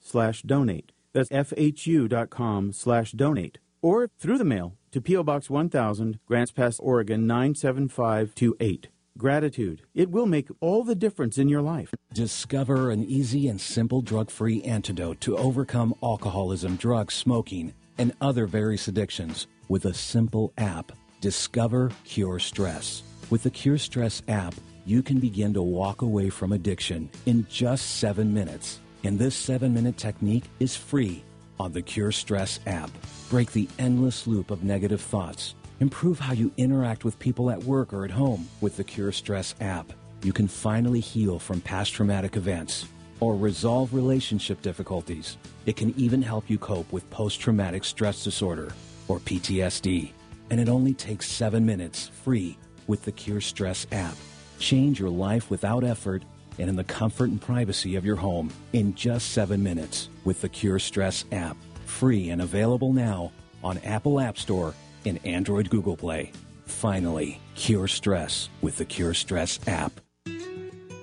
slash 0.00 0.42
donate. 0.42 0.92
That's 1.12 1.30
fhu.com 1.30 2.72
slash 2.72 3.12
donate. 3.12 3.58
Or 3.80 4.10
through 4.18 4.38
the 4.38 4.44
mail 4.44 4.76
to 4.90 5.00
P.O. 5.00 5.22
Box 5.22 5.48
1000, 5.48 6.18
Grants 6.26 6.52
Pass, 6.52 6.78
Oregon 6.80 7.26
97528 7.26 8.88
gratitude. 9.16 9.82
It 9.94 10.10
will 10.10 10.26
make 10.26 10.48
all 10.60 10.84
the 10.84 10.94
difference 10.94 11.38
in 11.38 11.48
your 11.48 11.62
life. 11.62 11.94
Discover 12.12 12.90
an 12.90 13.04
easy 13.04 13.48
and 13.48 13.60
simple 13.60 14.02
drug 14.02 14.30
free 14.30 14.62
antidote 14.62 15.20
to 15.22 15.36
overcome 15.36 15.94
alcoholism, 16.02 16.76
drugs, 16.76 17.14
smoking, 17.14 17.72
and 17.98 18.12
other 18.20 18.46
various 18.46 18.88
addictions 18.88 19.46
with 19.68 19.84
a 19.84 19.94
simple 19.94 20.52
app. 20.58 20.92
Discover 21.20 21.92
Cure 22.04 22.38
Stress. 22.38 23.02
With 23.30 23.44
the 23.44 23.50
Cure 23.50 23.78
Stress 23.78 24.22
app, 24.28 24.54
you 24.84 25.02
can 25.02 25.18
begin 25.18 25.54
to 25.54 25.62
walk 25.62 26.02
away 26.02 26.28
from 26.28 26.52
addiction 26.52 27.08
in 27.26 27.46
just 27.48 27.98
seven 27.98 28.34
minutes. 28.34 28.80
And 29.04 29.18
this 29.18 29.34
seven 29.34 29.72
minute 29.72 29.96
technique 29.96 30.44
is 30.60 30.76
free 30.76 31.24
on 31.58 31.72
the 31.72 31.82
Cure 31.82 32.12
Stress 32.12 32.60
app. 32.66 32.90
Break 33.30 33.52
the 33.52 33.68
endless 33.78 34.26
loop 34.26 34.50
of 34.50 34.64
negative 34.64 35.00
thoughts 35.00 35.54
Improve 35.84 36.18
how 36.18 36.32
you 36.32 36.50
interact 36.56 37.04
with 37.04 37.18
people 37.18 37.50
at 37.50 37.62
work 37.62 37.92
or 37.92 38.06
at 38.06 38.10
home 38.10 38.48
with 38.62 38.78
the 38.78 38.84
Cure 38.84 39.12
Stress 39.12 39.54
app. 39.60 39.92
You 40.22 40.32
can 40.32 40.48
finally 40.48 41.00
heal 41.00 41.38
from 41.38 41.60
past 41.60 41.92
traumatic 41.92 42.38
events 42.38 42.86
or 43.20 43.36
resolve 43.36 43.92
relationship 43.92 44.62
difficulties. 44.62 45.36
It 45.66 45.76
can 45.76 45.92
even 45.98 46.22
help 46.22 46.48
you 46.48 46.56
cope 46.56 46.90
with 46.90 47.10
post 47.10 47.38
traumatic 47.38 47.84
stress 47.84 48.24
disorder 48.24 48.72
or 49.08 49.20
PTSD. 49.20 50.12
And 50.48 50.58
it 50.58 50.70
only 50.70 50.94
takes 50.94 51.28
seven 51.28 51.66
minutes 51.66 52.08
free 52.08 52.56
with 52.86 53.04
the 53.04 53.12
Cure 53.12 53.42
Stress 53.42 53.86
app. 53.92 54.16
Change 54.58 54.98
your 54.98 55.10
life 55.10 55.50
without 55.50 55.84
effort 55.84 56.22
and 56.58 56.70
in 56.70 56.76
the 56.76 56.84
comfort 56.84 57.28
and 57.28 57.42
privacy 57.42 57.94
of 57.96 58.06
your 58.06 58.16
home 58.16 58.50
in 58.72 58.94
just 58.94 59.32
seven 59.32 59.62
minutes 59.62 60.08
with 60.24 60.40
the 60.40 60.48
Cure 60.48 60.78
Stress 60.78 61.26
app. 61.30 61.58
Free 61.84 62.30
and 62.30 62.40
available 62.40 62.94
now 62.94 63.32
on 63.62 63.76
Apple 63.84 64.18
App 64.18 64.38
Store 64.38 64.72
in 65.04 65.18
Android 65.18 65.70
Google 65.70 65.96
Play. 65.96 66.32
Finally, 66.66 67.40
cure 67.54 67.88
stress 67.88 68.48
with 68.62 68.78
the 68.78 68.84
Cure 68.84 69.14
Stress 69.14 69.60
app. 69.66 69.92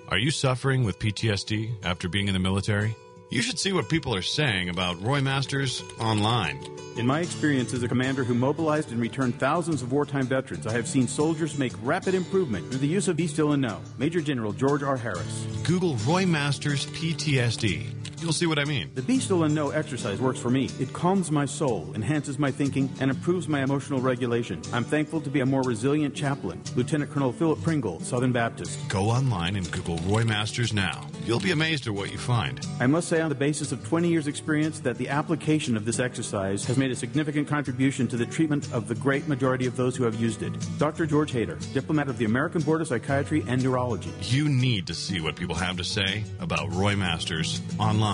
Are 0.09 0.17
you 0.17 0.31
suffering 0.31 0.83
with 0.83 0.99
PTSD 0.99 1.85
after 1.85 2.09
being 2.09 2.27
in 2.27 2.33
the 2.33 2.39
military? 2.39 2.95
You 3.31 3.41
should 3.41 3.57
see 3.57 3.71
what 3.71 3.87
people 3.87 4.13
are 4.13 4.21
saying 4.21 4.67
about 4.67 5.01
Roy 5.01 5.21
Masters 5.21 5.81
online. 6.01 6.59
In 6.97 7.07
my 7.07 7.21
experience 7.21 7.73
as 7.73 7.81
a 7.81 7.87
commander 7.87 8.25
who 8.25 8.33
mobilized 8.33 8.91
and 8.91 8.99
returned 8.99 9.39
thousands 9.39 9.81
of 9.81 9.93
wartime 9.93 10.25
veterans, 10.25 10.67
I 10.67 10.73
have 10.73 10.85
seen 10.85 11.07
soldiers 11.07 11.57
make 11.57 11.71
rapid 11.81 12.13
improvement 12.13 12.69
through 12.69 12.79
the 12.79 12.87
use 12.87 13.07
of 13.07 13.15
Be 13.15 13.27
Still 13.27 13.53
and 13.53 13.61
Know. 13.61 13.79
Major 13.97 14.19
General 14.19 14.51
George 14.51 14.83
R. 14.83 14.97
Harris. 14.97 15.47
Google 15.63 15.95
Roy 16.05 16.25
Masters 16.25 16.87
PTSD. 16.87 18.00
You'll 18.21 18.33
see 18.33 18.45
what 18.45 18.59
I 18.59 18.65
mean. 18.65 18.91
The 18.93 19.01
Be 19.01 19.19
Still 19.19 19.45
and 19.45 19.55
Know 19.55 19.71
exercise 19.71 20.21
works 20.21 20.39
for 20.39 20.51
me. 20.51 20.69
It 20.79 20.93
calms 20.93 21.31
my 21.31 21.45
soul, 21.45 21.91
enhances 21.95 22.37
my 22.37 22.51
thinking, 22.51 22.87
and 22.99 23.09
improves 23.09 23.47
my 23.47 23.63
emotional 23.63 23.99
regulation. 23.99 24.61
I'm 24.71 24.83
thankful 24.83 25.21
to 25.21 25.29
be 25.31 25.39
a 25.39 25.45
more 25.45 25.63
resilient 25.63 26.13
chaplain. 26.13 26.61
Lieutenant 26.75 27.09
Colonel 27.09 27.33
Philip 27.33 27.63
Pringle, 27.63 27.99
Southern 28.01 28.31
Baptist. 28.31 28.77
Go 28.89 29.09
online 29.09 29.55
and 29.55 29.69
Google 29.71 29.97
Roy 30.05 30.23
Masters 30.23 30.71
now. 30.71 31.07
You'll 31.25 31.39
be 31.39 31.49
amazed 31.49 31.87
at 31.87 31.93
what 31.93 32.11
you 32.11 32.19
find. 32.19 32.63
I 32.79 32.85
must 32.85 33.07
say, 33.07 33.21
on 33.21 33.29
the 33.29 33.35
basis 33.35 33.71
of 33.71 33.83
20 33.87 34.07
years' 34.07 34.27
experience, 34.27 34.79
that 34.81 34.97
the 34.99 35.09
application 35.09 35.75
of 35.75 35.85
this 35.85 35.99
exercise 35.99 36.63
has 36.65 36.77
made 36.77 36.91
a 36.91 36.95
significant 36.95 37.47
contribution 37.47 38.07
to 38.07 38.17
the 38.17 38.25
treatment 38.27 38.71
of 38.71 38.87
the 38.87 38.95
great 38.95 39.27
majority 39.27 39.65
of 39.65 39.75
those 39.75 39.95
who 39.95 40.03
have 40.03 40.15
used 40.15 40.43
it. 40.43 40.53
Dr. 40.77 41.07
George 41.07 41.31
Hader, 41.31 41.57
diplomat 41.73 42.07
of 42.07 42.19
the 42.19 42.25
American 42.25 42.61
Board 42.61 42.81
of 42.81 42.87
Psychiatry 42.87 43.43
and 43.47 43.63
Neurology. 43.63 44.13
You 44.21 44.47
need 44.47 44.85
to 44.87 44.93
see 44.93 45.21
what 45.21 45.35
people 45.35 45.55
have 45.55 45.77
to 45.77 45.83
say 45.83 46.23
about 46.39 46.71
Roy 46.73 46.95
Masters 46.95 47.61
online, 47.79 48.10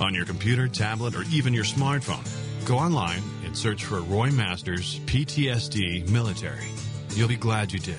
on 0.00 0.14
your 0.14 0.24
computer, 0.24 0.68
tablet, 0.68 1.14
or 1.14 1.24
even 1.32 1.52
your 1.52 1.64
smartphone. 1.64 2.24
Go 2.66 2.76
online 2.78 3.22
and 3.44 3.56
search 3.56 3.84
for 3.84 4.00
Roy 4.00 4.30
Masters 4.30 5.00
PTSD 5.06 6.08
Military. 6.10 6.68
You'll 7.10 7.28
be 7.28 7.36
glad 7.36 7.72
you 7.72 7.78
did. 7.78 7.96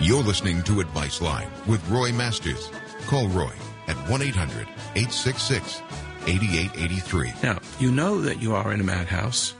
You're 0.00 0.22
listening 0.22 0.62
to 0.62 0.80
Advice 0.80 1.20
Line 1.20 1.48
with 1.66 1.86
Roy 1.90 2.12
Masters. 2.12 2.70
Call 3.06 3.28
Roy 3.28 3.52
at 3.88 3.96
1 4.08 4.22
800 4.22 4.68
866 4.94 5.82
8883. 6.26 7.32
Now, 7.42 7.58
you 7.80 7.90
know 7.90 8.20
that 8.20 8.40
you 8.40 8.54
are 8.54 8.72
in 8.72 8.80
a 8.80 8.84
madhouse, 8.84 9.54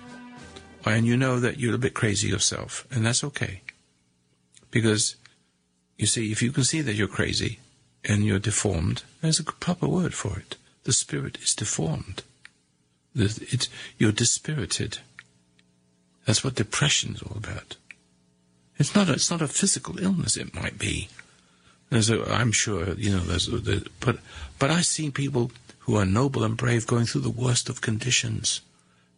and 0.85 1.07
you 1.07 1.16
know 1.16 1.41
that 1.41 1.59
you're 1.59 1.74
a 1.74 1.79
bit 1.79 1.95
crazy 1.95 2.29
yourself, 2.29 2.87
and 2.91 3.05
that's 3.05 3.24
okay. 3.24 3.62
Because, 4.70 5.16
you 5.97 6.07
see, 6.07 6.31
if 6.31 6.43
you 6.43 6.53
can 6.53 6.64
see 6.64 6.83
that 6.83 6.95
you're 6.95 7.09
crazy 7.09 7.59
and 8.05 8.24
you're 8.24 8.39
deformed, 8.39 9.03
there's 9.20 9.41
a 9.41 9.45
proper 9.45 9.89
word 9.89 10.14
for 10.14 10.39
it. 10.39 10.57
The 10.85 10.93
spirit 10.93 11.39
is 11.43 11.55
deformed. 11.55 12.22
It's, 13.14 13.68
you're 13.99 14.12
dispirited. 14.12 14.99
That's 16.26 16.45
what 16.45 16.55
depression 16.55 17.14
is 17.14 17.22
all 17.22 17.37
about. 17.37 17.76
It's 18.79 18.95
not. 18.95 19.09
A, 19.09 19.14
it's 19.14 19.31
not 19.31 19.43
a 19.43 19.49
physical 19.49 19.99
illness. 19.99 20.37
It 20.37 20.55
might 20.55 20.79
be. 20.79 21.09
I'm 21.91 22.53
sure 22.53 22.93
you 22.95 23.11
know. 23.11 23.20
There's, 23.20 23.49
but 23.49 24.18
but 24.59 24.70
I've 24.70 24.86
seen 24.86 25.12
people 25.12 25.51
who 25.80 25.97
are 25.97 26.05
noble 26.05 26.45
and 26.45 26.57
brave 26.57 26.86
going 26.86 27.07
through 27.07 27.22
the 27.22 27.30
worst 27.30 27.68
of 27.68 27.80
conditions, 27.80 28.61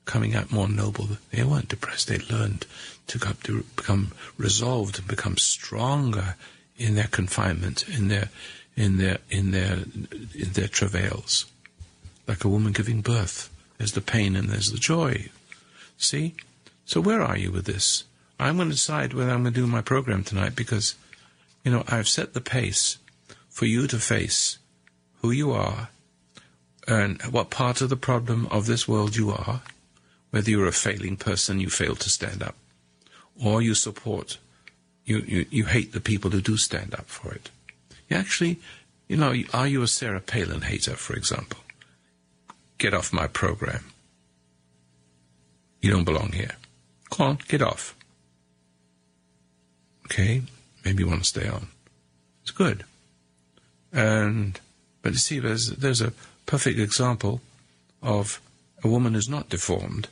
coming 0.04 0.34
out 0.34 0.52
more 0.52 0.68
noble. 0.68 1.08
They 1.32 1.42
weren't 1.42 1.68
depressed. 1.68 2.08
They 2.08 2.18
learned 2.18 2.66
to, 3.08 3.18
come, 3.18 3.36
to 3.42 3.64
become 3.74 4.12
resolved 4.38 4.98
and 4.98 5.08
become 5.08 5.36
stronger 5.36 6.36
in 6.76 6.94
their 6.94 7.08
confinement, 7.08 7.88
in 7.88 8.08
their 8.08 8.30
in 8.76 8.98
their 8.98 9.18
in 9.28 9.50
their 9.50 9.78
in 10.34 10.52
their 10.52 10.68
travails, 10.68 11.46
like 12.28 12.44
a 12.44 12.48
woman 12.48 12.72
giving 12.72 13.00
birth. 13.00 13.50
There's 13.78 13.92
the 13.92 14.00
pain 14.00 14.36
and 14.36 14.48
there's 14.48 14.70
the 14.70 14.78
joy. 14.78 15.30
See? 15.96 16.34
So 16.84 17.00
where 17.00 17.22
are 17.22 17.36
you 17.36 17.50
with 17.50 17.66
this? 17.66 18.04
I'm 18.38 18.56
going 18.56 18.68
to 18.68 18.74
decide 18.74 19.12
whether 19.12 19.30
I'm 19.30 19.42
going 19.42 19.54
to 19.54 19.60
do 19.60 19.66
my 19.66 19.82
program 19.82 20.24
tonight 20.24 20.56
because, 20.56 20.94
you 21.64 21.70
know, 21.70 21.84
I've 21.88 22.08
set 22.08 22.32
the 22.34 22.40
pace 22.40 22.98
for 23.48 23.66
you 23.66 23.86
to 23.86 23.98
face 23.98 24.58
who 25.20 25.30
you 25.30 25.52
are 25.52 25.88
and 26.86 27.20
what 27.22 27.50
part 27.50 27.80
of 27.80 27.88
the 27.88 27.96
problem 27.96 28.46
of 28.50 28.66
this 28.66 28.88
world 28.88 29.16
you 29.16 29.30
are, 29.30 29.62
whether 30.30 30.50
you're 30.50 30.66
a 30.66 30.72
failing 30.72 31.16
person, 31.16 31.60
you 31.60 31.68
fail 31.68 31.94
to 31.96 32.10
stand 32.10 32.42
up, 32.42 32.54
or 33.42 33.60
you 33.60 33.74
support, 33.74 34.38
you, 35.04 35.18
you, 35.18 35.46
you 35.50 35.64
hate 35.66 35.92
the 35.92 36.00
people 36.00 36.30
who 36.30 36.40
do 36.40 36.56
stand 36.56 36.94
up 36.94 37.08
for 37.08 37.32
it. 37.32 37.50
You 38.08 38.16
actually, 38.16 38.58
you 39.08 39.16
know, 39.16 39.34
are 39.52 39.66
you 39.66 39.82
a 39.82 39.88
Sarah 39.88 40.20
Palin 40.20 40.62
hater, 40.62 40.94
for 40.94 41.14
example? 41.14 41.60
Get 42.78 42.94
off 42.94 43.12
my 43.12 43.26
program. 43.26 43.84
You 45.80 45.90
don't 45.90 46.04
belong 46.04 46.32
here. 46.32 46.56
Come 47.10 47.26
on, 47.26 47.38
get 47.48 47.62
off. 47.62 47.94
Okay, 50.06 50.42
maybe 50.84 51.02
you 51.02 51.08
want 51.08 51.22
to 51.22 51.28
stay 51.28 51.48
on. 51.48 51.68
It's 52.42 52.50
good. 52.50 52.84
And 53.92 54.58
but 55.02 55.12
you 55.12 55.18
see, 55.18 55.38
there's 55.38 55.68
there's 55.68 56.00
a 56.00 56.12
perfect 56.46 56.78
example 56.78 57.40
of 58.02 58.40
a 58.82 58.88
woman 58.88 59.14
who's 59.14 59.28
not 59.28 59.48
deformed, 59.48 60.08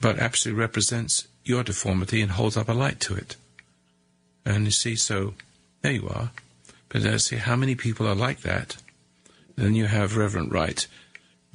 but 0.00 0.18
absolutely 0.18 0.60
represents 0.60 1.26
your 1.44 1.62
deformity 1.62 2.20
and 2.20 2.32
holds 2.32 2.56
up 2.56 2.68
a 2.68 2.72
light 2.72 3.00
to 3.00 3.14
it. 3.14 3.36
And 4.44 4.64
you 4.64 4.70
see, 4.70 4.96
so 4.96 5.34
there 5.82 5.92
you 5.92 6.08
are. 6.08 6.30
But 6.88 7.04
I 7.04 7.16
see 7.18 7.36
how 7.36 7.56
many 7.56 7.74
people 7.74 8.06
are 8.06 8.14
like 8.14 8.40
that. 8.40 8.76
Then 9.56 9.74
you 9.74 9.86
have 9.86 10.16
Reverend 10.16 10.52
Wright 10.52 10.86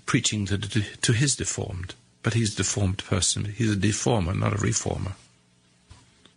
preaching 0.05 0.45
to 0.47 0.57
to 0.57 1.13
his 1.13 1.35
deformed, 1.35 1.95
but 2.21 2.33
he's 2.33 2.53
a 2.53 2.57
deformed 2.57 3.03
person. 3.03 3.45
He's 3.45 3.73
a 3.73 3.77
deformer, 3.77 4.37
not 4.37 4.53
a 4.53 4.57
reformer. 4.57 5.13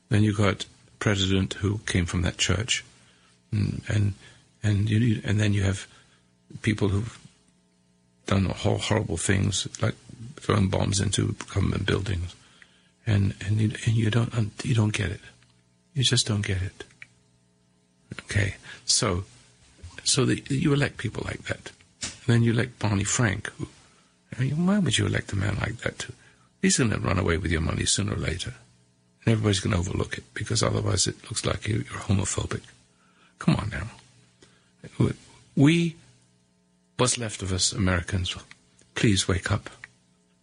Then 0.08 0.22
you've 0.22 0.36
got 0.36 0.66
president 0.98 1.54
who 1.54 1.78
came 1.86 2.06
from 2.06 2.22
that 2.22 2.38
church, 2.38 2.84
and 3.52 3.82
and 3.88 4.14
and 4.62 4.90
you 4.90 5.20
and 5.24 5.40
then 5.40 5.52
you 5.52 5.62
have 5.62 5.86
people 6.62 6.88
who've 6.88 7.18
done 8.26 8.46
horrible 8.46 9.16
things 9.16 9.68
like 9.80 9.94
throwing 10.36 10.68
bombs 10.68 11.00
into 11.00 11.34
government 11.54 11.86
buildings, 11.86 12.34
and 13.06 13.34
and 13.44 13.60
you, 13.60 13.72
and 13.86 13.96
you 13.96 14.10
don't 14.10 14.32
you 14.64 14.74
don't 14.74 14.92
get 14.92 15.10
it, 15.10 15.20
you 15.94 16.02
just 16.02 16.26
don't 16.26 16.46
get 16.46 16.62
it. 16.62 16.84
Okay, 18.22 18.56
so 18.84 19.24
so 20.04 20.24
the, 20.24 20.42
you 20.48 20.72
elect 20.72 20.98
people 20.98 21.22
like 21.24 21.42
that, 21.44 21.72
and 22.02 22.26
then 22.26 22.42
you 22.42 22.52
elect 22.52 22.78
Barney 22.78 23.04
Frank. 23.04 23.50
Who, 23.58 23.68
I 24.36 24.42
mean, 24.42 24.66
why 24.66 24.78
would 24.78 24.98
you 24.98 25.06
elect 25.06 25.32
a 25.32 25.36
man 25.36 25.56
like 25.60 25.78
that? 25.78 26.06
He's 26.62 26.78
going 26.78 26.90
to 26.90 26.98
run 26.98 27.18
away 27.18 27.36
with 27.36 27.52
your 27.52 27.60
money 27.60 27.84
sooner 27.84 28.14
or 28.14 28.16
later 28.16 28.54
and 29.26 29.32
everybody's 29.32 29.60
going 29.60 29.72
to 29.72 29.78
overlook 29.80 30.16
it 30.16 30.24
because 30.34 30.62
otherwise 30.62 31.06
it 31.06 31.22
looks 31.24 31.44
like 31.44 31.66
you- 31.66 31.84
you're 31.90 32.00
homophobic. 32.00 32.62
Come 33.38 33.56
on 33.56 33.68
now. 33.70 33.90
We, 35.56 35.96
what's 36.96 37.18
left 37.18 37.42
of 37.42 37.52
us 37.52 37.72
Americans, 37.72 38.36
please 38.94 39.26
wake 39.26 39.50
up, 39.50 39.68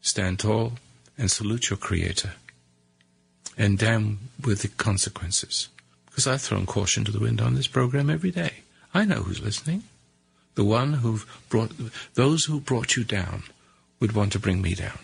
stand 0.02 0.40
tall, 0.40 0.74
and 1.18 1.32
salute 1.32 1.70
your 1.70 1.78
Creator, 1.78 2.34
and 3.58 3.78
damn 3.78 4.20
with 4.44 4.64
the 4.64 4.68
consequences. 4.68 5.70
Because 6.08 6.28
I've 6.28 6.42
thrown 6.42 6.66
caution 6.66 7.06
to 7.06 7.12
the 7.12 7.20
wind 7.20 7.42
on 7.42 7.56
this 7.56 7.68
program 7.68 8.10
every 8.10 8.32
day. 8.32 8.54
I 8.94 9.06
know 9.06 9.24
who's 9.24 9.42
listening. 9.42 9.84
The 10.56 10.64
one 10.64 10.94
who've 10.94 11.26
brought, 11.50 11.72
those 12.16 12.46
who 12.46 12.60
brought 12.60 12.96
you 12.96 13.04
down 13.04 13.44
would 14.00 14.12
want 14.12 14.32
to 14.34 14.40
bring 14.40 14.62
me 14.62 14.76
down. 14.76 15.00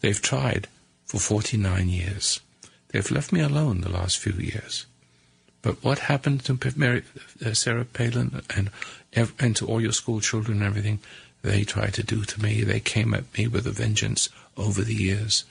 They've 0.00 0.20
tried 0.22 0.68
for 1.04 1.18
49 1.18 1.88
years. 1.88 2.40
They've 2.92 3.10
left 3.10 3.32
me 3.32 3.40
alone 3.40 3.80
the 3.80 3.90
last 3.90 4.18
few 4.18 4.34
years. 4.34 4.86
But 5.62 5.82
what 5.82 6.00
happened 6.00 6.44
to 6.44 6.58
Mary, 6.76 7.02
uh, 7.44 7.54
Sarah 7.54 7.84
Palin 7.84 8.42
and 8.54 8.70
and 9.38 9.56
to 9.56 9.66
all 9.66 9.80
your 9.80 9.92
school 9.92 10.20
children 10.20 10.58
and 10.58 10.66
everything? 10.66 11.00
They 11.42 11.64
tried 11.64 11.94
to 11.94 12.02
do 12.02 12.24
to 12.24 12.42
me. 12.42 12.62
They 12.62 12.80
came 12.80 13.14
at 13.14 13.36
me 13.36 13.48
with 13.48 13.66
a 13.66 13.72
vengeance 13.72 14.28
over 14.56 14.82
the 14.82 14.94
years. 14.94 15.44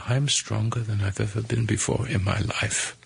I'm 0.00 0.28
stronger 0.28 0.80
than 0.80 1.02
I've 1.02 1.20
ever 1.20 1.42
been 1.42 1.66
before 1.66 2.06
in 2.08 2.24
my 2.24 2.40
life. 2.40 2.96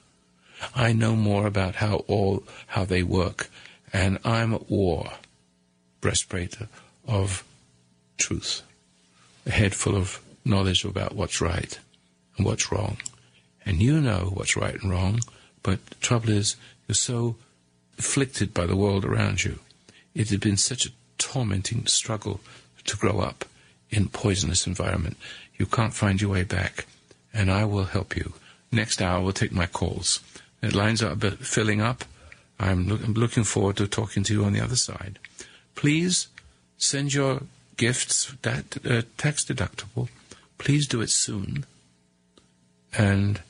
I 0.74 0.92
know 0.92 1.16
more 1.16 1.46
about 1.46 1.76
how 1.76 2.04
all 2.06 2.44
how 2.68 2.84
they 2.84 3.02
work, 3.02 3.50
and 3.92 4.18
I'm 4.24 4.54
at 4.54 4.70
war, 4.70 5.12
breastplate 6.00 6.56
of 7.06 7.44
truth, 8.18 8.62
a 9.46 9.50
head 9.50 9.74
full 9.74 9.96
of 9.96 10.20
knowledge 10.44 10.84
about 10.84 11.14
what's 11.14 11.40
right 11.40 11.78
and 12.36 12.46
what's 12.46 12.70
wrong. 12.70 12.98
And 13.64 13.82
you 13.82 14.00
know 14.00 14.30
what's 14.34 14.56
right 14.56 14.80
and 14.80 14.90
wrong, 14.90 15.20
but 15.62 15.84
the 15.86 15.94
trouble 15.96 16.30
is, 16.30 16.56
you're 16.88 16.94
so 16.94 17.36
afflicted 17.98 18.54
by 18.54 18.66
the 18.66 18.76
world 18.76 19.04
around 19.04 19.44
you. 19.44 19.58
It 20.14 20.30
had 20.30 20.40
been 20.40 20.56
such 20.56 20.86
a 20.86 20.92
tormenting 21.18 21.86
struggle 21.86 22.40
to 22.84 22.96
grow 22.96 23.20
up 23.20 23.44
in 23.90 24.08
poisonous 24.08 24.66
environment. 24.66 25.16
You 25.58 25.66
can't 25.66 25.94
find 25.94 26.20
your 26.20 26.30
way 26.30 26.44
back, 26.44 26.86
and 27.34 27.50
I 27.50 27.64
will 27.64 27.84
help 27.84 28.16
you. 28.16 28.32
Next 28.72 29.02
hour, 29.02 29.20
we'll 29.22 29.32
take 29.32 29.52
my 29.52 29.66
calls. 29.66 30.20
The 30.60 30.76
lines 30.76 31.02
are 31.02 31.16
filling 31.16 31.80
up. 31.80 32.04
I'm, 32.58 32.88
look, 32.88 33.04
I'm 33.04 33.14
looking 33.14 33.44
forward 33.44 33.76
to 33.76 33.86
talking 33.86 34.22
to 34.24 34.32
you 34.32 34.44
on 34.44 34.52
the 34.52 34.60
other 34.60 34.76
side. 34.76 35.18
please 35.74 36.28
send 36.76 37.14
your 37.14 37.42
gifts 37.76 38.34
that 38.42 38.76
uh, 38.84 39.02
tax 39.16 39.44
deductible. 39.44 40.08
Please 40.58 40.86
do 40.86 41.00
it 41.00 41.10
soon. 41.10 41.64
And 42.96 43.40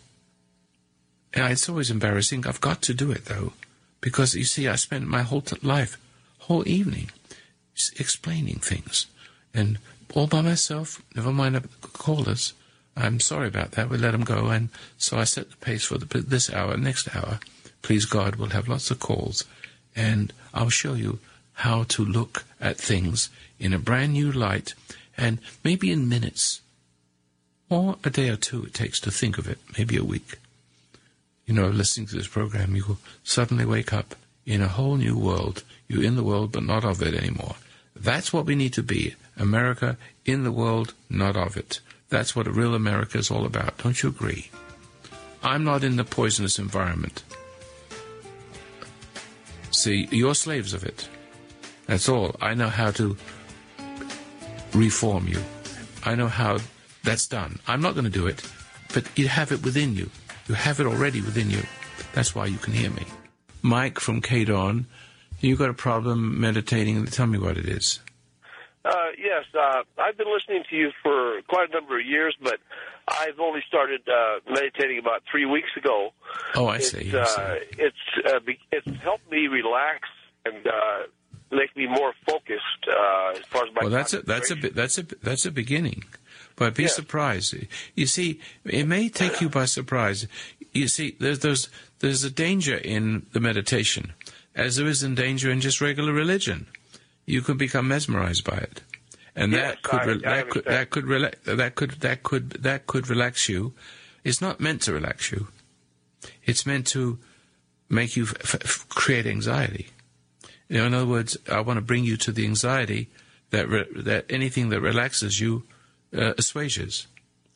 it's 1.34 1.68
always 1.68 1.90
embarrassing. 1.90 2.46
I've 2.46 2.60
got 2.60 2.82
to 2.82 2.94
do 2.94 3.10
it 3.10 3.26
though, 3.26 3.52
because 4.00 4.34
you 4.34 4.44
see, 4.44 4.68
I 4.68 4.76
spent 4.76 5.06
my 5.06 5.22
whole 5.22 5.40
t- 5.40 5.56
life, 5.62 5.96
whole 6.38 6.66
evening, 6.66 7.10
explaining 7.98 8.58
things, 8.58 9.06
and 9.54 9.78
all 10.14 10.26
by 10.26 10.42
myself. 10.42 11.02
Never 11.14 11.32
mind 11.32 11.54
the 11.54 11.68
callers. 11.88 12.52
I'm 12.96 13.20
sorry 13.20 13.48
about 13.48 13.72
that. 13.72 13.88
We 13.88 13.98
let 13.98 14.10
them 14.10 14.24
go, 14.24 14.48
and 14.48 14.70
so 14.98 15.18
I 15.18 15.24
set 15.24 15.50
the 15.50 15.56
pace 15.56 15.84
for 15.84 15.98
the, 15.98 16.18
this 16.20 16.52
hour. 16.52 16.76
Next 16.76 17.14
hour, 17.14 17.38
please 17.82 18.04
God, 18.04 18.36
we'll 18.36 18.50
have 18.50 18.68
lots 18.68 18.90
of 18.90 18.98
calls, 18.98 19.44
and 19.94 20.32
I'll 20.52 20.70
show 20.70 20.94
you 20.94 21.20
how 21.52 21.84
to 21.84 22.04
look 22.04 22.44
at 22.60 22.76
things 22.76 23.28
in 23.58 23.72
a 23.72 23.78
brand 23.78 24.14
new 24.14 24.32
light, 24.32 24.74
and 25.16 25.38
maybe 25.62 25.92
in 25.92 26.08
minutes, 26.08 26.60
or 27.68 27.96
a 28.02 28.10
day 28.10 28.28
or 28.30 28.36
two 28.36 28.64
it 28.64 28.74
takes 28.74 28.98
to 29.00 29.12
think 29.12 29.38
of 29.38 29.46
it, 29.46 29.58
maybe 29.78 29.96
a 29.96 30.04
week 30.04 30.38
you 31.50 31.56
know, 31.56 31.66
listening 31.66 32.06
to 32.06 32.14
this 32.14 32.28
program, 32.28 32.76
you 32.76 32.84
will 32.86 32.98
suddenly 33.24 33.64
wake 33.64 33.92
up 33.92 34.14
in 34.46 34.62
a 34.62 34.68
whole 34.68 34.94
new 34.94 35.18
world. 35.18 35.64
You're 35.88 36.04
in 36.04 36.14
the 36.14 36.22
world, 36.22 36.52
but 36.52 36.62
not 36.62 36.84
of 36.84 37.02
it 37.02 37.12
anymore. 37.12 37.56
That's 37.96 38.32
what 38.32 38.46
we 38.46 38.54
need 38.54 38.72
to 38.74 38.84
be. 38.84 39.16
America 39.36 39.96
in 40.24 40.44
the 40.44 40.52
world, 40.52 40.94
not 41.08 41.36
of 41.36 41.56
it. 41.56 41.80
That's 42.08 42.36
what 42.36 42.46
a 42.46 42.52
real 42.52 42.72
America 42.72 43.18
is 43.18 43.32
all 43.32 43.44
about. 43.44 43.78
Don't 43.78 44.00
you 44.00 44.10
agree? 44.10 44.48
I'm 45.42 45.64
not 45.64 45.82
in 45.82 45.96
the 45.96 46.04
poisonous 46.04 46.60
environment. 46.60 47.24
See, 49.72 50.06
you're 50.12 50.36
slaves 50.36 50.72
of 50.72 50.84
it. 50.84 51.08
That's 51.86 52.08
all. 52.08 52.36
I 52.40 52.54
know 52.54 52.68
how 52.68 52.92
to 52.92 53.16
reform 54.72 55.26
you. 55.26 55.42
I 56.04 56.14
know 56.14 56.28
how 56.28 56.58
that's 57.02 57.26
done. 57.26 57.58
I'm 57.66 57.80
not 57.80 57.94
going 57.94 58.04
to 58.04 58.10
do 58.10 58.28
it, 58.28 58.48
but 58.94 59.18
you 59.18 59.26
have 59.26 59.50
it 59.50 59.64
within 59.64 59.96
you. 59.96 60.10
You 60.48 60.54
have 60.54 60.80
it 60.80 60.86
already 60.86 61.20
within 61.20 61.50
you. 61.50 61.62
That's 62.12 62.34
why 62.34 62.46
you 62.46 62.58
can 62.58 62.72
hear 62.72 62.90
me. 62.90 63.04
Mike 63.62 64.00
from 64.00 64.20
KDON, 64.20 64.86
you 65.40 65.56
got 65.56 65.70
a 65.70 65.74
problem 65.74 66.40
meditating. 66.40 67.04
Tell 67.06 67.26
me 67.26 67.38
what 67.38 67.56
it 67.56 67.66
is. 67.68 68.00
Uh, 68.84 68.90
yes, 69.18 69.44
uh, 69.54 69.82
I've 69.98 70.16
been 70.16 70.32
listening 70.32 70.64
to 70.70 70.76
you 70.76 70.90
for 71.02 71.40
quite 71.48 71.68
a 71.68 71.72
number 71.72 72.00
of 72.00 72.06
years, 72.06 72.34
but 72.42 72.58
I've 73.08 73.38
only 73.38 73.60
started 73.68 74.00
uh, 74.08 74.40
meditating 74.50 74.98
about 74.98 75.22
three 75.30 75.44
weeks 75.44 75.68
ago. 75.76 76.12
Oh, 76.54 76.66
I 76.66 76.76
it's, 76.76 76.90
see. 76.92 77.12
I 77.14 77.18
Uh, 77.20 77.26
see. 77.26 77.66
it's 77.78 77.96
uh, 78.26 78.40
be- 78.40 78.58
it's 78.72 79.02
helped 79.02 79.30
me 79.30 79.48
relax 79.48 80.08
and 80.46 80.66
uh, 80.66 80.72
make 81.52 81.76
me 81.76 81.86
more 81.86 82.14
focused 82.26 82.88
uh, 82.88 83.32
as 83.32 83.40
far 83.40 83.64
as 83.66 83.74
my. 83.74 83.82
Well, 83.82 83.90
that's 83.90 84.14
a 84.14 84.22
that's 84.22 84.50
a 84.50 84.54
that's 84.54 84.96
a 84.96 85.02
that's 85.22 85.44
a 85.44 85.50
beginning, 85.50 86.04
but 86.60 86.74
be 86.74 86.82
Yeah. 86.82 86.88
surprised. 86.90 87.54
You 87.96 88.06
see, 88.06 88.38
it 88.66 88.86
may 88.86 89.08
take 89.08 89.40
you 89.40 89.48
by 89.48 89.64
surprise. 89.64 90.26
You 90.72 90.88
see, 90.88 91.16
there's 91.18 91.38
there's 91.38 91.68
there's 92.00 92.22
a 92.22 92.30
danger 92.30 92.76
in 92.76 93.24
the 93.32 93.40
meditation, 93.40 94.12
as 94.54 94.76
there 94.76 94.86
is 94.86 95.02
in 95.02 95.14
danger 95.14 95.50
in 95.50 95.60
just 95.62 95.80
regular 95.80 96.12
religion. 96.12 96.66
You 97.24 97.40
could 97.40 97.56
become 97.56 97.88
mesmerized 97.88 98.44
by 98.44 98.58
it, 98.58 98.82
and 99.34 99.52
Yes, 99.52 99.62
that 99.62 99.82
could 99.82 100.00
I- 100.00 100.04
re- 100.04 100.22
I 100.24 100.36
that 100.36 100.50
could 100.50 100.64
that 100.66 100.90
could 100.90 101.04
rela- 101.06 101.34
that 101.44 101.74
could 101.76 101.90
that 102.02 102.22
could 102.22 102.50
that 102.62 102.86
could 102.86 103.08
relax 103.08 103.48
you. 103.48 103.72
It's 104.22 104.42
not 104.42 104.60
meant 104.60 104.82
to 104.82 104.92
relax 104.92 105.32
you. 105.32 105.48
It's 106.44 106.66
meant 106.66 106.86
to 106.88 107.18
make 107.88 108.16
you 108.16 108.24
f- 108.24 108.54
f- 108.62 108.86
create 108.90 109.26
anxiety. 109.26 109.86
You 110.68 110.76
know, 110.78 110.86
in 110.88 110.94
other 110.94 111.06
words, 111.06 111.38
I 111.50 111.60
want 111.62 111.78
to 111.78 111.82
bring 111.90 112.04
you 112.04 112.18
to 112.18 112.32
the 112.32 112.44
anxiety 112.44 113.08
that 113.48 113.66
re- 113.66 113.88
that 113.96 114.26
anything 114.28 114.68
that 114.68 114.82
relaxes 114.82 115.40
you 115.40 115.64
uh, 116.16 116.34
assuages. 116.38 117.06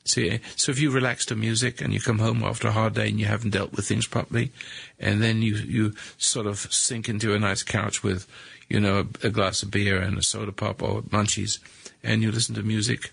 See, 0.06 0.40
so 0.54 0.70
if 0.70 0.78
you 0.78 0.90
relax 0.90 1.24
to 1.26 1.34
music 1.34 1.80
and 1.80 1.94
you 1.94 2.00
come 2.00 2.18
home 2.18 2.42
after 2.42 2.68
a 2.68 2.72
hard 2.72 2.94
day 2.94 3.08
and 3.08 3.18
you 3.18 3.24
haven't 3.24 3.52
dealt 3.52 3.72
with 3.72 3.86
things 3.86 4.06
properly, 4.06 4.52
and 5.00 5.22
then 5.22 5.40
you 5.40 5.54
you 5.56 5.94
sort 6.18 6.46
of 6.46 6.58
sink 6.58 7.08
into 7.08 7.34
a 7.34 7.38
nice 7.38 7.62
couch 7.62 8.02
with, 8.02 8.26
you 8.68 8.80
know, 8.80 8.98
a, 8.98 9.26
a 9.26 9.30
glass 9.30 9.62
of 9.62 9.70
beer 9.70 9.98
and 9.98 10.18
a 10.18 10.22
soda 10.22 10.52
pop 10.52 10.82
or 10.82 11.02
munchies, 11.02 11.58
and 12.02 12.22
you 12.22 12.30
listen 12.30 12.54
to 12.54 12.62
music, 12.62 13.12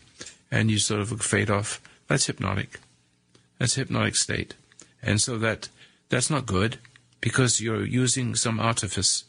and 0.52 0.70
you 0.70 0.80
sort 0.80 1.00
of 1.00 1.22
fade 1.22 1.50
off. 1.50 1.82
That's 2.08 2.26
hypnotic. 2.26 2.80
That's 3.58 3.76
hypnotic 3.76 4.18
state, 4.18 4.56
and 5.02 5.22
so 5.22 5.38
that 5.38 5.70
that's 6.10 6.30
not 6.30 6.46
good 6.46 6.78
because 7.22 7.62
you're 7.62 7.86
using 7.86 8.36
some 8.36 8.60
artifice 8.60 9.24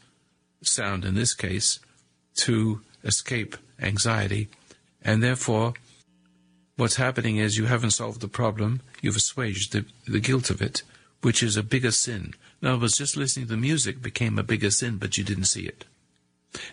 sound 0.63 1.05
in 1.05 1.15
this 1.15 1.33
case 1.33 1.79
to 2.35 2.81
escape 3.05 3.57
anxiety, 3.81 4.49
and 5.05 5.23
therefore, 5.23 5.75
what's 6.77 6.97
happening 6.97 7.37
is 7.37 7.59
you 7.59 7.67
haven't 7.67 7.91
solved 7.91 8.21
the 8.21 8.29
problem, 8.29 8.81
you've 9.01 9.17
assuaged 9.17 9.73
the, 9.73 9.85
the 10.07 10.21
guilt 10.21 10.51
of 10.51 10.63
it, 10.63 10.83
which 11.21 11.43
is 11.43 11.57
a 11.57 11.63
bigger 11.63 11.91
sin. 11.91 12.35
In 12.61 12.69
other 12.69 12.83
words, 12.83 12.99
just 12.99 13.17
listening 13.17 13.47
to 13.47 13.53
the 13.53 13.59
music 13.61 14.03
became 14.03 14.39
a 14.39 14.43
bigger 14.43 14.71
sin, 14.71 14.97
but 14.99 15.17
you 15.19 15.25
didn't 15.25 15.45
see 15.45 15.63
it. 15.63 15.85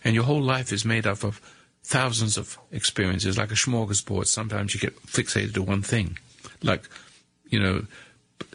And 0.04 0.16
your 0.16 0.26
whole 0.26 0.42
life 0.42 0.72
is 0.72 0.86
made 0.86 1.08
up 1.08 1.24
of 1.24 1.42
thousands 1.84 2.38
of 2.38 2.58
experiences, 2.72 3.38
like 3.38 3.52
a 3.52 3.56
smorgasbord. 3.56 4.28
Sometimes 4.28 4.74
you 4.74 4.80
get 4.80 4.96
fixated 5.06 5.54
to 5.54 5.64
one 5.64 5.82
thing, 5.82 6.18
like, 6.62 6.84
you 7.50 7.60
know, 7.60 7.86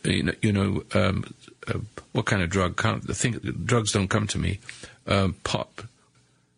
you 0.05 0.22
know, 0.22 0.32
you 0.42 0.53
know 0.53 0.84
um, 0.95 1.24
uh, 1.66 1.78
what 2.12 2.26
kind 2.26 2.42
of 2.42 2.51
drug? 2.51 2.76
Can't, 2.76 3.07
the 3.07 3.14
thing, 3.14 3.32
drugs 3.64 3.92
don't 3.92 4.09
come 4.09 4.26
to 4.28 4.38
me. 4.38 4.61
Um, 5.07 5.36
pop, 5.45 5.82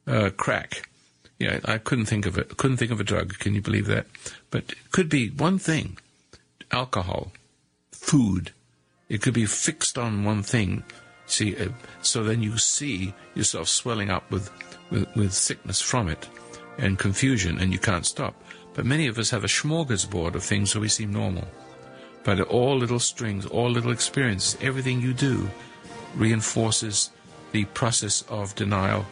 uh, 0.06 0.30
crack. 0.36 0.88
Yeah, 1.38 1.60
I 1.64 1.78
couldn't 1.78 2.06
think 2.06 2.24
of 2.24 2.38
it. 2.38 2.56
Couldn't 2.56 2.78
think 2.78 2.90
of 2.90 3.00
a 3.00 3.04
drug. 3.04 3.38
Can 3.38 3.54
you 3.54 3.60
believe 3.60 3.86
that? 3.86 4.06
But 4.50 4.64
it 4.70 4.90
could 4.90 5.08
be 5.08 5.28
one 5.28 5.58
thing: 5.58 5.98
alcohol, 6.70 7.32
food. 7.92 8.52
It 9.08 9.22
could 9.22 9.34
be 9.34 9.46
fixed 9.46 9.98
on 9.98 10.24
one 10.24 10.42
thing. 10.42 10.82
See, 11.26 11.56
uh, 11.56 11.68
so 12.02 12.24
then 12.24 12.42
you 12.42 12.56
see 12.58 13.12
yourself 13.34 13.68
swelling 13.68 14.10
up 14.10 14.30
with, 14.30 14.50
with 14.90 15.14
with 15.14 15.32
sickness 15.32 15.80
from 15.80 16.08
it, 16.08 16.28
and 16.78 16.98
confusion, 16.98 17.58
and 17.58 17.72
you 17.72 17.78
can't 17.78 18.06
stop. 18.06 18.34
But 18.74 18.86
many 18.86 19.06
of 19.06 19.18
us 19.18 19.30
have 19.30 19.44
a 19.44 19.48
smorgasbord 19.48 20.34
of 20.34 20.42
things, 20.42 20.70
so 20.70 20.80
we 20.80 20.88
seem 20.88 21.12
normal. 21.12 21.48
But 22.24 22.40
all 22.40 22.76
little 22.76 22.98
strings, 22.98 23.46
all 23.46 23.70
little 23.70 23.92
experiences, 23.92 24.56
everything 24.60 25.00
you 25.00 25.12
do 25.12 25.48
reinforces 26.14 27.10
the 27.52 27.64
process 27.66 28.22
of 28.28 28.54
denial 28.54 29.06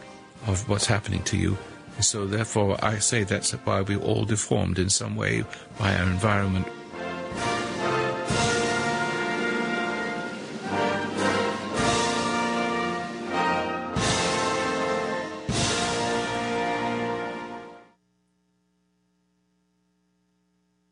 of 0.47 0.67
what's 0.67 0.85
happening 0.85 1.23
to 1.23 1.37
you. 1.37 1.57
So, 2.01 2.27
therefore, 2.27 2.77
I 2.83 2.99
say 2.99 3.23
that's 3.23 3.51
why 3.51 3.81
we're 3.81 3.97
all 3.99 4.25
deformed 4.25 4.79
in 4.79 4.89
some 4.89 5.15
way 5.15 5.43
by 5.79 5.95
our 5.95 6.03
environment. 6.03 6.67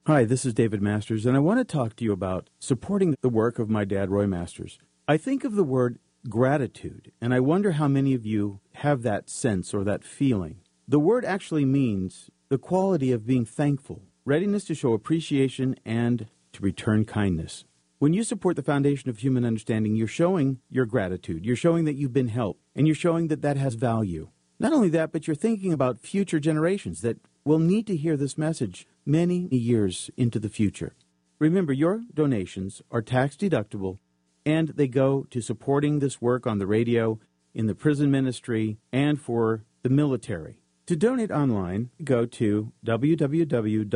Hi, 0.06 0.26
this 0.26 0.46
is 0.46 0.54
David 0.54 0.82
Masters, 0.82 1.26
and 1.26 1.36
I 1.36 1.40
want 1.40 1.60
to 1.60 1.64
talk 1.64 1.96
to 1.96 2.04
you 2.04 2.12
about 2.12 2.50
supporting 2.60 3.16
the 3.22 3.30
work 3.30 3.58
of 3.58 3.70
my 3.70 3.86
dad, 3.86 4.10
Roy 4.10 4.28
Masters. 4.28 4.78
I 5.08 5.18
think 5.18 5.44
of 5.44 5.56
the 5.56 5.64
word 5.64 5.98
gratitude, 6.30 7.12
and 7.22 7.34
I 7.34 7.40
wonder 7.40 7.74
how 7.74 7.88
many 7.88 8.14
of 8.14 8.26
you 8.26 8.60
have 8.74 9.04
that 9.04 9.30
sense 9.30 9.74
or 9.74 9.84
that 9.86 10.04
feeling. 10.04 10.58
The 10.88 11.00
word 11.00 11.24
actually 11.24 11.66
means 11.66 12.30
the 12.50 12.58
quality 12.58 13.12
of 13.12 13.26
being 13.26 13.46
thankful, 13.46 14.02
readiness 14.26 14.66
to 14.66 14.76
show 14.76 14.94
appreciation, 14.94 15.76
and 15.86 16.28
to 16.52 16.62
return 16.62 17.06
kindness. 17.06 17.64
When 18.00 18.14
you 18.14 18.24
support 18.24 18.58
the 18.58 18.64
foundation 18.64 19.10
of 19.10 19.20
human 19.20 19.46
understanding, 19.46 19.96
you're 19.96 20.08
showing 20.08 20.60
your 20.70 20.86
gratitude. 20.86 21.46
You're 21.46 21.56
showing 21.56 21.86
that 21.86 21.96
you've 21.96 22.12
been 22.12 22.28
helped, 22.28 22.62
and 22.76 22.86
you're 22.86 22.96
showing 22.96 23.30
that 23.30 23.42
that 23.42 23.56
has 23.56 23.76
value. 23.76 24.30
Not 24.60 24.74
only 24.74 24.90
that, 24.90 25.14
but 25.14 25.26
you're 25.26 25.36
thinking 25.36 25.72
about 25.72 26.02
future 26.02 26.40
generations 26.40 27.02
that 27.02 27.18
will 27.46 27.60
need 27.60 27.88
to 27.88 27.96
hear 27.96 28.18
this 28.18 28.38
message 28.38 28.86
many 29.06 29.48
years 29.56 30.10
into 30.18 30.38
the 30.38 30.50
future. 30.50 30.96
Remember, 31.40 31.74
your 31.74 32.04
donations 32.14 32.82
are 32.92 33.02
tax 33.02 33.36
deductible 33.36 34.00
and 34.46 34.70
they 34.70 34.88
go 34.88 35.26
to 35.30 35.42
supporting 35.42 36.00
this 36.00 36.22
work 36.22 36.46
on 36.46 36.60
the 36.60 36.68
radio, 36.68 37.20
in 37.54 37.68
the 37.68 37.76
prison 37.76 38.12
ministry, 38.12 38.78
and 38.92 39.20
for 39.20 39.64
the 39.82 39.90
military. 39.90 40.63
To 40.88 40.96
donate 40.98 41.32
online, 41.32 41.92
go 42.04 42.26
to 42.26 42.74
www.fhu.com 42.86 43.90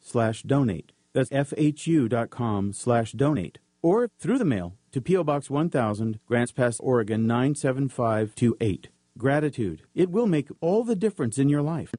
slash 0.00 0.42
donate. 0.42 0.92
That's 1.12 1.30
fhu.com 1.30 2.72
slash 2.72 3.12
donate. 3.12 3.58
Or 3.82 4.08
through 4.18 4.38
the 4.38 4.44
mail 4.44 4.74
to 4.92 5.00
P.O. 5.00 5.24
Box 5.24 5.50
1000, 5.50 6.20
Grants 6.26 6.52
Pass, 6.52 6.78
Oregon 6.78 7.26
97528. 7.26 8.88
Gratitude. 9.16 9.82
It 9.96 10.10
will 10.10 10.26
make 10.26 10.48
all 10.60 10.84
the 10.84 10.94
difference 10.94 11.38
in 11.38 11.48
your 11.48 11.62
life. 11.62 11.92